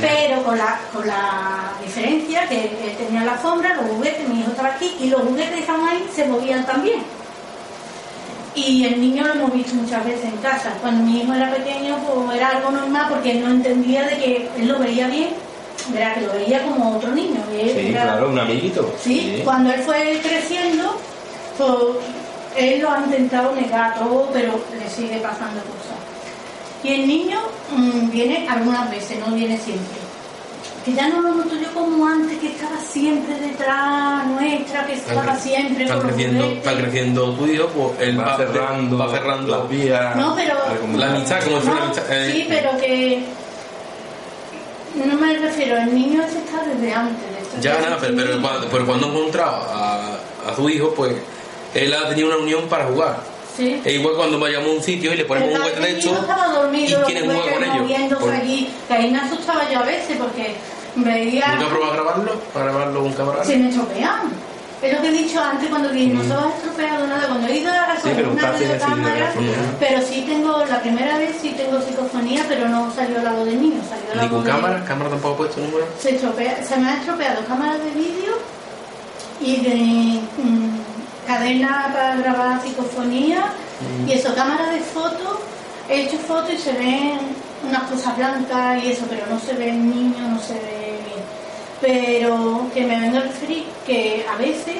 pero 0.00 0.42
con 0.42 0.58
la, 0.58 0.78
con 0.92 1.06
la 1.06 1.72
diferencia 1.82 2.46
que 2.48 2.64
eh, 2.66 2.96
tenía 2.98 3.24
la 3.24 3.40
sombra, 3.40 3.74
los 3.74 3.86
juguetes, 3.86 4.28
mi 4.28 4.40
hijo 4.40 4.50
estaba 4.50 4.68
aquí, 4.70 4.94
y 5.00 5.08
los 5.08 5.22
juguetes 5.22 5.54
que 5.54 5.60
estaban 5.60 5.88
ahí 5.88 6.06
se 6.14 6.26
movían 6.26 6.64
también. 6.66 7.02
Y 8.54 8.84
el 8.84 9.00
niño 9.00 9.24
lo 9.26 9.32
hemos 9.32 9.54
visto 9.54 9.74
muchas 9.74 10.04
veces 10.04 10.24
en 10.24 10.36
casa. 10.38 10.72
Cuando 10.82 11.04
mi 11.04 11.20
hijo 11.22 11.32
era 11.32 11.50
pequeño, 11.54 11.96
pues 11.98 12.36
era 12.36 12.50
algo 12.50 12.70
normal 12.70 13.06
porque 13.08 13.32
él 13.32 13.40
no 13.44 13.50
entendía 13.50 14.02
de 14.04 14.16
que 14.18 14.48
él 14.58 14.68
lo 14.68 14.78
veía 14.78 15.08
bien, 15.08 15.30
verá 15.88 16.14
que 16.14 16.20
lo 16.20 16.32
veía 16.34 16.62
como 16.62 16.96
otro 16.96 17.12
niño. 17.12 17.42
él 17.58 17.70
Sí, 17.74 17.86
era- 17.88 18.02
claro, 18.02 18.28
un 18.28 18.38
amiguito. 18.38 18.94
Sí, 19.02 19.40
cuando 19.44 19.72
él 19.72 19.80
fue 19.80 20.20
creciendo, 20.22 20.96
pues 21.56 21.70
él 22.56 22.82
lo 22.82 22.90
ha 22.90 22.98
intentado 22.98 23.54
negar 23.54 23.94
todo, 23.98 24.28
pero 24.34 24.52
le 24.78 24.90
sigue 24.90 25.16
pasando 25.18 25.60
cosas. 25.62 25.96
Y 26.84 26.88
el 26.92 27.06
niño 27.06 27.38
mm, 27.74 28.10
viene 28.10 28.46
algunas 28.48 28.90
veces, 28.90 29.18
no 29.26 29.34
viene 29.34 29.56
siempre. 29.56 30.02
Que 30.84 30.92
ya 30.94 31.08
no 31.08 31.20
lo 31.22 31.34
noto 31.36 31.54
yo 31.54 31.72
como 31.72 32.06
antes, 32.06 32.38
que 32.38 32.48
estaba 32.48 32.76
siempre 32.80 33.34
detrás 33.36 34.26
nuestra, 34.26 34.84
que 34.86 34.94
estaba 34.94 35.36
siempre 35.36 35.84
Están 35.84 36.00
creciendo, 36.00 36.48
va 36.66 36.72
creciendo 36.76 37.32
tu 37.34 37.46
hijo, 37.46 37.66
pues 37.68 38.08
él 38.08 38.18
Va 38.18 38.24
va, 38.24 38.36
cerrando, 38.36 38.98
va 38.98 39.10
cerrando 39.10 39.58
las 39.58 39.68
vías. 39.68 40.16
No, 40.16 40.34
pero- 40.34 40.56
la 40.98 41.06
amistad, 41.10 41.44
como 41.44 41.60
si 41.60 41.66
fuera 41.66 41.80
No, 41.80 41.86
amistad. 41.86 42.04
eh, 42.12 42.32
sí, 42.32 42.46
pero 42.48 42.70
que 42.78 43.22
no 45.06 45.14
me 45.16 45.38
refiero, 45.38 45.76
el 45.76 45.94
niño 45.94 46.20
ese 46.22 46.38
está 46.38 46.62
desde 46.64 46.92
antes. 46.92 47.32
de 47.32 47.40
esto. 47.42 47.56
Ya 47.60 47.78
nada, 47.80 47.98
pero, 48.00 48.16
pero 48.16 48.42
cuando, 48.42 48.68
pero 48.68 48.86
cuando 48.86 49.06
ha 49.06 49.10
encontrado 49.10 49.56
a, 49.70 50.18
a 50.50 50.56
su 50.56 50.68
hijo, 50.68 50.92
pues 50.96 51.14
él 51.74 51.94
ha 51.94 52.08
tenido 52.08 52.26
una 52.28 52.38
unión 52.38 52.68
para 52.68 52.86
jugar. 52.86 53.16
Sí. 53.56 53.80
Es 53.84 53.94
igual 53.94 54.14
cuando 54.16 54.38
vayamos 54.40 54.68
a 54.70 54.72
un 54.72 54.82
sitio 54.82 55.12
y 55.12 55.16
le 55.18 55.24
ponemos 55.26 55.50
un 55.54 55.58
juguete 55.60 55.80
de 55.80 56.00
dormido, 56.54 57.00
y 57.00 57.04
quieren 57.04 57.30
jugar 57.30 57.52
con 57.54 57.64
ellos. 57.64 58.18
Pues, 58.18 58.40
allí, 58.40 58.70
que 58.88 58.94
ahí 58.94 59.10
me 59.10 59.18
asustaba 59.18 59.70
yo 59.70 59.80
a 59.80 59.82
veces 59.82 60.16
porque 60.18 60.54
veía... 60.96 61.46
¿Nunca 61.56 61.68
probado 61.68 61.92
a 61.92 61.96
grabarlo? 61.96 62.40
¿Para 62.52 62.64
grabarlo 62.66 63.04
un 63.04 63.12
camarada? 63.12 63.44
Se 63.44 63.56
me 63.56 63.68
estropean. 63.68 64.52
Es 64.82 64.92
lo 64.96 65.00
que 65.00 65.08
he 65.08 65.12
dicho 65.12 65.40
antes 65.40 65.68
cuando 65.68 65.90
dije, 65.90 66.12
no 66.12 66.22
se 66.24 66.32
os 66.32 66.42
ha 66.44 66.56
estropeado 66.56 67.06
nada. 67.06 67.26
Cuando 67.28 67.46
he 67.46 67.56
ido 67.58 67.70
a 67.70 67.74
la 67.86 67.94
Sí, 68.00 68.10
pero 69.78 70.00
de 70.00 70.06
sí 70.06 70.24
tengo, 70.26 70.64
la 70.68 70.80
primera 70.80 71.18
vez 71.18 71.36
sí 71.40 71.54
tengo 71.56 71.80
psicofonía, 71.80 72.44
pero 72.48 72.68
no 72.68 72.92
salió 72.92 73.22
la 73.22 73.32
voz 73.32 73.46
del 73.46 73.60
niño, 73.62 73.80
salió 73.88 74.14
la 74.14 74.22
Ni 74.24 74.28
con 74.28 74.38
voz 74.38 74.44
de- 74.44 74.50
cámara, 74.50 74.84
cámara 74.84 75.10
tampoco 75.10 75.34
ha 75.34 75.36
puesto 75.38 75.60
ninguna. 75.60 75.84
se, 76.00 76.18
estropea- 76.20 76.62
se 76.64 76.76
me 76.78 76.88
han 76.90 76.98
estropeado 76.98 77.44
cámaras 77.46 77.78
de 77.84 77.90
vídeo 77.92 78.32
y 79.40 79.56
de 79.60 80.20
mm, 80.42 81.26
cadena 81.28 81.90
para 81.92 82.16
grabar 82.16 82.60
psicofonía 82.62 83.44
y 84.06 84.12
eso, 84.12 84.34
cámaras 84.34 84.72
de 84.72 84.80
fotos. 84.80 85.38
He 85.88 86.02
hecho 86.02 86.16
fotos 86.18 86.54
y 86.54 86.58
se 86.58 86.72
ven 86.72 87.18
unas 87.66 87.82
cosas 87.84 88.16
blancas 88.16 88.82
y 88.82 88.92
eso, 88.92 89.04
pero 89.08 89.26
no 89.26 89.38
se 89.38 89.54
ve 89.54 89.70
el 89.70 89.88
niño, 89.88 90.28
no 90.28 90.40
se 90.40 90.54
ve 90.54 90.98
bien. 91.04 91.22
Pero 91.80 92.66
que 92.72 92.84
me 92.84 93.00
vengo 93.00 93.18
a 93.18 93.22
referir 93.22 93.64
que 93.86 94.24
a 94.30 94.36
veces, 94.36 94.76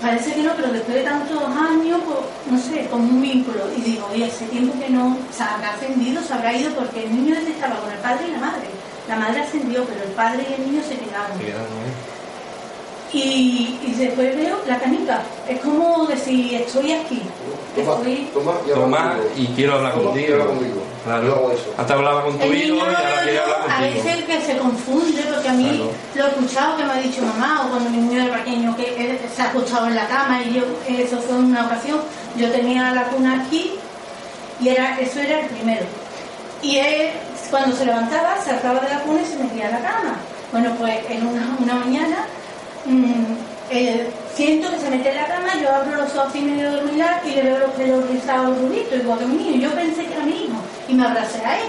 parece 0.00 0.34
que 0.34 0.42
no, 0.42 0.52
pero 0.56 0.72
después 0.72 0.96
de 0.96 1.02
tantos 1.02 1.42
años, 1.42 2.00
pues, 2.04 2.18
no 2.50 2.58
sé, 2.58 2.86
como 2.88 3.04
un 3.04 3.20
vínculo. 3.20 3.64
Y 3.76 3.80
digo, 3.82 4.08
oye, 4.12 4.26
hace 4.26 4.46
tiempo 4.46 4.78
que 4.78 4.90
no, 4.90 5.16
se 5.32 5.42
habrá 5.42 5.72
ascendido, 5.72 6.22
se 6.22 6.32
habrá 6.32 6.52
ido, 6.54 6.72
porque 6.74 7.04
el 7.04 7.14
niño 7.14 7.34
estaba 7.36 7.76
con 7.80 7.90
el 7.90 7.98
padre 7.98 8.28
y 8.28 8.32
la 8.32 8.38
madre. 8.38 8.68
La 9.08 9.16
madre 9.16 9.42
ascendió, 9.42 9.84
pero 9.84 10.02
el 10.02 10.12
padre 10.12 10.46
y 10.48 10.54
el 10.54 10.70
niño 10.70 10.82
se 10.82 10.96
quedaron. 10.96 11.38
Y, 13.12 13.78
y 13.86 13.94
después 13.96 14.34
veo 14.36 14.58
la 14.66 14.78
canica. 14.78 15.22
Es 15.48 15.60
como 15.60 16.06
decir, 16.06 16.54
estoy 16.54 16.92
aquí. 16.92 17.22
Toma, 17.74 17.96
toma 18.32 18.52
y 18.66 18.70
habla 18.70 18.74
Toma 18.84 18.98
conmigo. 18.98 19.30
y 19.36 19.46
quiero 19.48 19.74
hablar 19.74 19.92
Toma 19.92 20.04
contigo. 20.04 20.46
conmigo. 20.46 20.82
Claro. 21.04 21.52
Hasta 21.76 21.94
hablaba 21.94 22.22
con 22.24 22.38
tu 22.38 22.44
El 22.44 22.54
hijo 22.56 22.76
y 22.76 22.80
ahora 22.80 22.96
quiere 23.22 23.38
hablar 23.40 23.46
yo, 23.46 23.54
a 23.54 23.76
contigo. 23.76 24.04
veces 24.04 24.24
que 24.24 24.40
se 24.40 24.56
confunde, 24.58 25.22
porque 25.32 25.48
a 25.48 25.52
mí 25.52 25.64
Claro. 25.64 25.90
lo 26.14 26.24
he 26.24 26.28
escuchado 26.28 26.76
que 26.76 26.84
me 26.84 26.92
ha 26.92 26.96
dicho 26.96 27.22
mamá, 27.22 27.62
o 27.66 27.68
cuando 27.70 27.90
mi 27.90 27.96
niño 27.98 28.22
era 28.22 28.36
pequeño 28.38 28.76
que 28.76 28.94
él 29.10 29.18
se 29.34 29.42
ha 29.42 29.46
acostado 29.50 29.86
en 29.88 29.96
la 29.96 30.06
cama 30.08 30.40
y 30.42 30.54
yo, 30.54 30.62
eso 30.88 31.18
fue 31.18 31.36
una 31.36 31.66
ocasión, 31.66 32.00
yo 32.36 32.50
tenía 32.50 32.92
la 32.92 33.04
cuna 33.04 33.42
aquí 33.44 33.72
y 34.60 34.68
era, 34.68 34.98
eso 35.00 35.20
era 35.20 35.40
el 35.40 35.46
primero. 35.48 35.84
Y 36.62 36.76
él, 36.78 37.10
cuando 37.50 37.76
se 37.76 37.84
levantaba, 37.84 38.36
se 38.38 38.50
saltaba 38.50 38.80
de 38.80 38.88
la 38.88 39.00
cuna 39.00 39.20
y 39.20 39.26
se 39.26 39.36
metía 39.36 39.68
a 39.68 39.72
la 39.72 39.78
cama. 39.80 40.16
Bueno, 40.52 40.70
pues 40.78 40.94
en 41.10 41.26
una, 41.26 41.56
una 41.60 41.74
mañana 41.74 42.26
mm, 42.86 43.24
eh, 43.70 44.08
siento 44.34 44.70
que 44.70 44.78
se 44.78 44.90
mete 44.90 45.10
en 45.10 45.16
la 45.16 45.26
cama, 45.26 45.48
yo 45.60 45.70
abro 45.70 45.96
los 45.96 46.14
ojos 46.14 46.34
y 46.34 46.40
medio 46.40 46.70
dormir 46.70 47.04
y 47.24 47.30
le 47.30 47.42
veo 47.42 47.58
los 47.58 47.70
pelos 47.70 48.08
rizados 48.10 48.58
rubitos, 48.58 48.98
igual 48.98 49.18
que 49.18 49.26
mi 49.26 49.36
niño. 49.36 49.68
Yo 49.68 49.74
pensé 49.74 50.06
que 50.06 50.14
era 50.14 50.24
mi 50.24 50.44
hijo 50.44 50.56
y 50.88 50.94
me 50.94 51.06
abracé 51.06 51.44
a 51.44 51.60
él, 51.60 51.68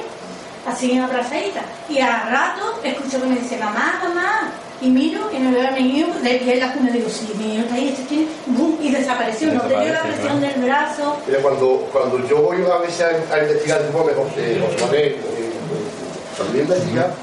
así 0.67 0.91
en 0.91 1.01
abrazadita. 1.03 1.61
Y 1.89 1.99
al 1.99 2.29
rato 2.29 2.79
escucho 2.83 3.21
que 3.21 3.27
me 3.27 3.35
dice, 3.35 3.57
mamá, 3.57 3.99
mamá. 4.03 4.51
Y 4.81 4.89
miro 4.89 5.31
y 5.31 5.39
me 5.39 5.51
veo 5.51 5.67
a 5.69 5.71
mi 5.71 5.99
hijo 5.99 6.11
de 6.21 6.35
pie 6.35 6.55
en 6.55 6.59
la 6.59 6.73
cuna 6.73 6.89
y 6.89 6.93
digo, 6.93 7.09
sí, 7.09 7.31
mi 7.37 7.55
hijo 7.55 7.63
está 7.63 7.75
ahí, 7.75 7.87
este 7.87 8.03
tiene... 8.03 8.27
¡Bum! 8.47 8.75
Y 8.81 8.91
desapareció, 8.91 9.53
no 9.53 9.61
tenía 9.61 9.93
la 9.93 10.01
presión 10.01 10.41
del 10.41 10.53
brazo. 10.61 11.17
Mira, 11.25 11.39
cuando, 11.39 11.87
cuando 11.93 12.27
yo 12.27 12.41
voy 12.41 12.57
a 12.57 12.77
veces 12.79 13.01
a, 13.01 13.35
a 13.35 13.39
investigar, 13.41 13.81
tipo, 13.83 14.03
me 14.03 14.13
José, 14.13 14.59
Manuel, 14.81 15.01
eh, 15.01 15.17
voy 16.51 16.59
a 16.59 16.61
investigar, 16.61 17.13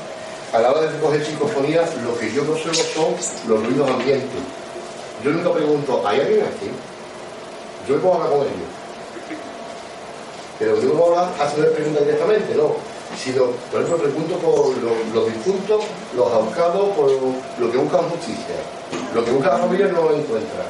a 0.55 0.59
la 0.59 0.71
hora 0.71 0.81
de 0.81 0.91
recoger 0.93 1.25
psicofonía, 1.25 1.83
lo 2.03 2.19
que 2.19 2.33
yo 2.33 2.43
observo 2.43 2.75
son 2.95 3.15
los 3.49 3.67
ruidos 3.67 3.91
ambientes. 3.91 4.41
Yo 5.25 5.31
nunca 5.31 5.53
pregunto, 5.53 6.03
¿hay 6.07 6.21
alguien 6.21 6.41
aquí? 6.43 6.71
Yo 7.89 7.95
me 7.97 8.01
puedo 8.01 8.15
hablar 8.15 8.31
con 8.31 8.41
ellos. 8.41 8.71
Pero 10.59 10.81
yo 10.81 10.89
no 10.89 10.95
puedo 10.95 11.19
hablar 11.19 11.35
haciendo 11.41 11.73
preguntas 11.73 12.05
directamente, 12.05 12.55
no. 12.55 12.75
Sino, 13.17 13.45
por 13.71 13.83
ejemplo, 13.83 13.99
pregunto 14.05 14.37
por 14.39 14.69
los, 14.79 15.15
los 15.15 15.27
difuntos, 15.27 15.85
los 16.17 16.33
ahorcados, 16.33 16.89
por 16.97 17.11
lo 17.11 17.71
que 17.71 17.77
buscan 17.79 18.09
justicia. 18.09 18.57
Lo 19.15 19.25
que 19.25 19.31
busca 19.31 19.51
la 19.51 19.59
familia 19.59 19.89
no 19.89 20.03
lo 20.03 20.17
encuentra. 20.17 20.65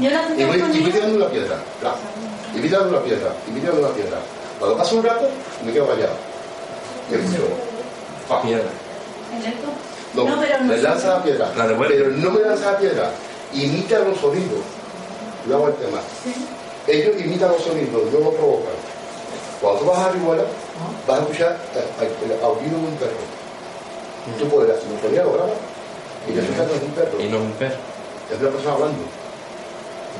Yo 0.00 0.10
Y 0.10 0.44
voy, 0.44 0.58
y 0.58 0.80
voy 0.82 0.90
tirando 0.92 1.16
una 1.16 1.28
piedra, 1.28 1.56
y 2.54 2.60
voy 2.60 2.68
tirando 2.68 2.88
una 2.90 3.00
piedra, 3.00 3.32
y 3.46 3.50
voy 3.50 3.60
tirando 3.60 3.80
una 3.80 3.94
piedra. 3.94 4.18
Cuando 4.58 4.76
pasa 4.78 4.94
un 4.94 5.04
rato, 5.04 5.28
me 5.64 5.72
quedo 5.72 5.86
callado. 5.86 6.14
Y 7.10 7.14
escucho, 7.14 7.42
pa. 8.28 8.42
Piedra. 8.42 8.64
No, 10.14 10.24
No, 10.24 10.40
pero 10.40 10.58
no 10.60 10.64
me 10.64 10.78
lanza 10.78 11.08
la 11.08 11.22
piedra, 11.22 11.52
La 11.56 11.66
pero 11.78 12.10
no 12.10 12.30
me 12.30 12.40
lanza 12.40 12.72
la 12.72 12.78
piedra, 12.78 13.10
imita 13.52 13.98
los 14.00 14.18
sonidos. 14.18 14.60
Luego 15.46 15.68
el 15.68 15.74
tema. 15.74 15.98
Ellos 16.86 17.20
imitan 17.20 17.50
los 17.50 17.62
sonidos, 17.62 18.12
no 18.12 18.18
lo 18.20 18.30
provocan. 18.32 18.74
Cuando 19.60 19.80
tú 19.80 19.86
vas 19.86 19.98
a 19.98 20.06
Arihuela, 20.10 20.44
vas 21.06 21.18
a 21.18 21.22
escuchar 21.22 21.58
el, 22.00 22.44
aullido 22.44 22.78
de 22.78 22.86
un 22.86 22.96
perro. 22.96 23.36
Tú 24.38 24.48
puedes 24.48 24.74
la 24.74 24.80
sinfonía 24.80 25.22
lo 25.22 25.32
grabas 25.32 25.52
y 26.28 26.32
le 26.32 26.42
escuchas 26.42 26.68
de 26.68 26.74
un 26.74 26.92
perro. 26.92 27.20
Y 27.20 27.28
no 27.28 27.38
un 27.38 27.52
perro. 27.52 27.76
es 28.32 28.40
una 28.40 28.50
persona 28.50 28.74
hablando. 28.74 28.98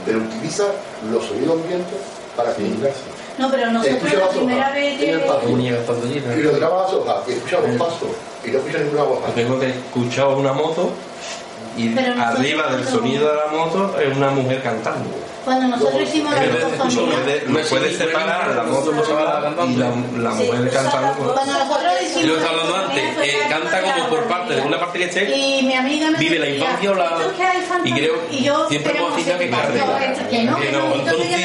Pero 0.05 0.19
utiliza 0.19 0.65
los 1.11 1.25
sonidos 1.25 1.61
ambientes 1.61 2.01
para 2.37 2.53
comunicarse. 2.55 3.01
No, 3.39 3.51
pero 3.51 3.71
nosotros 3.71 3.97
Escucha 3.97 4.19
la 4.19 4.29
primera 4.29 4.71
vez 4.71 5.03
en 5.03 5.11
el 5.11 5.23
que... 5.23 5.31
allí, 5.31 6.41
Y 6.41 6.43
lo 6.43 6.53
graba 6.53 6.83
las 6.83 6.93
hojas, 6.93 7.17
y 7.29 7.33
escucha 7.33 7.61
los 7.61 7.77
pasos, 7.77 8.09
y 8.45 8.51
no 8.51 8.59
escucha 8.59 8.79
ninguna 8.79 9.03
hoja. 9.03 9.29
Yo 9.29 9.35
tengo 9.35 9.61
que 9.61 9.71
escuchar 9.71 10.29
una 10.29 10.53
moto 10.53 10.91
y 11.77 11.85
nosotros 11.89 12.19
arriba 12.19 12.67
del 12.77 12.87
sonido 12.87 13.29
de 13.29 13.35
la 13.37 13.47
moto 13.53 13.97
es 14.01 14.17
una 14.17 14.31
mujer 14.31 14.63
cantando. 14.63 15.11
Cuando 15.45 15.69
nosotros 15.69 16.03
hicimos 16.03 16.35
la 16.35 16.41
Pero 16.41 16.53
no 16.55 16.71
psicofonía... 16.71 17.23
puede, 17.23 17.45
no 17.47 17.59
puede 17.69 17.97
separar 17.97 18.49
la 18.57 18.63
moto 18.65 18.93
y 18.93 19.77
la, 19.77 19.91
la 20.19 20.31
mujer 20.35 20.71
cantando. 20.71 21.13
pues. 21.19 21.31
Cuando 21.35 21.53
nosotros 21.53 21.93
hicimos 22.03 22.25
Lo 22.43 22.49
hablando 22.49 22.77
antes, 22.77 23.05
eh, 23.23 23.39
canta 23.49 23.81
como 23.81 24.09
por 24.09 24.25
parte, 24.25 24.55
de 24.57 24.63
una 24.63 24.81
parte 24.81 24.99
que 24.99 25.05
esté, 25.05 25.37
Y 25.37 25.63
mi 25.63 25.75
amiga 25.75 26.11
me 26.11 26.19
vive 26.19 26.39
la 26.41 26.49
infancia 26.49 26.91
o 26.91 26.95
la- 26.95 27.19
y 27.85 27.93
creo- 27.93 28.17
y 28.33 28.43
yo, 28.43 28.69
siempre 28.69 28.97
hemos 28.99 29.11
no 29.11 29.17
dicho 29.17 29.39
que 29.39 29.45
que 29.47 30.43
no, 30.45 30.57
Que 30.59 30.73
no, 30.73 30.79
no, 30.89 30.95
en 30.95 31.01
esto 31.01 31.17
un 31.17 31.23
que 31.29 31.37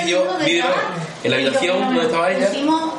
vive- 0.45 0.61
trabajo. 0.61 0.81
En 1.23 1.31
la 1.31 1.37
yo, 1.39 1.47
habitación 1.47 1.81
donde 1.85 2.01
estaba 2.03 2.31
ella, 2.31 2.49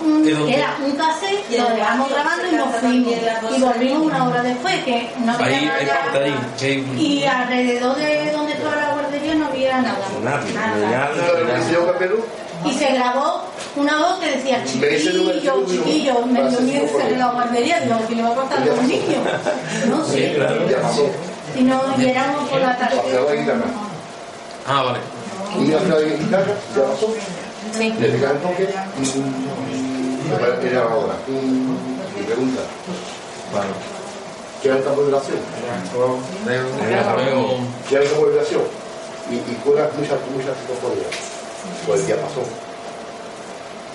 un, 0.05 0.49
era 0.49 0.77
un 0.85 0.93
cassette, 0.97 1.51
lo 1.59 1.65
dejamos 1.75 2.11
grabando 2.11 2.45
y 2.51 2.55
nos 2.55 2.77
fuimos. 2.77 3.15
Y 3.57 3.61
volvimos 3.61 4.03
una 4.07 4.25
hora 4.29 4.43
después, 4.43 4.85
que 4.85 5.11
no 5.25 5.33
había 5.33 5.47
ahí 5.59 5.65
nada. 5.65 5.77
hay 5.79 5.87
parte 5.87 6.25
ahí. 6.25 6.35
que 6.59 6.67
hay- 6.67 6.97
Y 7.01 7.25
alrededor 7.25 7.97
de 7.97 8.33
donde 8.33 8.53
estaba 8.53 8.77
la 8.77 8.93
guardería 8.93 9.35
no 9.35 9.47
había 9.47 9.81
nada. 9.81 9.99
Nada. 10.23 10.41
ni 10.47 10.53
nada, 10.55 11.11
¿Tú 11.13 11.19
sabes 11.21 11.41
lo 11.41 11.47
que 11.47 11.53
ni 11.53 11.59
dice 11.61 11.73
yo? 11.73 12.25
Y 12.65 12.73
se 12.75 12.93
grabó 12.93 13.43
una 13.75 13.97
voz 13.99 14.19
que 14.21 14.31
decía 14.37 14.63
chiquillo, 14.65 15.67
chiquillo, 15.67 16.27
me 16.27 16.49
dio 16.49 16.61
miedo 16.61 17.01
en 17.01 17.19
la 17.19 17.27
guardería, 17.33 17.81
digo, 17.81 18.07
que 18.07 18.15
le 18.15 18.23
va 18.23 18.29
a 18.29 18.35
pasar 18.35 18.69
a 18.69 18.73
un 18.73 18.87
niño. 18.89 19.19
No 19.89 20.05
Sí, 20.05 20.13
sé. 20.13 20.35
claro. 20.37 20.69
Ya 20.69 20.81
pasó. 20.81 21.11
Y 21.59 21.63
no, 21.63 21.83
y 21.99 22.05
éramos 22.07 22.49
por 22.49 22.61
la 22.61 22.79
tarde. 22.79 23.01
Ah, 24.67 24.83
vale. 24.85 24.99
Y 25.59 25.67
la 25.67 25.79
guitarra, 25.81 26.47
ya 26.77 26.83
pasó. 26.85 27.15
Sí. 27.73 27.95
Después 30.29 30.61
viene 30.61 30.75
la 30.77 30.81
grabadora. 30.83 31.15
mm, 31.27 31.77
Y 32.19 32.23
pregunta, 32.25 32.61
Claro. 33.51 33.69
¿qué 34.63 34.69
un 34.71 34.77
hasta 36.95 37.17
luego. 37.17 37.59
¿Qué 37.89 37.97
un 37.99 38.25
de 38.25 38.31
vibración? 38.31 38.63
y, 39.31 39.35
y 39.37 39.55
cuelas 39.65 39.89
muchas, 39.97 40.19
muchas 40.35 40.55
psicofonías. 40.59 41.07
Pues 41.87 42.01
el 42.01 42.07
diapasón. 42.07 42.45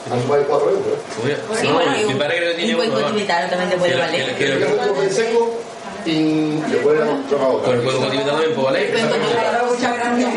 Eso 0.08 0.28
vale 0.30 0.44
4 0.48 0.70
euros, 0.70 0.86
¿eh? 0.88 0.98
Oye, 1.24 1.36
Sí, 1.60 1.68
no, 1.68 1.74
bueno, 1.74 1.92
mi 1.92 1.98
y 2.00 2.06
un, 2.06 2.18
padre 2.18 2.38
creo 2.38 2.48
que 2.48 2.54
un 2.54 2.58
tiene 2.58 2.74
uno, 2.96 3.00
¿no? 3.10 3.14
tibetano 3.16 3.50
también 3.50 3.70
te 3.70 3.78
puede 3.78 3.92
Que- 3.94 4.00
valer. 4.00 4.36
que- 4.38 4.46
El 4.46 4.58
diapasón 4.58 5.04
en 5.04 5.12
seco 5.14 5.52
y 6.06 6.12
le 6.72 6.78
pueden 6.78 7.28
trocar 7.28 7.48
otra. 7.50 7.66
Con 7.68 7.76
el 7.76 7.82
cuenco 7.84 8.08
tibetano 8.08 8.32
también 8.32 8.56
puede 8.56 8.66
valer. 8.68 8.94
Muchas 9.68 9.94
gracias. 9.98 10.34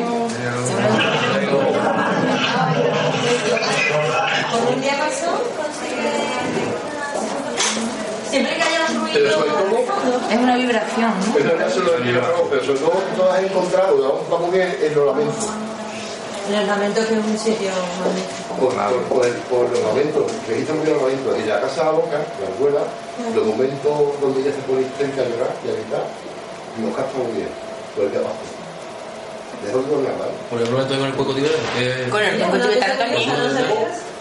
Con 4.70 4.74
un 4.76 4.80
diapasón 4.82 5.34
consigue. 5.58 6.10
Siempre 8.30 8.54
que 8.54 8.62
haya 8.62 8.86
un 8.90 9.00
ruido. 9.00 9.44
Es 10.30 10.38
una 10.38 10.56
vibración, 10.56 11.10
¿no? 11.18 11.38
eso 11.38 11.58
ya 11.58 11.70
se 11.70 11.80
lo 11.80 11.98
he 11.98 12.02
dicho, 12.02 12.46
pero 12.48 12.64
sobre 12.64 12.78
todo 12.78 12.92
tú 13.16 13.22
has 13.24 13.42
encontrado, 13.42 13.98
vamos, 13.98 14.30
vamos 14.30 14.54
en, 14.54 14.76
en 14.84 14.94
los 14.94 15.06
lamentos. 15.06 15.44
En 16.48 16.54
el 16.54 16.66
lamento 16.66 17.00
que 17.06 17.14
es 17.14 17.24
un 17.24 17.38
sitio. 17.38 17.70
Por, 18.58 18.74
por, 18.74 19.02
por, 19.10 19.26
el- 19.26 19.34
por 19.50 19.68
los 19.70 19.80
lamentos, 19.82 20.30
registro 20.48 20.74
muy 20.76 20.84
bien 20.86 20.94
los 20.94 21.02
lamentos. 21.10 21.38
Y 21.38 21.46
la 21.48 21.60
casa 21.60 21.80
de 21.80 21.86
la 21.86 21.92
boca, 21.92 22.18
la 22.40 22.48
abuela, 22.54 22.80
los 23.34 23.46
momentos 23.46 24.20
donde 24.20 24.40
ella 24.42 24.52
se 24.54 24.62
pone 24.62 24.82
histérica 24.82 25.22
a 25.22 25.24
llorar 25.26 25.50
y 25.64 25.68
a 25.68 25.72
gritar, 25.72 26.04
y 26.78 26.82
los 26.86 26.94
capta 26.96 27.18
muy 27.18 27.32
bien, 27.34 27.48
por 27.96 28.04
el 28.04 28.12
de 28.12 28.18
abajo. 28.18 28.38
De. 29.64 29.72
Por 29.72 30.60
ejemplo, 30.60 30.80
entonces 30.82 30.98
con 30.98 31.06
el 31.08 31.14
cuenco 31.14 31.34
tibetano. 31.34 31.62
que- 31.78 32.10
Con 32.10 32.22
el 32.22 32.38
cuenco 32.38 32.68
tibetano 32.68 32.94
también. 32.98 33.30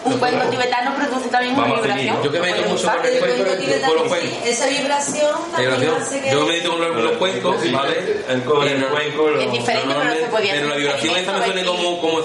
Un 0.02 0.18
cuenco 0.18 0.44
tibetano 0.48 0.94
produce 0.96 1.28
también 1.28 1.54
una 1.54 1.66
vibración. 1.66 2.22
Yo 2.22 2.32
que 2.32 2.40
meto 2.40 2.62
mucho 2.68 2.86
con 2.86 3.06
El 3.06 3.18
cuenco 3.18 3.44
con 3.86 3.96
los 3.96 4.08
cuencos. 4.08 4.38
Esa 4.46 4.66
vibración 4.66 5.34
también 5.52 5.70
Vibración. 5.80 6.02
hace 6.02 6.20
que. 6.20 6.30
Yo 6.30 6.40
me 6.40 6.46
medito 6.46 6.70
con 6.70 7.04
los, 7.04 7.16
cuencos, 7.18 7.72
¿vale? 7.72 8.22
El, 8.28 8.42
cuenco, 8.42 9.28
lo- 9.28 9.40
Es 9.40 9.52
diferente, 9.52 9.94
pero 9.94 10.14
se 10.14 10.26
podía 10.30 10.52
pero 10.54 10.68
la 10.68 10.76
vibración 10.76 11.16
esta 11.16 11.32
me 11.32 11.44
suena 11.44 11.64
como, 11.66 12.00
como, 12.00 12.20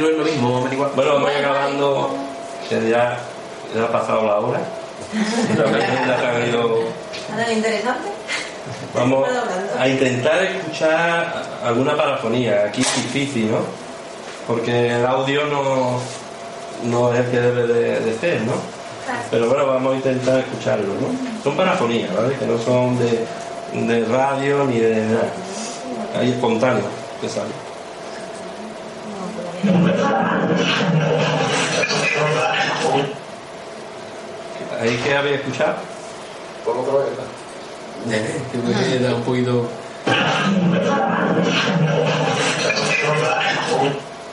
no 0.00 0.08
es 0.08 0.16
lo 0.16 0.24
mismo. 0.24 0.68
Bueno, 0.96 1.14
vamos 1.14 1.30
acabando, 1.30 2.10
que 2.68 2.90
ya, 2.90 3.18
ya 3.74 3.84
ha 3.84 3.92
pasado 3.92 4.24
la 4.26 4.38
hora. 4.40 4.60
Se 5.12 6.26
han 6.26 6.48
ido 6.48 6.84
Nada 7.30 7.52
interesante. 7.52 8.08
Vamos 8.94 9.28
a 9.78 9.88
intentar 9.88 10.42
escuchar 10.42 11.42
alguna 11.64 11.96
parafonía. 11.96 12.64
Aquí 12.66 12.82
es 12.82 12.96
difícil, 12.96 13.50
¿no? 13.50 13.58
Porque 14.46 14.96
el 14.96 15.06
audio 15.06 15.44
no, 15.46 16.00
no 16.84 17.12
es 17.12 17.20
el 17.20 17.30
que 17.30 17.40
debe 17.40 17.66
de, 18.00 18.18
ser, 18.18 18.40
¿no? 18.42 18.52
Pero 19.30 19.48
bueno, 19.48 19.66
vamos 19.66 19.92
a 19.92 19.96
intentar 19.96 20.38
escucarlo, 20.40 20.94
¿no? 20.94 21.42
Son 21.42 21.56
parafonías, 21.56 22.14
¿vale? 22.14 22.34
Que 22.36 22.46
no 22.46 22.58
son 22.58 22.98
de, 22.98 23.26
de 23.72 24.04
radio 24.06 24.64
ni 24.64 24.78
de 24.78 24.96
nada. 25.06 25.28
Hay 26.18 26.30
espontáneo 26.30 26.84
que 27.20 27.28
sale. 27.28 27.50
¿Ahí 34.80 34.96
que 34.98 35.16
habéis 35.16 35.40
escuchado? 35.40 35.74
Por 36.64 36.76
otra 36.76 36.94
vez. 37.00 37.08
Eh, 38.10 38.40
Creo 38.52 38.64
que 38.64 38.98
da 39.00 39.14
un 39.14 39.22
poquito. 39.22 39.68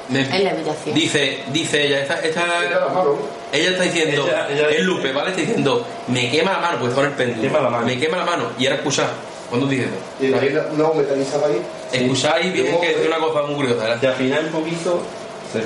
Me- 0.07 0.21
Es 0.21 0.43
la 0.43 0.53
vibración. 0.53 0.93
dice, 0.95 1.39
dice 1.51 1.87
ella, 1.87 2.01
esta, 2.01 2.13
esta- 2.19 2.45
¿no? 2.45 3.15
ella 3.51 3.69
está 3.71 3.83
diciendo, 3.83 4.23
Ella- 4.27 4.47
ella- 4.51 4.69
el 4.69 4.85
Lupe, 4.85 5.11
¿vale? 5.11 5.29
Está 5.31 5.41
diciendo, 5.41 5.83
me 6.07 6.29
quema 6.29 6.51
la 6.53 6.59
mano, 6.59 6.77
pues 6.79 6.93
con 6.93 7.05
el 7.05 7.11
péndulo. 7.13 7.41
Quema 7.41 7.59
la 7.59 7.69
mano. 7.71 7.85
Me 7.87 7.97
quema 7.97 8.17
la 8.17 8.25
mano. 8.25 8.43
Y 8.59 8.65
ahora 8.67 8.75
escuchad, 8.77 9.07
cuando 9.49 9.65
dice 9.67 9.85
eso. 9.85 9.93
Y 10.23 10.27
una 10.75 10.89
metalizada 10.93 11.47
ahí. 11.47 11.59
Escucháis 11.91 12.53
bien 12.53 12.79
que 12.79 12.91
es 12.91 12.97
una 13.07 13.17
cosa 13.17 13.41
muy 13.47 13.55
curiosa. 13.55 13.81
¿verdad? 13.81 13.97
De 13.97 14.07
afinar 14.07 14.41
un 14.45 14.51
poquito, 14.51 15.01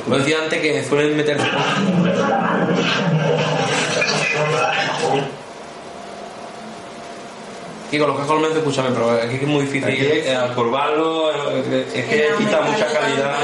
Lo 0.08 0.18
decía 0.20 0.38
antes 0.44 0.62
que 0.62 0.84
suelen 0.86 1.18
meterse. 1.18 1.46
Y 7.92 7.98
con 7.98 8.08
los 8.08 8.18
cascos 8.18 8.40
menos 8.40 8.58
escúchame, 8.58 8.90
pero 8.92 9.12
aquí 9.12 9.36
es 9.36 9.48
muy 9.48 9.62
difícil. 9.66 9.86
Aquí, 9.86 10.02
eh, 10.02 10.36
al 10.36 10.54
corbarlo, 10.54 11.32
eh, 11.32 11.88
es 11.94 12.06
que 12.06 12.30
quita 12.38 12.62
mucha 12.62 12.86
calidad. 12.88 13.36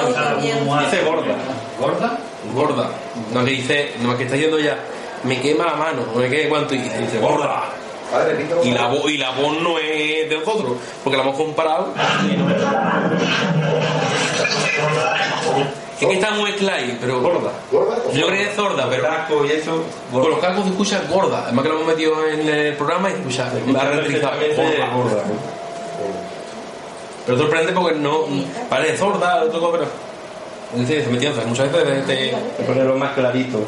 Dice 0.84 1.04
gorda. 1.04 1.36
¿Gorda? 1.80 2.20
gorda. 2.54 2.90
No 3.34 3.44
que 3.44 3.52
dice, 3.52 3.94
no 4.02 4.18
que 4.18 4.24
está 4.24 4.36
yendo 4.36 4.60
ya, 4.60 4.78
me 5.24 5.40
quema 5.42 5.66
la 5.66 5.76
mano, 5.76 6.06
no 6.14 6.20
me 6.20 6.30
quema 6.30 6.50
cuánto, 6.50 6.76
y 6.76 6.80
dice, 6.80 6.98
dice, 7.00 7.20
gorda. 7.20 7.64
Y 8.64 8.72
la, 8.72 8.88
voz, 8.88 9.10
y 9.10 9.18
la 9.18 9.32
voz 9.32 9.60
no 9.62 9.80
es 9.80 10.30
de 10.30 10.38
nosotros, 10.38 10.78
porque 11.04 11.18
la 11.18 11.24
hemos 11.24 11.36
comparado. 11.36 11.94
Es 16.00 16.08
que 16.08 16.14
está 16.14 16.32
muy 16.32 16.52
ahí, 16.52 16.98
pero 17.00 17.22
gorda. 17.22 17.52
¿Gorda? 17.72 17.96
o 17.96 18.12
Yo 18.12 18.22
sorda? 18.22 18.28
creo 18.28 18.30
que 18.30 18.50
es 18.50 18.56
sorda, 18.56 18.88
pero 18.90 19.04
Casco 19.04 19.46
y 19.46 19.52
eso, 19.52 19.84
con 20.12 20.30
los 20.30 20.40
cascos 20.40 20.64
se 20.66 20.70
escucha 20.72 21.02
gorda. 21.10 21.44
Además 21.44 21.64
que 21.64 21.70
lo 21.70 21.76
hemos 21.76 21.88
metido 21.88 22.28
en 22.28 22.48
el 22.50 22.74
programa 22.76 23.10
y 23.10 23.14
escucha, 23.14 23.50
la 23.72 23.84
rentrizada, 23.86 24.36
gorda. 24.36 24.88
gorda. 24.94 25.24
Pero 27.26 27.38
sorprende 27.38 27.72
porque 27.72 27.96
no 27.98 28.26
parece 28.70 28.98
sorda, 28.98 29.44
otro 29.44 29.60
cosa, 29.60 29.78
pero. 29.80 30.86
Sí, 30.86 31.02
se 31.02 31.08
metió, 31.08 31.32
muchas 31.48 31.72
veces 31.72 32.06
te, 32.06 32.36
ponerlo 32.66 32.98
más 32.98 33.14
clarito. 33.14 33.60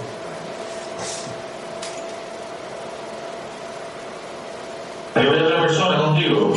Hay 5.15 5.27
otra 5.27 5.61
persona 5.61 5.97
contigo. 5.97 6.53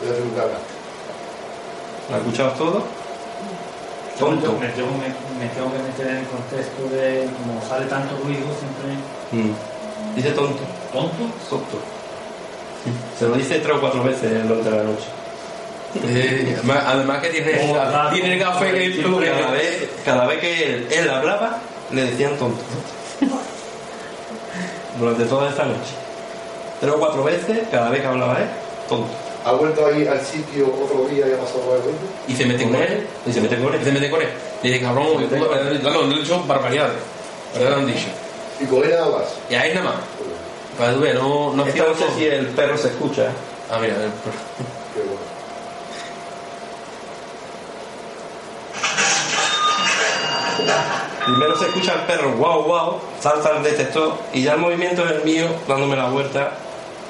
Voy 0.00 0.08
a 0.08 0.12
hacer 0.12 0.22
un 0.22 0.36
gana. 0.36 0.58
¿Lo 2.10 2.16
has 2.16 2.20
escuchado 2.22 2.50
todo? 2.52 2.84
Tonto. 4.18 4.52
Me 4.60 4.68
tengo, 4.68 4.90
me, 4.92 5.08
me 5.44 5.50
tengo 5.52 5.72
que 5.72 5.78
meter 5.78 6.06
en 6.06 6.16
el 6.18 6.26
contexto 6.26 6.82
de 6.94 7.28
como 7.38 7.60
sale 7.68 7.86
tanto 7.86 8.16
ruido, 8.22 8.46
siempre 8.58 8.94
Mm. 9.32 10.14
Dice 10.16 10.30
tonto. 10.30 10.60
tonto. 10.92 11.24
Tonto. 11.50 11.78
Se 13.18 13.26
lo 13.26 13.34
dice 13.34 13.58
tres 13.58 13.76
o 13.76 13.80
cuatro 13.80 14.04
veces 14.04 14.46
durante 14.46 14.70
la 14.70 14.82
noche. 14.84 15.06
Eh, 16.06 16.56
además, 16.86 17.20
que 17.22 17.28
tiene, 17.30 17.52
tiene 18.12 18.34
el 18.34 18.40
café 18.40 18.72
que 18.72 19.02
cada 19.30 19.50
vez, 19.50 19.90
cada 20.04 20.26
vez 20.26 20.38
que 20.40 20.64
él, 20.74 20.88
él 20.90 21.10
hablaba, 21.10 21.58
le 21.90 22.02
decían 22.02 22.36
tonto. 22.36 22.62
Durante 24.98 25.24
toda 25.24 25.48
esta 25.50 25.64
noche. 25.64 25.94
Tres 26.80 26.92
o 26.92 26.98
cuatro 26.98 27.24
veces, 27.24 27.60
cada 27.70 27.90
vez 27.90 28.00
que 28.00 28.06
hablaba 28.06 28.38
él, 28.38 28.48
tonto. 28.88 29.08
¿Ha 29.44 29.52
vuelto 29.52 29.86
ahí 29.86 30.06
al 30.06 30.20
sitio 30.24 30.66
otro 30.66 31.06
día 31.08 31.28
y 31.28 31.32
ha 31.32 31.38
pasado 31.38 31.74
evento? 31.76 32.00
y 32.26 32.34
se 32.34 32.46
mete 32.46 32.64
con 32.64 32.76
él. 32.76 33.06
Y 33.26 33.32
se 33.32 33.40
mete 33.42 33.56
con 33.58 33.72
Y 33.74 33.76
él. 33.76 33.84
se 33.84 33.92
mete 33.92 34.10
con 34.10 34.22
él. 34.22 34.28
Y 34.62 34.68
dice, 34.68 34.80
cabrón, 34.80 35.18
que 35.18 35.36
puta, 35.36 35.58
claro, 35.80 36.02
no 36.02 36.06
le 36.08 36.16
he 36.16 36.18
dicho 36.22 36.42
barbaridades. 36.46 36.94
¿Verdad? 37.54 37.70
Lo 37.70 37.76
han 37.76 37.86
dicho. 37.86 38.06
Y 38.60 38.64
con 38.66 38.82
él 38.84 38.90
nada 38.90 39.10
más. 39.18 39.28
Y 39.50 39.54
a 39.54 39.66
él 39.66 39.74
nada 39.74 39.86
más. 39.90 39.96
Para 40.78 40.90
que 40.90 40.96
tú 40.96 41.02
veas, 41.02 41.14
no, 41.16 41.52
no 41.54 41.66
Esta 41.66 41.84
no 41.84 41.94
sé 41.94 42.04
si 42.16 42.26
el 42.26 42.46
perro 42.48 42.76
se 42.78 42.88
escucha. 42.88 43.28
Ah, 43.70 43.78
mira, 43.80 43.94
el- 43.94 44.10
Qué 44.94 45.00
bueno. 45.02 45.20
Primero 51.24 51.56
se 51.58 51.66
escucha 51.66 51.94
el 51.94 52.00
perro, 52.00 52.32
wow, 52.32 52.62
wow, 52.64 53.00
salta 53.20 53.56
el 53.56 53.62
detector 53.62 54.14
y 54.34 54.42
ya 54.42 54.52
el 54.54 54.58
movimiento 54.60 55.04
es 55.06 55.12
el 55.12 55.24
mío 55.24 55.46
dándome 55.66 55.96
la 55.96 56.06
vuelta. 56.08 56.52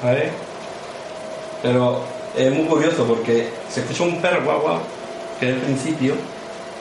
A 0.03 0.07
ver. 0.11 0.31
Pero 1.61 1.99
es 2.37 2.53
muy 2.53 2.65
curioso 2.65 3.05
porque 3.05 3.49
se 3.69 3.81
escucha 3.81 4.03
un 4.03 4.21
perro, 4.21 4.41
wow, 4.41 4.61
wow, 4.61 4.79
que 5.39 5.49
es 5.49 5.55
el 5.55 5.61
principio, 5.61 6.15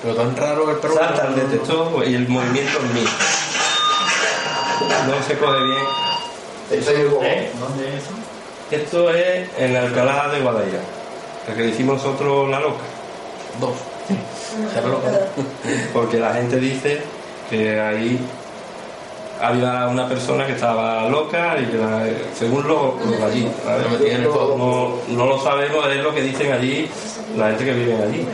pero 0.03 0.15
tan 0.15 0.37
raro 0.37 0.71
el 0.71 0.77
perro. 0.79 0.95
salta 0.95 1.29
el 1.29 1.37
detector 1.37 2.07
y 2.07 2.15
el 2.15 2.29
movimiento 2.29 2.79
es 2.79 2.95
mío. 2.95 3.09
No 5.07 5.23
se 5.27 5.39
coge 5.39 5.63
bien. 5.63 5.87
Ese 6.71 6.93
es. 6.93 7.13
¿Eh? 7.23 7.51
¿Dónde 7.59 7.89
es 7.89 7.95
eso? 8.05 8.13
Esto 8.71 9.11
es 9.11 9.49
en 9.59 9.77
Alcalá 9.77 10.29
de 10.29 10.41
Guadaira, 10.41 10.81
el 11.49 11.55
que 11.55 11.63
le 11.63 11.69
hicimos 11.69 12.03
nosotros 12.03 12.49
la 12.49 12.61
loca. 12.61 12.83
Dos. 13.61 13.75
Ve 14.75 14.89
loco. 14.89 15.03
Porque 15.93 16.19
la 16.19 16.35
gente 16.35 16.57
dice 16.57 17.01
que 17.49 17.81
ahí 17.81 18.19
había 19.41 19.89
una 19.89 20.09
persona 20.09 20.47
que 20.47 20.53
estaba 20.53 21.09
loca 21.09 21.57
y 21.61 21.67
que 21.67 21.77
la- 21.79 22.07
según 22.39 22.63
de 22.67 23.25
allí. 23.25 23.49
Lo 24.23 24.33
fuego. 24.33 25.01
no, 25.09 25.17
no 25.17 25.27
lo 25.27 25.43
sabemos, 25.43 25.87
es 25.89 26.03
lo 26.03 26.15
que 26.15 26.23
dicen 26.23 26.53
allí 26.53 26.89
la 27.37 27.49
gente 27.49 27.65
que 27.65 27.73
vive 27.73 27.97
allí. 28.03 28.27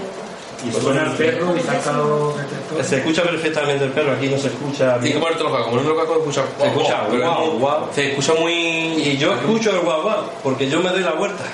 Y 0.62 0.70
suena 0.72 1.04
el 1.04 1.12
perro 1.12 1.56
y 1.56 1.60
salta 1.60 1.92
los. 1.92 2.34
Se 2.86 2.98
escucha 2.98 3.22
perfectamente 3.22 3.84
el 3.84 3.92
perro, 3.92 4.12
aquí 4.12 4.28
no 4.28 4.36
se 4.38 4.48
escucha 4.48 4.98
bien. 4.98 5.18
ponerte 5.18 5.42
los 5.42 5.52
cascos. 5.52 5.68
Como 5.70 5.82
no 5.82 5.88
los 5.88 5.98
cascos 5.98 6.34
se 6.34 6.40
escucha. 6.40 6.44
Se 6.60 6.66
escucha 6.68 7.02
guau, 7.08 7.46
muy- 7.46 7.58
guau. 7.60 7.80
Se 7.94 8.08
escucha 8.10 8.34
muy. 8.38 8.52
Y 8.52 9.16
yo 9.16 9.32
escucho 9.32 9.70
el 9.70 9.78
guau 9.80 10.02
guau, 10.02 10.20
porque 10.42 10.68
yo 10.68 10.80
me 10.80 10.90
doy 10.90 11.00
la 11.02 11.12
vuelta 11.12 11.44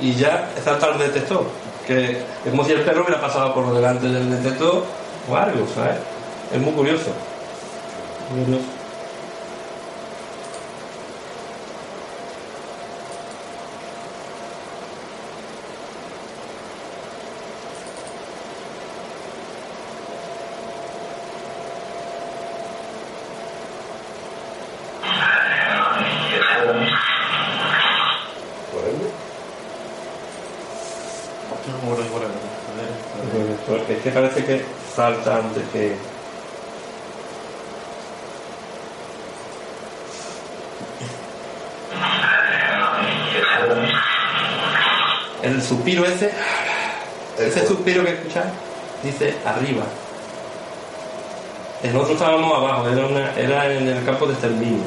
y 0.00 0.12
ya 0.14 0.50
salta 0.62 0.88
el 0.92 0.98
detector. 0.98 1.44
Que 1.86 2.10
es 2.10 2.50
como 2.50 2.64
si 2.66 2.72
el 2.72 2.82
perro 2.82 3.00
hubiera 3.02 3.18
pasado 3.18 3.54
por 3.54 3.72
delante 3.74 4.06
del 4.06 4.30
detector 4.30 4.84
o 5.30 5.34
algo, 5.34 5.66
¿sabes? 5.74 5.96
Es 6.54 6.60
muy 6.60 6.72
curioso. 6.74 7.10
Muy 8.30 8.44
curioso. 8.44 8.78
No, 31.68 31.76
bueno, 31.86 32.04
igual, 32.06 32.22
a 32.24 32.26
ver. 32.26 33.56
Porque 33.66 33.92
es 33.94 34.02
que 34.02 34.10
parece 34.10 34.44
que 34.44 34.64
salta 34.94 35.36
antes 35.36 35.62
que. 35.70 35.96
El 45.42 45.62
suspiro 45.98 46.06
ese, 46.06 46.30
ese 47.38 47.66
suspiro 47.66 48.04
que 48.04 48.10
escucháis, 48.12 48.50
dice 49.02 49.34
arriba. 49.44 49.84
Nosotros 51.82 52.10
estábamos 52.12 52.52
abajo, 52.56 52.88
era, 52.88 53.06
una- 53.06 53.34
era 53.36 53.72
en 53.72 53.86
el 53.88 54.04
campo 54.04 54.26
de 54.26 54.32
exterminio. 54.32 54.82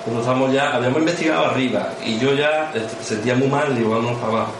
Nosotros 0.00 0.20
estábamos 0.20 0.52
ya, 0.52 0.74
habíamos 0.74 0.98
investigado 1.00 1.46
arriba 1.46 1.88
y 2.04 2.18
yo 2.18 2.34
ya 2.34 2.70
eh, 2.74 2.86
sentía 3.02 3.34
muy 3.34 3.48
mal, 3.48 3.74
digo, 3.76 3.90
vamos 3.90 4.18
para 4.18 4.32
abajo. 4.32 4.52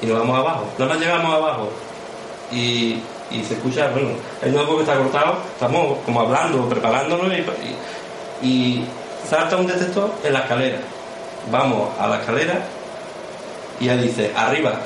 Y 0.00 0.06
nos 0.06 0.18
vamos 0.20 0.38
abajo. 0.38 0.64
Nada 0.78 0.92
más 0.94 1.00
llegamos 1.02 1.34
abajo 1.34 1.70
y, 2.50 3.00
y 3.30 3.44
se 3.46 3.54
escucha, 3.54 3.88
bueno, 3.90 4.10
el 4.42 4.52
nuevo 4.54 4.76
que 4.76 4.82
está 4.82 4.96
cortado, 4.96 5.38
estamos 5.52 5.98
como 6.04 6.20
hablando, 6.20 6.66
preparándonos 6.68 7.30
y, 7.32 7.44
y, 8.42 8.48
y 8.48 8.86
salta 9.28 9.56
un 9.56 9.66
detector 9.66 10.10
en 10.24 10.32
la 10.32 10.40
escalera. 10.40 10.78
Vamos 11.50 11.88
a 11.98 12.06
la 12.06 12.20
escalera 12.20 12.58
y 13.80 13.84
ella 13.84 13.96
dice, 13.96 14.32
arriba. 14.36 14.78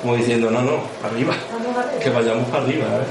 Como 0.00 0.16
diciendo, 0.16 0.50
no, 0.50 0.62
no, 0.62 0.80
arriba. 1.04 1.34
Que 2.02 2.10
vayamos 2.10 2.48
para 2.48 2.64
arriba, 2.64 2.86
¿eh? 2.86 3.06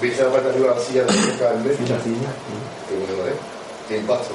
¿Viste 0.00 0.22
la 0.22 0.30
parte 0.30 0.46
de 0.48 0.54
arriba 0.54 0.68
de 0.70 0.74
la 0.76 0.80
silla 0.80 1.02
de 1.04 1.12
la 1.42 1.50
en 1.50 1.62
medio? 1.64 1.76
Y 1.84 1.88
la 1.88 2.00
silla. 2.00 2.30
Qué 2.88 2.94
bueno, 2.94 3.28
¿eh? 3.28 3.34
Qué 3.88 3.96
impacto. 3.98 4.34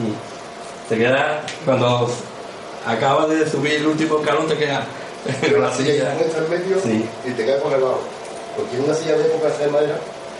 Y 0.00 0.88
te 0.88 0.98
queda, 0.98 1.42
cuando 1.64 2.10
acabas 2.86 3.28
de 3.28 3.48
subir 3.48 3.74
el 3.74 3.86
último 3.86 4.18
escalón, 4.20 4.46
te 4.48 4.56
queda 4.56 4.84
Pero 5.40 5.60
la 5.60 5.68
la 5.68 5.74
silla 5.74 5.94
ya 5.94 6.14
está 6.20 6.38
en 6.38 6.50
medio 6.50 6.76
Sí. 6.82 7.08
y 7.24 7.30
te 7.30 7.44
quedas 7.44 7.60
congelado. 7.62 7.98
Porque 8.56 8.76
en 8.76 8.84
una 8.84 8.94
silla 8.94 9.16
de 9.16 9.24
época 9.26 9.48
de 9.50 9.66
madera, 9.70 9.98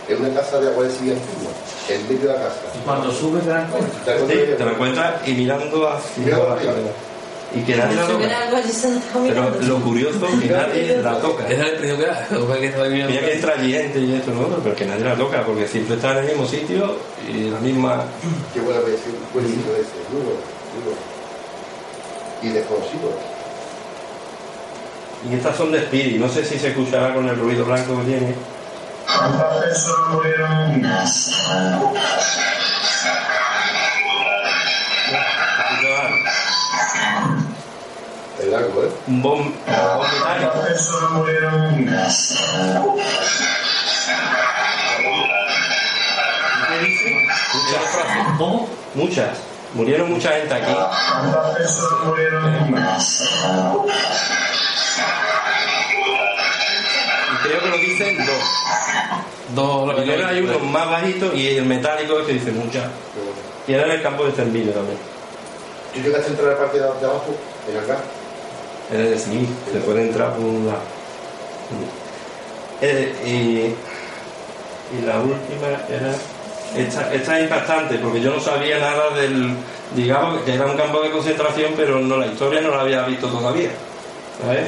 en 0.09 0.25
una 0.25 0.39
casa 0.41 0.59
de 0.59 0.67
agua 0.69 0.83
de 0.85 0.91
silla 0.91 1.13
antigua, 1.13 1.51
en 1.89 2.03
medio 2.07 2.27
de 2.27 2.33
la 2.33 2.43
casa. 2.43 2.59
Cuando 2.83 3.11
subes 3.11 3.43
te 3.43 3.49
das 3.49 3.69
cuenta. 3.71 4.03
¿Te 4.03 4.11
das 4.11 4.19
cuenta 4.21 4.33
Sí, 4.45 4.51
te 4.57 4.63
lo 4.65 4.71
encuentras 4.71 5.27
y 5.27 5.33
mirando 5.33 5.87
hacia 5.89 6.23
Mirando 6.23 6.47
la 6.47 6.53
arriba. 6.53 6.71
escalera. 6.71 6.93
Y 7.55 7.61
que 7.61 7.75
nadie 7.75 7.95
la 7.95 8.07
toca. 8.07 8.27
Pero 9.25 9.61
lo 9.61 9.79
curioso 9.79 10.27
es 10.27 10.39
que 10.41 10.49
nadie 10.49 10.97
la 10.97 11.19
toca. 11.19 11.47
Esa 11.47 11.53
es 11.53 11.59
la 11.59 11.69
impresión 11.69 11.99
que 11.99 12.05
da. 12.05 12.27
Lo 12.31 12.47
que 12.59 12.67
es 12.67 12.75
y 13.95 14.13
esto, 14.13 14.31
¿no? 14.31 14.47
Pero 14.63 14.75
que 14.75 14.85
nadie 14.85 15.05
la 15.05 15.15
toca, 15.15 15.43
porque 15.43 15.67
siempre 15.67 15.95
está 15.95 16.11
en 16.11 16.17
el 16.17 16.25
mismo 16.25 16.45
sitio 16.45 16.97
y 17.27 17.47
en 17.47 17.53
la 17.53 17.59
misma... 17.59 18.03
Qué 18.53 18.59
buena 18.59 18.81
versión, 18.81 19.15
buen 19.33 19.47
sitio 19.47 19.71
ese, 19.73 19.95
muy 20.11 20.21
bueno. 20.21 20.39
Y 22.41 22.49
desconocido. 22.49 23.37
Y 25.29 25.35
estas 25.35 25.55
son 25.55 25.71
de 25.71 25.79
Spirit, 25.79 26.19
no 26.19 26.29
sé 26.29 26.45
si 26.45 26.59
se 26.59 26.67
escuchará 26.67 27.13
con 27.13 27.27
el 27.27 27.37
ruido 27.37 27.65
blanco 27.65 27.97
que 27.99 28.03
tiene. 28.03 28.35
¿Cuántas 29.17 29.63
personas 29.63 30.09
murieron? 30.11 30.83
El 38.39 38.51
largo, 38.51 38.83
¿eh? 38.83 38.91
Un 39.07 39.21
bom, 39.21 39.51
metálico. 39.65 40.05
¿Cuántas 40.21 40.67
personas 40.67 41.11
murieron? 41.11 41.85
¿Qué 46.67 46.85
dice? 46.85 47.27
Muchas 47.53 47.83
frases. 47.91 48.23
¿Cómo? 48.37 48.69
Muchas. 48.93 49.37
Murieron 49.73 50.09
mucha 50.11 50.31
gente 50.33 50.53
aquí. 50.53 50.71
¿Cuántas 50.73 51.55
personas 51.57 52.05
murieron? 52.05 52.75
Y 57.33 57.47
creo 57.47 57.59
que 57.59 57.69
lo 57.69 57.77
dicen 57.77 58.25
dos. 58.25 58.43
Dos, 59.55 59.87
la 59.87 59.95
Primero 59.95 60.27
hay 60.27 60.41
uno 60.41 60.59
más 60.59 60.89
bajito 60.89 61.33
y 61.33 61.57
el 61.57 61.65
metálico 61.65 62.23
que 62.25 62.33
dice 62.33 62.51
muchas. 62.51 62.85
Y 63.67 63.73
era 63.73 63.85
en 63.85 63.91
el 63.91 64.03
campo 64.03 64.23
de 64.23 64.29
exterminio 64.29 64.73
también. 64.73 65.16
¿Tú 65.93 65.99
llegaste 66.01 66.27
a 66.27 66.29
entrar 66.31 66.49
a 66.49 66.51
la 66.53 66.57
parte 66.59 66.77
de 66.77 66.83
de 66.83 67.05
abajo? 67.05 67.35
Gas. 67.87 67.99
En 68.91 69.01
el 69.01 69.19
sí, 69.19 69.47
se 69.71 69.79
puede 69.79 70.01
entrar 70.03 70.31
por 70.33 70.45
un 70.45 70.67
lado. 70.67 70.79
Eh, 72.81 73.13
y, 73.25 74.95
y 74.97 75.01
la 75.05 75.19
última 75.19 75.67
era. 75.89 76.13
Esta, 76.75 77.13
esta 77.13 77.37
es 77.37 77.43
impactante 77.45 77.95
porque 77.97 78.21
yo 78.21 78.31
no 78.33 78.39
sabía 78.39 78.77
nada 78.77 79.09
del. 79.15 79.55
Digamos 79.95 80.41
que 80.43 80.53
era 80.53 80.65
un 80.65 80.75
campo 80.77 81.01
de 81.01 81.11
concentración, 81.11 81.73
pero 81.77 81.99
no 81.99 82.17
la 82.17 82.27
historia 82.27 82.61
no 82.61 82.71
la 82.71 82.81
había 82.81 83.03
visto 83.03 83.27
todavía. 83.27 83.69
¿sabes? 84.41 84.67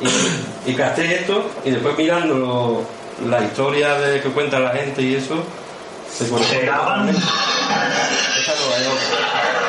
Y, 0.00 0.70
y 0.70 0.74
esto 1.12 1.50
y 1.64 1.70
después 1.70 1.96
mirando 1.96 2.34
lo- 2.34 3.28
la 3.28 3.42
historia 3.44 3.94
de 3.98 4.20
que 4.20 4.28
cuenta 4.30 4.58
la 4.58 4.70
gente 4.70 5.00
y 5.02 5.14
eso, 5.14 5.36
se 6.12 6.24
totalmente. 6.80 7.20
Esta 7.20 8.52
no 8.52 8.76
es 8.76 8.86
otra. 8.88 9.65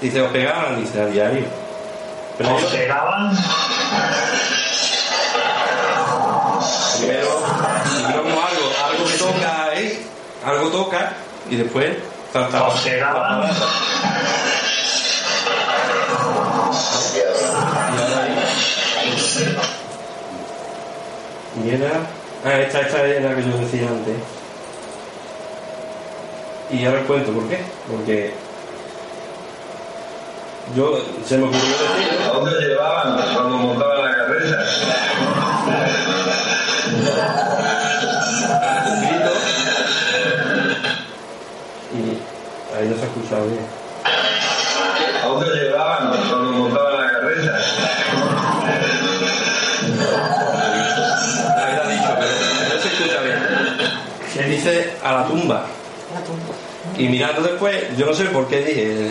Dice, 0.00 0.22
os 0.22 0.30
pegaban, 0.30 0.80
dice, 0.80 1.00
a 1.00 1.06
diario. 1.06 1.44
Pero 2.38 2.54
¿Os 2.54 2.64
pegaban? 2.64 3.36
primero, 6.98 7.42
primero 7.96 8.22
como 8.22 8.40
algo, 8.46 8.72
algo 8.84 9.04
toca 9.18 9.64
ahí, 9.64 10.06
algo 10.44 10.68
toca, 10.68 11.12
y 11.50 11.56
después 11.56 11.96
salta 12.32 12.62
¿Os 12.64 12.80
pegaban? 12.80 13.50
Y 21.64 21.70
era. 21.70 21.90
Ah, 22.44 22.60
esta, 22.60 22.80
esta 22.80 23.02
era 23.02 23.30
la 23.30 23.36
que 23.36 23.42
yo 23.42 23.56
decía 23.58 23.88
antes. 23.88 24.14
Y 26.70 26.84
ahora 26.84 27.00
os 27.00 27.06
cuento 27.06 27.32
por 27.32 27.48
qué. 27.48 27.60
Porque. 27.88 28.34
Yo 30.74 30.98
se 31.24 31.38
me 31.38 31.44
ocurrió 31.44 31.62
decir. 31.62 32.20
¿A 32.24 32.32
dónde 32.32 32.60
llevaban 32.60 33.34
cuando 33.34 33.56
montaban 33.56 34.04
la 34.04 34.16
carreta? 34.16 34.64
un 38.86 39.00
grito. 39.00 39.30
Y 41.94 42.76
ahí 42.76 42.88
no 42.88 42.96
se 42.96 43.02
ha 43.02 43.06
escuchado 43.06 43.46
bien. 43.46 43.66
¿A 45.22 45.26
dónde 45.28 45.54
llevaban 45.54 46.08
cuando 46.08 46.50
montaban 46.50 47.00
la 47.00 47.12
carreta? 47.12 47.58
La 51.56 51.62
había 51.62 51.96
dicho, 51.96 52.10
pero 52.18 52.74
no 52.74 52.82
se 52.82 52.88
escucha 52.88 53.20
bien. 53.20 53.38
Que 54.34 54.42
dice 54.42 54.96
a 55.04 55.12
la 55.12 55.24
tumba. 55.26 55.75
Y 56.98 57.08
mirando 57.08 57.42
después, 57.42 57.96
yo 57.96 58.06
no 58.06 58.14
sé 58.14 58.24
por 58.26 58.48
qué 58.48 58.62
dije 58.62 59.10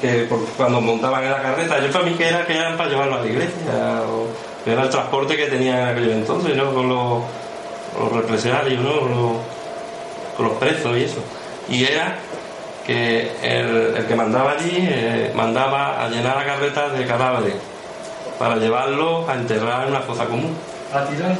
que 0.00 0.28
cuando 0.56 0.80
montaban 0.80 1.24
en 1.24 1.30
la 1.30 1.42
carreta, 1.42 1.84
yo 1.84 1.90
para 1.90 2.04
mí 2.04 2.12
que 2.12 2.28
era 2.28 2.46
que 2.46 2.56
eran 2.56 2.76
para 2.76 2.90
llevarlo 2.90 3.16
a 3.16 3.20
la 3.20 3.26
iglesia, 3.26 4.02
o 4.08 4.28
era 4.70 4.82
el 4.82 4.90
transporte 4.90 5.36
que 5.36 5.46
tenían 5.46 5.78
en 5.78 5.88
aquel 5.88 6.10
entonces, 6.10 6.56
¿no? 6.56 6.72
Con 6.72 6.88
los, 6.88 7.22
los 7.98 8.12
represalios, 8.12 8.82
¿no? 8.82 9.00
Con 9.00 9.10
los, 9.10 9.32
con 10.36 10.46
los 10.48 10.56
presos 10.58 10.96
y 10.96 11.04
eso. 11.04 11.18
Y 11.68 11.84
era 11.84 12.18
que 12.86 13.32
el, 13.42 13.96
el 13.96 14.06
que 14.06 14.14
mandaba 14.14 14.52
allí 14.52 14.76
eh, 14.76 15.32
mandaba 15.34 16.04
a 16.04 16.08
llenar 16.08 16.36
la 16.36 16.44
carreta 16.44 16.90
de 16.90 17.06
cadáveres 17.06 17.54
para 18.38 18.56
llevarlos 18.56 19.28
a 19.28 19.34
enterrar 19.34 19.84
en 19.84 19.90
una 19.90 20.00
fosa 20.00 20.26
común 20.26 20.54
¿A 20.92 21.04
tirar 21.06 21.36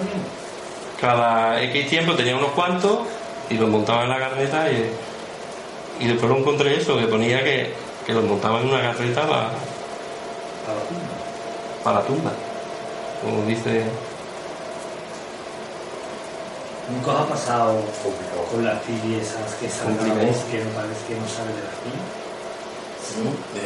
cada 1.01 1.63
X 1.63 1.89
tiempo 1.89 2.15
tenía 2.15 2.37
unos 2.37 2.51
cuantos 2.53 3.01
y 3.51 3.55
los 3.55 3.69
montaba 3.69 4.05
en 4.05 4.09
la 4.09 4.19
carreta 4.19 4.71
y, 4.71 4.91
y 6.01 6.09
después 6.09 6.31
lo 6.31 6.39
encontré 6.39 6.77
eso, 6.77 6.97
que 6.99 7.07
ponía 7.07 7.43
que, 7.45 7.73
que 8.07 8.13
los 8.13 8.25
montaba 8.25 8.61
en 8.61 8.69
una 8.69 8.83
carreta 8.83 9.23
para, 9.29 9.51
para 11.83 11.99
la 12.01 12.05
tumba. 12.07 12.31
Como 13.23 13.45
dice. 13.47 13.85
¿Nunca 16.91 17.13
os 17.13 17.21
ha 17.21 17.27
pasado 17.29 17.81
con 18.53 18.65
las 18.65 18.77
esas 18.85 19.55
que 19.59 19.69
salen 19.71 19.95
a 19.95 20.03
la 20.03 20.09
Complicado. 20.09 20.27
voz 20.27 20.45
que 20.51 20.59
no 20.65 20.71
parece 20.77 21.03
que 21.09 21.15
no 21.17 21.27
sale 21.29 21.53
de 21.57 21.63
la 21.65 21.73
pila? 21.81 22.03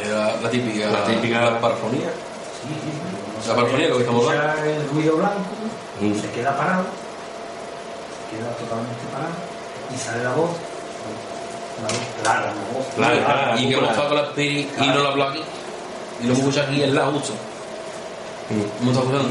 Era 0.05 0.41
la 0.41 0.49
típica. 0.49 0.87
La 0.87 1.03
típica- 1.03 1.41
La 1.41 1.59
parafonía. 1.59 2.09
Sí, 2.61 2.67
sí, 2.69 2.91
sí. 2.91 3.47
No 3.47 3.47
La 3.47 3.55
parafonía, 3.59 3.87
lo 3.89 3.95
que 3.97 4.03
estamos 4.03 4.23
escucha 4.23 4.65
el 4.65 4.89
ruido 4.89 5.17
blanco, 5.17 5.51
Mm. 5.99 6.15
se 6.15 6.29
queda 6.31 6.55
parado, 6.57 6.83
se 6.87 8.37
queda 8.37 8.51
totalmente 8.55 9.03
parado 9.11 9.35
y 9.93 9.97
sale 9.97 10.23
la 10.23 10.31
voz. 10.33 10.51
Clara. 12.95 13.55
Y 13.57 13.67
que 13.67 13.73
hemos 13.73 13.89
estado 13.89 14.07
con 14.09 14.17
la 14.17 14.23
Spirit 14.23 14.69
y 14.81 14.87
no 14.87 15.03
la 15.03 15.11
Black. 15.11 15.35
Y 16.21 16.27
lo 16.27 16.33
hemos 16.33 16.57
aquí 16.57 16.83
en 16.83 16.95
la 16.95 17.05
justo. 17.07 17.33
Mm. 18.49 18.81
Hemos 18.81 18.97
estado 18.97 19.05
escuchando. 19.05 19.29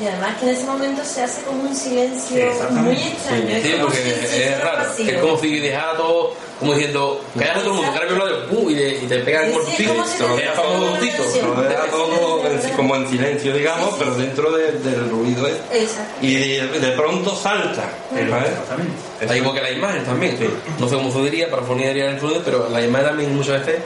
Y 0.00 0.06
además 0.06 0.36
que 0.38 0.48
en 0.48 0.56
ese 0.56 0.64
momento 0.64 1.04
se 1.04 1.22
hace 1.22 1.42
como 1.42 1.62
un 1.62 1.76
silencio 1.76 2.50
muy 2.70 2.94
extraño. 2.94 3.56
Sí, 3.62 3.74
porque 3.80 4.52
es 4.52 4.60
raro. 4.62 4.90
Es 4.96 5.18
como 5.20 5.38
si 5.38 5.58
dejara 5.58 5.96
todo, 5.96 6.32
como 6.60 6.74
diciendo, 6.74 7.24
callate 7.38 7.60
todo 7.60 7.70
el 7.70 7.76
mundo, 7.76 7.92
que 7.92 7.98
habla 7.98 8.24
de, 8.26 8.54
uh, 8.56 8.70
y, 8.70 8.74
de- 8.74 8.98
y 9.02 9.06
te 9.06 9.18
pegan 9.20 9.50
con 9.50 9.64
Sí, 9.66 9.84
¿cómo 9.86 10.04
se 10.04 10.18
te 10.18 10.24
te 10.24 10.46
todo? 10.54 11.54
Lo 11.56 11.62
deja 11.62 11.84
todo 11.90 12.42
como 12.76 12.96
en 12.96 13.08
silencio, 13.08 13.54
digamos, 13.56 13.94
pero 13.98 14.14
dentro 14.14 14.52
de- 14.52 14.72
del 14.72 15.08
ruido. 15.10 15.48
Exacto. 15.48 16.14
Y 16.20 16.34
de, 16.34 16.68
de 16.78 16.92
pronto 16.92 17.34
salta. 17.34 17.88
¿sabes? 18.10 18.50
Exactamente. 18.50 18.92
Está 19.20 19.36
igual 19.36 19.54
que 19.54 19.62
la 19.62 19.70
imagen 19.70 20.04
también. 20.04 20.38
No 20.78 20.88
sé 20.88 20.94
cómo 20.96 21.10
se 21.10 21.22
diría, 21.22 21.50
para 21.50 21.62
fonía 21.62 21.88
diría 21.88 22.10
el 22.10 22.20
ruido, 22.20 22.42
pero 22.44 22.68
la 22.68 22.82
imagen 22.82 23.06
también 23.08 23.34
muchas 23.34 23.64
veces 23.66 23.80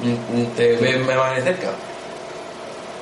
mm, 0.00 0.44
te 0.56 0.76
ves 0.76 1.06
más 1.06 1.36
de 1.36 1.42
cerca. 1.42 1.70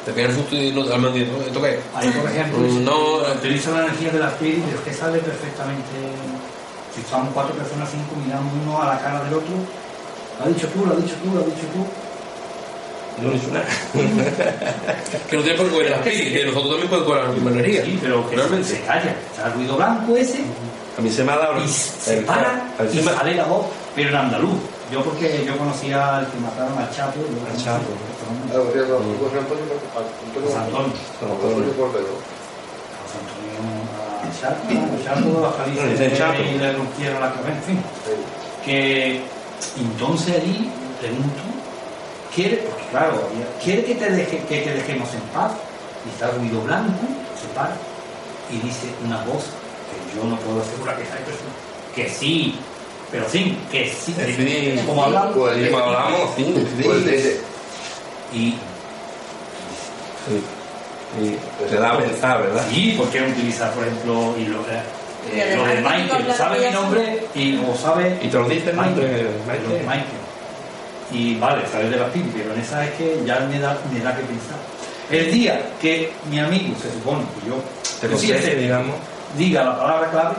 Te 0.04 0.12
pega 0.12 0.28
el 0.28 0.34
susto 0.34 0.54
y 0.56 0.70
no, 0.72 0.82
al 0.82 1.00
menos 1.00 1.16
¿esto 1.46 1.60
qué 1.62 1.70
es? 1.70 1.78
Ahí, 1.94 2.08
por 2.10 2.30
ejemplo, 2.30 2.58
Mm, 2.58 2.84
no, 2.84 3.16
utiliza 3.34 3.70
la 3.72 3.84
energía 3.86 4.10
de 4.10 4.18
la 4.18 4.30
piel, 4.38 4.62
pero 4.66 4.78
es 4.78 4.84
que 4.84 4.92
sale 4.94 5.18
perfectamente. 5.18 5.82
Si 6.98 7.04
estamos 7.06 7.30
cuatro 7.32 7.54
personas, 7.54 7.86
cinco, 7.90 8.18
mirando 8.18 8.50
uno 8.58 8.82
a 8.82 8.94
la 8.94 8.98
cara 8.98 9.22
del 9.22 9.34
otro, 9.34 9.54
lo 9.54 10.44
has 10.44 10.50
dicho 10.54 10.66
tú, 10.74 10.84
lo 10.84 10.92
has 10.92 11.02
dicho 11.02 11.14
tú, 11.22 11.30
lo 11.34 11.40
has 11.40 11.46
dicho 11.46 11.66
tú. 11.70 11.86
No 13.22 13.32
hizo 13.34 13.50
nada. 13.54 13.66
que 15.30 15.36
no 15.36 15.42
tiene 15.42 15.58
por 15.58 15.66
qué 15.66 15.72
coger 15.74 15.90
las 15.90 16.00
pilas, 16.02 16.22
que 16.32 16.44
nosotros 16.46 16.70
también 16.70 16.88
podemos 16.90 17.06
coger 17.08 17.22
la 17.24 17.30
misma 17.34 17.50
energía. 17.50 17.84
Sí, 17.84 17.98
pero 18.02 18.30
que 18.30 18.36
Realmente. 18.36 18.68
se 18.68 18.80
calla. 18.82 19.14
Está 19.30 19.46
el 19.46 19.52
ruido 19.54 19.76
blanco 19.76 20.16
ese 20.16 20.42
A 20.98 21.00
mí 21.00 21.10
se 21.10 21.22
me 21.24 21.32
ha 21.32 21.38
dado. 21.38 21.62
y 21.62 21.68
se 21.68 22.18
el- 22.18 22.24
para 22.24 22.62
y 22.82 22.96
se 22.96 23.02
me- 23.02 23.12
sale 23.12 23.34
la 23.34 23.44
voz, 23.44 23.66
pero 23.94 24.08
en 24.10 24.16
andaluz. 24.16 24.58
Yo 24.92 25.02
porque 25.04 25.44
yo 25.46 25.56
conocía 25.58 26.18
al 26.18 26.26
que 26.30 26.38
mataron 26.38 26.78
al 26.78 26.90
Chapo. 26.90 27.18
Al 27.20 27.56
Chapo. 27.62 27.90
Ah, 28.50 28.58
José 28.58 28.78
Antonio, 28.80 29.18
José 29.22 29.38
Antonio, 29.38 29.64
Antonio, 29.94 30.48
José 30.48 30.58
Antonio. 30.58 32.28
Los 34.22 35.94
y 36.54 36.58
le 36.58 36.72
rompieron 36.72 37.20
la 37.20 37.32
cabeza, 37.32 37.56
en 37.56 37.62
fin. 37.62 37.82
que 38.64 39.20
entonces 39.78 40.36
allí 40.36 40.68
pregunto, 41.00 41.40
¿quiere, 42.34 42.56
porque 42.58 42.84
claro, 42.90 43.28
¿quiere 43.62 43.84
que 43.84 43.94
te, 43.94 44.10
deje, 44.10 44.38
que 44.48 44.60
te 44.60 44.74
dejemos 44.74 45.08
en 45.14 45.20
paz? 45.34 45.52
Y 46.06 46.10
está 46.10 46.30
ruido 46.30 46.60
blanco, 46.62 46.92
se 47.40 47.46
para 47.54 47.74
y 48.50 48.58
dice 48.66 48.86
una 49.04 49.22
voz 49.24 49.44
que 49.44 50.16
yo 50.16 50.24
no 50.24 50.36
puedo 50.36 50.62
asegurar 50.62 50.96
que 50.96 51.04
sea 51.04 51.16
persona, 51.16 51.50
que 51.94 52.08
sí, 52.08 52.58
pero 53.10 53.28
sí, 53.28 53.58
que 53.70 53.88
sí, 53.92 54.14
Sí. 54.36 54.80
como 54.86 55.04
hablamos, 55.04 55.34
Pues, 55.36 55.72
hablamos, 55.74 56.30
sí, 56.36 56.44
sí. 56.76 56.82
Pues 56.84 57.40
y. 58.32 58.54
Y 61.16 61.70
te 61.70 61.76
da 61.76 61.92
a 61.92 61.98
pensar, 61.98 62.42
¿verdad? 62.42 62.62
sí, 62.70 62.94
¿por 62.98 63.08
qué 63.08 63.20
no 63.20 63.28
utilizar, 63.28 63.72
por 63.72 63.84
ejemplo, 63.84 64.34
y 64.38 64.44
lo, 64.44 64.60
eh, 64.60 65.56
lo 65.56 65.66
de 65.66 65.76
Michael, 65.76 66.32
sabe 66.36 66.68
mi 66.68 66.74
nombre 66.74 67.26
y 67.34 67.58
o 67.58 67.74
sabe 67.76 68.18
Y 68.22 68.28
te 68.28 68.38
lo 68.38 68.48
dice 68.48 68.70
el 68.70 68.76
nombre, 68.76 69.04
Michael. 69.06 69.28
Michael. 69.46 69.86
Michael. 69.86 70.28
Y 71.10 71.34
vale, 71.36 71.62
sale 71.72 71.88
de 71.88 71.96
la 71.96 72.12
pili, 72.12 72.30
pero 72.36 72.52
en 72.52 72.60
esa 72.60 72.84
es 72.84 72.90
que 72.92 73.22
ya 73.24 73.40
me 73.40 73.58
da, 73.58 73.78
me 73.92 74.00
da 74.00 74.14
que 74.14 74.22
pensar. 74.22 74.58
El 75.10 75.32
día 75.32 75.60
que 75.80 76.12
mi 76.30 76.38
amigo, 76.38 76.74
se 76.80 76.92
supone 76.92 77.24
que 77.40 77.48
yo, 77.48 77.56
Te 78.00 78.18
sé, 78.18 78.56
digamos, 78.56 78.94
diga 79.36 79.64
la 79.64 79.78
palabra 79.78 80.10
clave, 80.10 80.36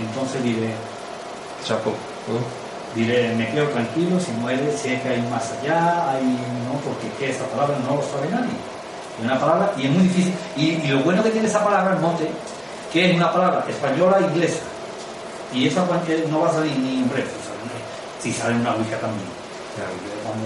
entonces 0.00 0.42
diré, 0.42 0.70
chapo. 1.62 1.92
diré, 2.94 3.34
me 3.34 3.50
quedo 3.50 3.68
tranquilo, 3.68 4.18
si 4.18 4.32
muere, 4.32 4.72
sé 4.76 4.98
que 5.02 5.08
hay 5.10 5.22
más 5.30 5.52
allá, 5.60 6.10
hay, 6.10 6.24
no, 6.24 6.80
porque 6.80 7.08
es 7.08 7.14
que 7.18 7.30
esa 7.30 7.44
palabra 7.46 7.76
no 7.86 7.96
lo 7.96 8.02
sabe 8.02 8.28
nadie. 8.30 8.73
Una 9.22 9.38
palabra, 9.38 9.72
y 9.76 9.84
es 9.86 9.90
muy 9.90 10.02
difícil. 10.04 10.34
Y, 10.56 10.64
y 10.70 10.88
lo 10.88 10.98
bueno 11.00 11.22
que 11.22 11.30
tiene 11.30 11.46
esa 11.48 11.62
palabra, 11.62 11.94
el 11.94 12.00
mote, 12.00 12.28
que 12.92 13.10
es 13.10 13.16
una 13.16 13.32
palabra 13.32 13.64
española 13.68 14.18
e 14.20 14.22
inglesa. 14.24 14.58
Y 15.52 15.68
esa 15.68 15.84
pues, 15.84 16.00
no 16.30 16.40
va 16.40 16.48
a 16.50 16.52
salir 16.52 16.76
ni 16.78 16.98
en 16.98 17.08
breve, 17.08 17.28
¿sabes? 17.28 17.54
si 18.22 18.32
sale 18.32 18.54
una 18.56 18.74
ouija 18.74 18.96
también. 18.98 19.28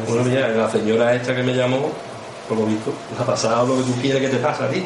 Bueno, 0.07 0.25
mira, 0.25 0.49
la 0.49 0.71
señora 0.71 1.15
esta 1.15 1.35
que 1.35 1.43
me 1.43 1.55
llamó, 1.55 1.91
por 2.49 2.59
lo 2.59 2.67
visto, 2.67 2.93
le 3.17 3.23
ha 3.23 3.27
pasado 3.27 3.67
lo 3.67 3.77
que 3.77 3.83
tú 3.91 4.01
quieres 4.01 4.21
que 4.23 4.29
te 4.29 4.37
pase 4.39 4.65
a 4.65 4.69
ti. 4.69 4.85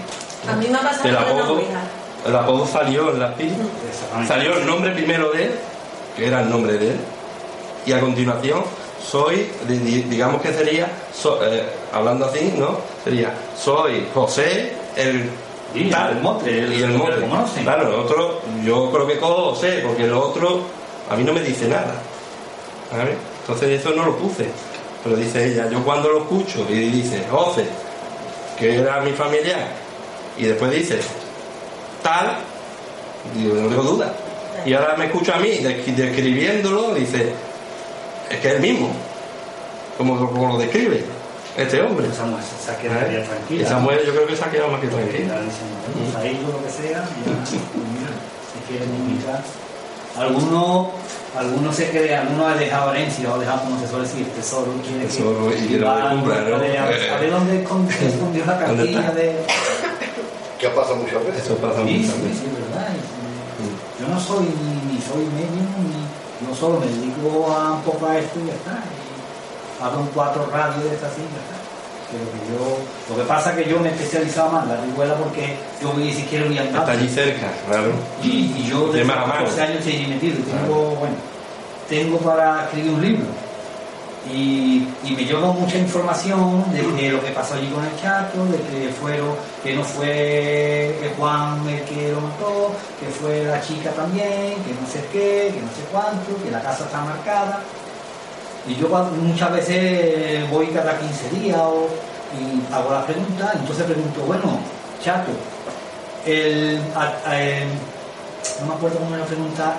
A 0.49 0.55
mí 0.57 0.67
me 0.69 0.79
ha 0.79 0.83
pasado 0.83 1.09
El 1.09 1.17
apodo, 1.17 1.63
el 2.27 2.37
apodo 2.37 2.67
salió 2.67 3.11
en 3.11 3.19
las 3.21 3.35
pilas. 3.35 3.57
Exactamente. 3.89 4.29
Salió 4.29 4.57
el 4.59 4.67
nombre 4.67 4.91
primero 4.93 5.31
de 5.31 5.45
él, 5.47 5.53
que 6.17 6.27
era 6.29 6.43
el 6.43 6.51
nombre 6.51 6.75
de 6.75 6.91
él, 6.93 6.97
y 7.87 7.93
a 7.93 8.01
continuación 8.01 8.63
soy, 9.05 9.51
di- 9.67 9.79
di- 9.79 10.03
digamos 10.03 10.41
que 10.43 10.53
sería, 10.53 10.89
so- 11.15 11.41
eh, 11.45 11.65
hablando 11.93 12.27
así, 12.27 12.55
¿no? 12.59 12.79
Sería, 13.05 13.35
soy 13.57 14.07
José 14.15 14.73
el 14.97 15.29
Sí, 15.75 15.89
tal, 15.91 16.17
el 16.17 16.23
mote, 16.23 16.59
el- 16.59 16.73
y 16.75 16.83
el 16.83 16.91
mote. 16.91 17.13
que. 17.57 17.63
Claro, 17.63 17.89
el 17.89 17.95
otro, 17.95 18.41
yo 18.63 18.91
creo 18.93 19.07
que 19.07 19.19
cojo 19.19 19.51
José, 19.55 19.81
porque 19.87 20.05
el 20.05 20.13
otro 20.13 20.61
a 21.11 21.17
mí 21.17 21.25
no 21.25 21.33
me 21.33 21.41
dice 21.41 21.67
nada. 21.69 21.95
¿sabes? 22.91 23.17
Entonces 23.41 23.81
eso 23.81 23.91
no 23.95 24.05
lo 24.05 24.17
puse. 24.17 24.47
Pero 25.03 25.17
dice 25.17 25.47
ella, 25.47 25.69
yo 25.71 25.83
cuando 25.83 26.11
lo 26.11 26.19
escucho 26.19 26.67
y 26.69 26.75
dice 26.91 27.25
José, 27.31 27.65
que 28.59 28.79
era 28.81 29.01
mi 29.01 29.13
familiar, 29.13 29.67
y 30.39 30.45
después 30.45 30.71
dice 30.71 30.99
tal, 32.03 32.37
digo, 33.35 33.55
no 33.57 33.69
tengo 33.69 33.83
duda. 33.83 34.13
Y 34.67 34.75
ahora 34.75 34.95
me 34.97 35.07
escucho 35.07 35.33
a 35.35 35.39
mí 35.39 35.49
descri- 35.63 35.95
describiéndolo, 35.95 36.95
dice, 36.95 37.33
es 38.31 38.39
que 38.41 38.49
es 38.49 38.55
el 38.55 38.61
mismo, 38.61 38.91
como, 39.99 40.31
como 40.31 40.49
lo 40.49 40.59
describe 40.59 41.03
este 41.57 41.81
hombre. 41.83 42.09
Esa 42.09 42.25
mujer 42.25 42.45
se 42.45 42.71
ha 42.71 42.77
quedado 42.79 43.01
tranquila. 43.29 43.63
Y 43.63 43.67
Samuel 43.67 44.01
yo 44.07 44.13
creo 44.13 44.27
que 44.27 44.37
se 44.37 44.45
ha 44.45 44.51
quedado 44.51 44.71
más 44.73 44.81
que 44.81 44.89
Porque 44.89 45.05
tranquilo. 45.05 45.33
está 45.35 45.43
diciendo, 45.43 45.75
"Vamos 45.95 46.15
a 46.17 46.27
ir 46.27 46.39
o 46.45 46.53
lo 46.53 46.65
que 46.65 46.71
sea, 46.71 46.99
ya, 47.03 47.05
pues 47.05 47.87
mira, 47.93 48.13
si 48.53 48.59
quieren 48.69 48.91
invitar. 48.95 49.41
Algunos, 50.19 50.89
algunos 51.39 51.75
se 51.75 51.89
creen, 51.89 52.21
algunos 52.21 52.53
ha 52.53 52.55
dejado 52.57 52.93
herencia 52.93 53.31
o 53.31 53.35
ha 53.35 53.39
dejado, 53.39 53.63
como 53.63 53.81
se 53.81 53.89
suele 53.89 54.05
decir, 54.05 54.27
tesoro, 54.37 54.73
quiere 54.87 55.07
Tesoro, 55.07 55.49
que, 55.49 55.59
y 55.59 55.67
quiere 55.69 55.85
va 55.85 56.11
cumpla, 56.11 56.41
¿no? 56.43 56.57
a, 56.57 56.59
ver 56.59 57.31
dónde 57.31 57.65
escon- 57.65 57.89
escondió 58.07 58.45
la 58.45 58.59
¿Dónde 58.61 58.93
cartilla 58.93 59.11
de... 59.13 59.37
que 60.59 60.67
ha 60.67 60.75
pasado 60.75 60.97
muchas 60.97 61.25
veces. 61.25 61.45
Eso 61.45 61.57
pasa 61.57 61.81
Sí, 61.85 61.97
muchas 62.05 62.15
sí, 62.17 62.23
veces. 62.23 62.39
sí, 62.41 62.47
verdad. 62.53 62.89
Yo 64.01 64.09
no 64.09 64.21
soy 64.21 64.45
ni, 64.45 64.93
ni 64.93 65.01
soy 65.01 65.25
medio, 65.33 65.65
ni 65.81 66.47
yo 66.47 66.55
solo 66.57 66.81
me 66.81 66.87
dedico 66.87 67.51
a 67.51 67.73
un 67.73 67.83
poco 67.83 68.07
a 68.07 68.19
esto 68.19 68.39
y 68.45 68.49
ya 68.49 68.53
está. 68.55 68.83
Un 69.91 70.07
cuatro 70.15 70.49
radio 70.53 70.83
de 70.85 70.95
esta 70.95 71.09
está. 71.09 71.57
Pero 72.11 72.25
que 72.31 72.53
yo, 72.53 73.15
lo 73.15 73.23
que 73.23 73.29
pasa 73.29 73.51
es 73.51 73.57
que 73.65 73.71
yo 73.71 73.81
me 73.81 73.89
he 73.89 73.93
especializado 73.93 74.51
más 74.51 74.65
en 74.65 74.69
la 74.75 74.81
vihuela 74.83 75.15
porque 75.17 75.57
yo 75.81 75.93
voy 75.93 76.13
si 76.13 76.23
quiero 76.25 76.47
ir 76.47 76.59
Está 76.61 76.81
andando. 76.81 76.93
allí 76.93 77.09
cerca, 77.09 77.47
claro. 77.67 77.91
Y, 78.23 78.29
y 78.59 78.67
yo 78.69 78.89
De 78.93 78.99
desde 79.01 79.13
a 79.13 79.17
mano. 79.17 79.33
14 79.33 79.63
años 79.63 79.79
estoy 79.79 79.93
allí 79.95 80.07
metido. 80.09 80.37
Tengo, 80.45 80.91
bueno, 80.97 81.15
tengo 81.89 82.19
para 82.19 82.65
escribir 82.65 82.91
un 82.93 83.03
libro. 83.03 83.27
Y, 84.33 84.87
y 85.05 85.13
me 85.17 85.25
llegó 85.25 85.53
mucha 85.53 85.79
información 85.79 86.65
de, 86.73 86.83
de 86.83 87.11
lo 87.11 87.21
que 87.25 87.31
pasó 87.33 87.55
allí 87.55 87.69
con 87.71 87.85
el 87.85 87.97
chato, 88.01 88.45
de 88.47 88.59
que 88.59 88.89
fueron, 89.01 89.31
que 89.65 89.75
no 89.75 89.83
fue 89.83 91.13
Juan 91.19 91.67
el 91.69 91.83
que 91.83 92.13
lo 92.13 92.21
mató, 92.21 92.71
que 93.01 93.07
fue 93.07 93.45
la 93.45 93.61
chica 93.61 93.91
también, 93.91 94.63
que 94.63 94.75
no 94.81 94.87
sé 94.87 95.05
qué, 95.13 95.51
que 95.53 95.61
no 95.61 95.69
sé 95.69 95.83
cuánto, 95.91 96.41
que 96.45 96.51
la 96.53 96.61
casa 96.63 96.85
está 96.85 97.01
marcada. 97.01 97.61
Y 98.67 98.77
yo 98.77 98.89
cuando- 98.89 99.11
muchas 99.23 99.53
veces 99.53 100.49
voy 100.51 100.67
cada 100.69 100.99
15 100.99 101.29
días 101.31 101.59
o- 101.59 101.89
y 102.39 102.73
hago 102.75 102.93
la 102.93 103.05
pregunta, 103.05 103.53
entonces 103.55 103.85
pregunto, 103.85 104.21
bueno, 104.23 104.59
chato, 105.03 105.31
el, 106.25 106.81
a- 106.95 107.29
a- 107.31 107.41
el- 107.43 107.69
no 108.61 108.67
me 108.69 108.75
acuerdo 108.75 108.99
cómo 108.99 109.11
era 109.15 109.19
la 109.25 109.27
pregunta, 109.27 109.75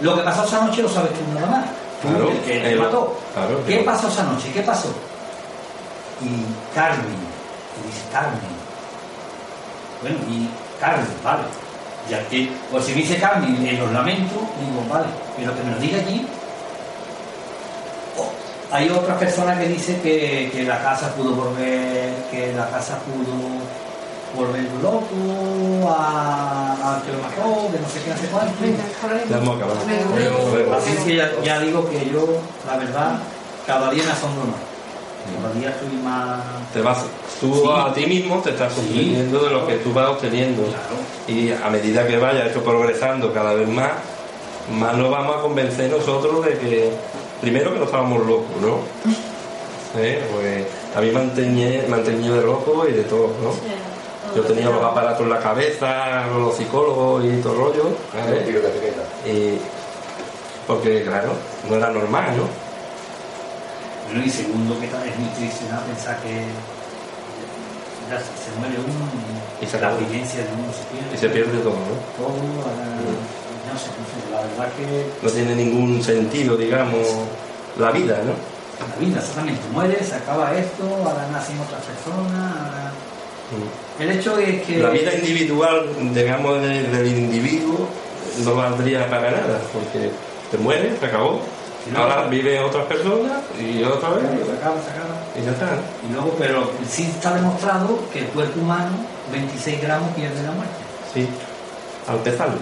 lo 0.00 0.14
que 0.16 0.22
pasó 0.22 0.44
esa 0.44 0.64
noche 0.64 0.82
lo 0.82 0.88
sabes 0.88 1.10
tú 1.12 1.20
nada 1.34 1.46
más, 1.48 1.64
tú, 2.00 2.08
Claro, 2.08 2.30
el 2.30 2.40
que 2.40 2.60
te 2.60 2.76
mató. 2.76 3.18
claro, 3.34 3.60
¿Qué 3.66 3.76
pasó 3.78 4.08
esa 4.08 4.22
noche? 4.24 4.50
¿Qué 4.52 4.62
pasó? 4.62 4.88
Y 6.20 6.74
Carmen, 6.74 7.04
y 7.82 7.86
dice 7.88 8.02
Carmen. 8.12 8.38
Bueno, 10.00 10.16
y 10.28 10.48
Carmen, 10.80 11.06
vale. 11.24 11.42
Ya 12.10 12.26
que, 12.28 12.50
pues 12.70 12.84
si 12.84 12.92
dice 12.92 13.16
Carmen 13.18 13.64
en 13.66 13.78
los 13.78 13.92
lamentos, 13.92 14.38
digo, 14.60 14.84
vale, 14.88 15.06
pero 15.36 15.54
que 15.54 15.62
me 15.62 15.72
lo 15.72 15.78
diga 15.78 15.98
allí. 15.98 16.26
Oh, 18.18 18.30
hay 18.70 18.88
otra 18.90 19.18
persona 19.18 19.58
que 19.58 19.68
dice 19.68 20.00
que, 20.00 20.50
que 20.52 20.64
la 20.64 20.82
casa 20.82 21.14
pudo 21.14 21.32
volver, 21.34 22.12
que 22.30 22.52
la 22.56 22.68
casa 22.70 22.98
pudo 23.00 23.32
volver 24.34 24.64
loco 24.82 25.90
a, 25.90 26.72
a 26.96 27.02
que 27.02 27.12
lo 27.12 27.18
mató, 27.18 27.70
que 27.70 27.78
no 27.78 27.88
sé 27.88 28.00
qué, 28.04 28.12
sé 28.18 28.28
cuánto. 28.32 28.52
Así 30.76 30.92
que 31.04 31.16
ya, 31.16 31.30
ya 31.44 31.60
digo 31.60 31.88
que 31.88 32.08
yo, 32.10 32.26
la 32.66 32.76
verdad, 32.78 33.18
cada 33.66 33.90
día 33.90 34.04
me 34.04 34.10
asombro 34.12 34.44
más. 34.44 34.60
Cada 35.40 35.54
día 35.54 35.68
estoy 35.70 35.96
más. 36.02 36.40
Te 36.72 36.80
vas, 36.80 37.04
tú 37.40 37.54
Sí. 37.54 37.62
a 37.74 37.92
ti 37.92 38.06
mismo 38.06 38.38
te 38.40 38.50
estás 38.50 38.72
convenciendo 38.72 39.38
de 39.44 39.50
lo 39.50 39.66
que 39.66 39.74
tú 39.76 39.92
vas 39.92 40.08
obteniendo. 40.08 40.64
Y 41.28 41.52
a 41.52 41.68
medida 41.70 42.06
que 42.06 42.16
vaya 42.16 42.46
esto 42.46 42.62
progresando 42.62 43.32
cada 43.32 43.54
vez 43.54 43.68
más, 43.68 43.92
más 44.70 44.96
nos 44.96 45.10
vamos 45.10 45.36
a 45.36 45.40
convencer 45.40 45.90
nosotros 45.90 46.44
de 46.44 46.58
que, 46.58 46.90
primero 47.42 47.72
que 47.74 47.78
no 47.80 47.84
estábamos 47.84 48.24
locos, 48.26 48.56
¿no? 48.62 48.78
¿Eh? 50.00 50.22
Pues 50.32 50.64
a 50.96 51.00
mí 51.02 51.10
me 51.10 51.20
han 51.20 51.34
teñe- 51.34 51.86
me 51.86 51.96
han 51.96 52.04
teñido 52.04 52.36
de 52.36 52.42
loco 52.42 52.86
y 52.88 52.92
de 52.92 53.02
todo, 53.02 53.28
¿no? 53.42 53.52
Yo 54.34 54.42
tenía 54.44 54.70
los 54.70 54.82
aparatos 54.82 55.20
en 55.20 55.28
la 55.30 55.40
cabeza, 55.40 56.26
los 56.28 56.54
psicólogos 56.56 57.22
y 57.26 57.36
todo 57.42 57.52
el 57.52 57.58
rollo. 57.58 57.84
pequeña. 58.70 59.04
Y 59.26 59.58
porque, 60.66 61.02
claro, 61.02 61.32
no 61.68 61.76
era 61.76 61.90
normal, 61.90 62.36
¿no? 62.38 62.44
Bueno, 64.06 64.24
y 64.24 64.30
segundo, 64.30 64.78
que 64.80 64.86
es 64.86 65.18
muy 65.18 65.28
triste 65.36 65.64
¿no? 65.70 65.80
pensar 65.82 66.16
que 66.22 66.44
ya 68.08 68.18
se, 68.18 68.58
muere 68.58 68.76
uno 68.78 69.04
y, 69.60 69.64
Y 69.64 69.68
se 69.68 69.80
la 69.80 69.94
vivencia 69.96 70.40
de 70.40 70.48
uno 70.52 70.72
se 70.72 70.84
pierde. 70.94 71.14
Y 71.14 71.18
se 71.18 71.28
pierde 71.28 71.58
todo, 71.58 71.72
¿no? 71.74 71.96
Todo, 72.16 72.32
no 73.72 73.78
sé, 73.78 74.30
la 74.30 74.40
verdad 74.42 74.72
que 74.76 75.26
No 75.26 75.30
tiene 75.32 75.54
ningún 75.54 76.02
sentido, 76.02 76.56
digamos, 76.56 77.06
la 77.78 77.90
vida, 77.90 78.18
¿no? 78.24 78.32
la 78.88 78.96
vida, 78.98 79.18
exactamente, 79.20 79.60
muere, 79.72 80.02
se 80.02 80.14
acaba 80.16 80.52
esto, 80.56 80.82
ahora 80.84 81.26
nacen 81.32 81.58
otras 81.60 81.82
personas, 81.82 82.56
ahora... 82.56 82.92
El 84.00 84.10
hecho 84.10 84.38
es 84.38 84.62
que... 84.62 84.78
La 84.78 84.88
vida 84.90 85.14
individual, 85.14 85.86
digamos, 86.14 86.60
de- 86.62 86.82
del 86.84 87.06
individuo 87.06 87.86
no 88.44 88.54
valdría 88.54 89.08
para 89.10 89.30
nada, 89.30 89.60
porque 89.72 90.10
te 90.50 90.58
mueres, 90.58 90.98
se 90.98 91.06
acabó. 91.06 91.40
Y 91.84 91.96
Ahora 91.96 92.28
viven 92.28 92.62
otras 92.62 92.86
personas 92.86 93.42
y 93.60 93.82
otra 93.82 94.10
vez 94.10 94.22
Se 94.22 94.52
acaba, 94.52 94.76
se 94.80 94.90
acaba. 94.90 95.16
y 95.36 95.44
ya 95.44 95.50
está. 95.50 95.66
Y 96.08 96.12
luego, 96.12 96.34
pero 96.38 96.70
sí 96.88 97.02
está 97.14 97.34
demostrado 97.34 97.98
que 98.12 98.20
el 98.20 98.26
cuerpo 98.26 98.60
humano, 98.60 98.90
26 99.32 99.82
gramos, 99.82 100.14
pierde 100.14 100.42
la 100.44 100.52
muerte. 100.52 100.74
Sí, 101.12 101.28
al 102.08 102.18
pesarlo. 102.18 102.54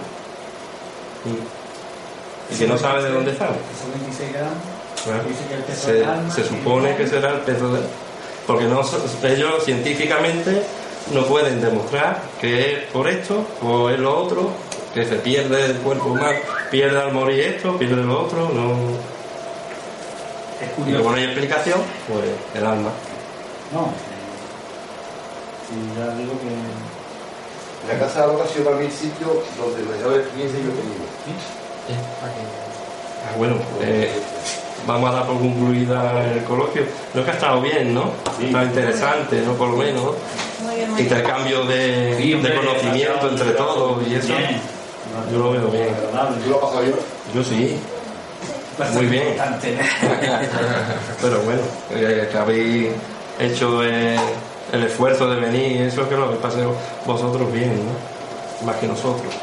Y 1.25 2.55
que 2.57 2.67
no 2.67 2.77
sabe 2.77 3.03
de 3.03 3.11
dónde 3.11 3.35
sale. 3.37 3.55
Esos 3.77 3.91
26 3.93 4.33
gramos, 4.33 4.53
Claro. 5.03 5.23
dice 5.27 5.45
que 5.47 5.53
el 5.55 5.61
peso 5.63 5.85
Se, 5.87 5.93
del 5.93 6.03
alma... 6.05 6.31
se 6.33 6.43
supone 6.47 6.95
que 6.95 7.07
será 7.07 7.29
el 7.31 7.39
peso 7.39 7.71
de... 7.73 7.79
Porque 8.45 8.65
no, 8.65 8.81
ellos 9.23 9.63
científicamente 9.63 10.63
no 11.13 11.23
pueden 11.25 11.61
demostrar 11.61 12.21
que 12.39 12.73
es 12.73 12.83
por 12.91 13.07
esto 13.07 13.45
o 13.63 13.89
es 13.89 13.99
lo 13.99 14.17
otro, 14.17 14.49
que 14.93 15.05
se 15.05 15.15
pierde 15.15 15.65
el 15.65 15.77
cuerpo 15.77 16.09
humano, 16.09 16.39
pierde 16.69 16.99
al 16.99 17.13
morir 17.13 17.39
esto, 17.39 17.77
pierde 17.77 18.03
lo 18.03 18.21
otro, 18.21 18.49
no... 18.53 18.71
Es 20.61 20.67
Y 20.67 20.71
curioso. 20.75 21.03
como 21.03 21.15
no 21.15 21.17
hay 21.21 21.23
explicación, 21.25 21.79
pues 22.07 22.25
el 22.53 22.65
alma. 22.65 22.91
No, 23.73 23.81
eh, 23.85 23.91
sí, 25.69 25.75
ya 25.97 26.15
digo 26.15 26.33
que... 26.33 26.51
La 27.87 27.99
casa 27.99 28.27
de 28.27 28.37
la 28.37 28.43
ha 28.43 28.47
sido 28.47 28.65
para 28.65 28.77
mí 28.77 28.85
el 28.85 28.91
sitio 28.91 29.27
donde 29.57 29.81
mejor 29.83 30.19
experiencia 30.19 30.59
yo 30.59 30.69
he 30.69 30.75
tenido. 30.75 31.01
Ah, 33.27 33.35
bueno, 33.37 33.55
eh, 33.81 34.11
vamos 34.87 35.09
a 35.09 35.13
dar 35.13 35.27
por 35.27 35.39
concluida 35.39 36.31
el 36.33 36.43
coloquio. 36.43 36.83
No 37.13 37.21
es 37.21 37.25
que 37.25 37.31
ha 37.31 37.33
estado 37.35 37.61
bien, 37.61 37.93
¿no? 37.93 38.11
Ha 38.25 38.43
estado 38.43 38.65
interesante, 38.65 39.41
¿no? 39.41 39.53
Por 39.53 39.69
lo 39.69 39.77
menos. 39.77 40.15
Muy 40.61 40.75
bien, 40.75 40.91
muy 40.91 41.01
bien. 41.01 41.13
Intercambio 41.13 41.65
de, 41.65 42.17
Sí, 42.17 42.33
conocimiento 42.33 43.29
entre 43.29 43.51
todos 43.51 44.07
y 44.07 44.15
eso. 44.15 44.27
Bien. 44.27 44.61
Yo 45.31 45.39
lo 45.39 45.51
veo 45.51 45.67
bien. 45.67 45.89
¿Tú 46.43 46.49
lo 46.49 46.55
has 46.55 46.61
pasado 46.61 46.81
bien? 46.81 46.95
Yo 47.33 47.43
sí, 47.43 47.77
Bastante 48.77 49.01
Muy 49.03 49.11
bien. 49.11 49.27
importante. 49.27 49.77
pero 51.21 51.41
bueno, 51.41 51.61
eh, 51.91 52.29
que 52.31 52.37
habéis 52.37 52.89
hecho 53.39 53.83
eh, 53.83 54.17
el 54.71 54.83
esfuerzo 54.83 55.29
de 55.29 55.39
venir, 55.39 55.81
eso 55.81 56.03
es 56.03 56.11
lo 56.11 56.31
que 56.31 56.37
paséis 56.37 56.65
vosotros 57.05 57.51
bien, 57.51 57.75
¿no? 57.85 58.65
más 58.65 58.75
que 58.77 58.87
nosotros. 58.87 59.33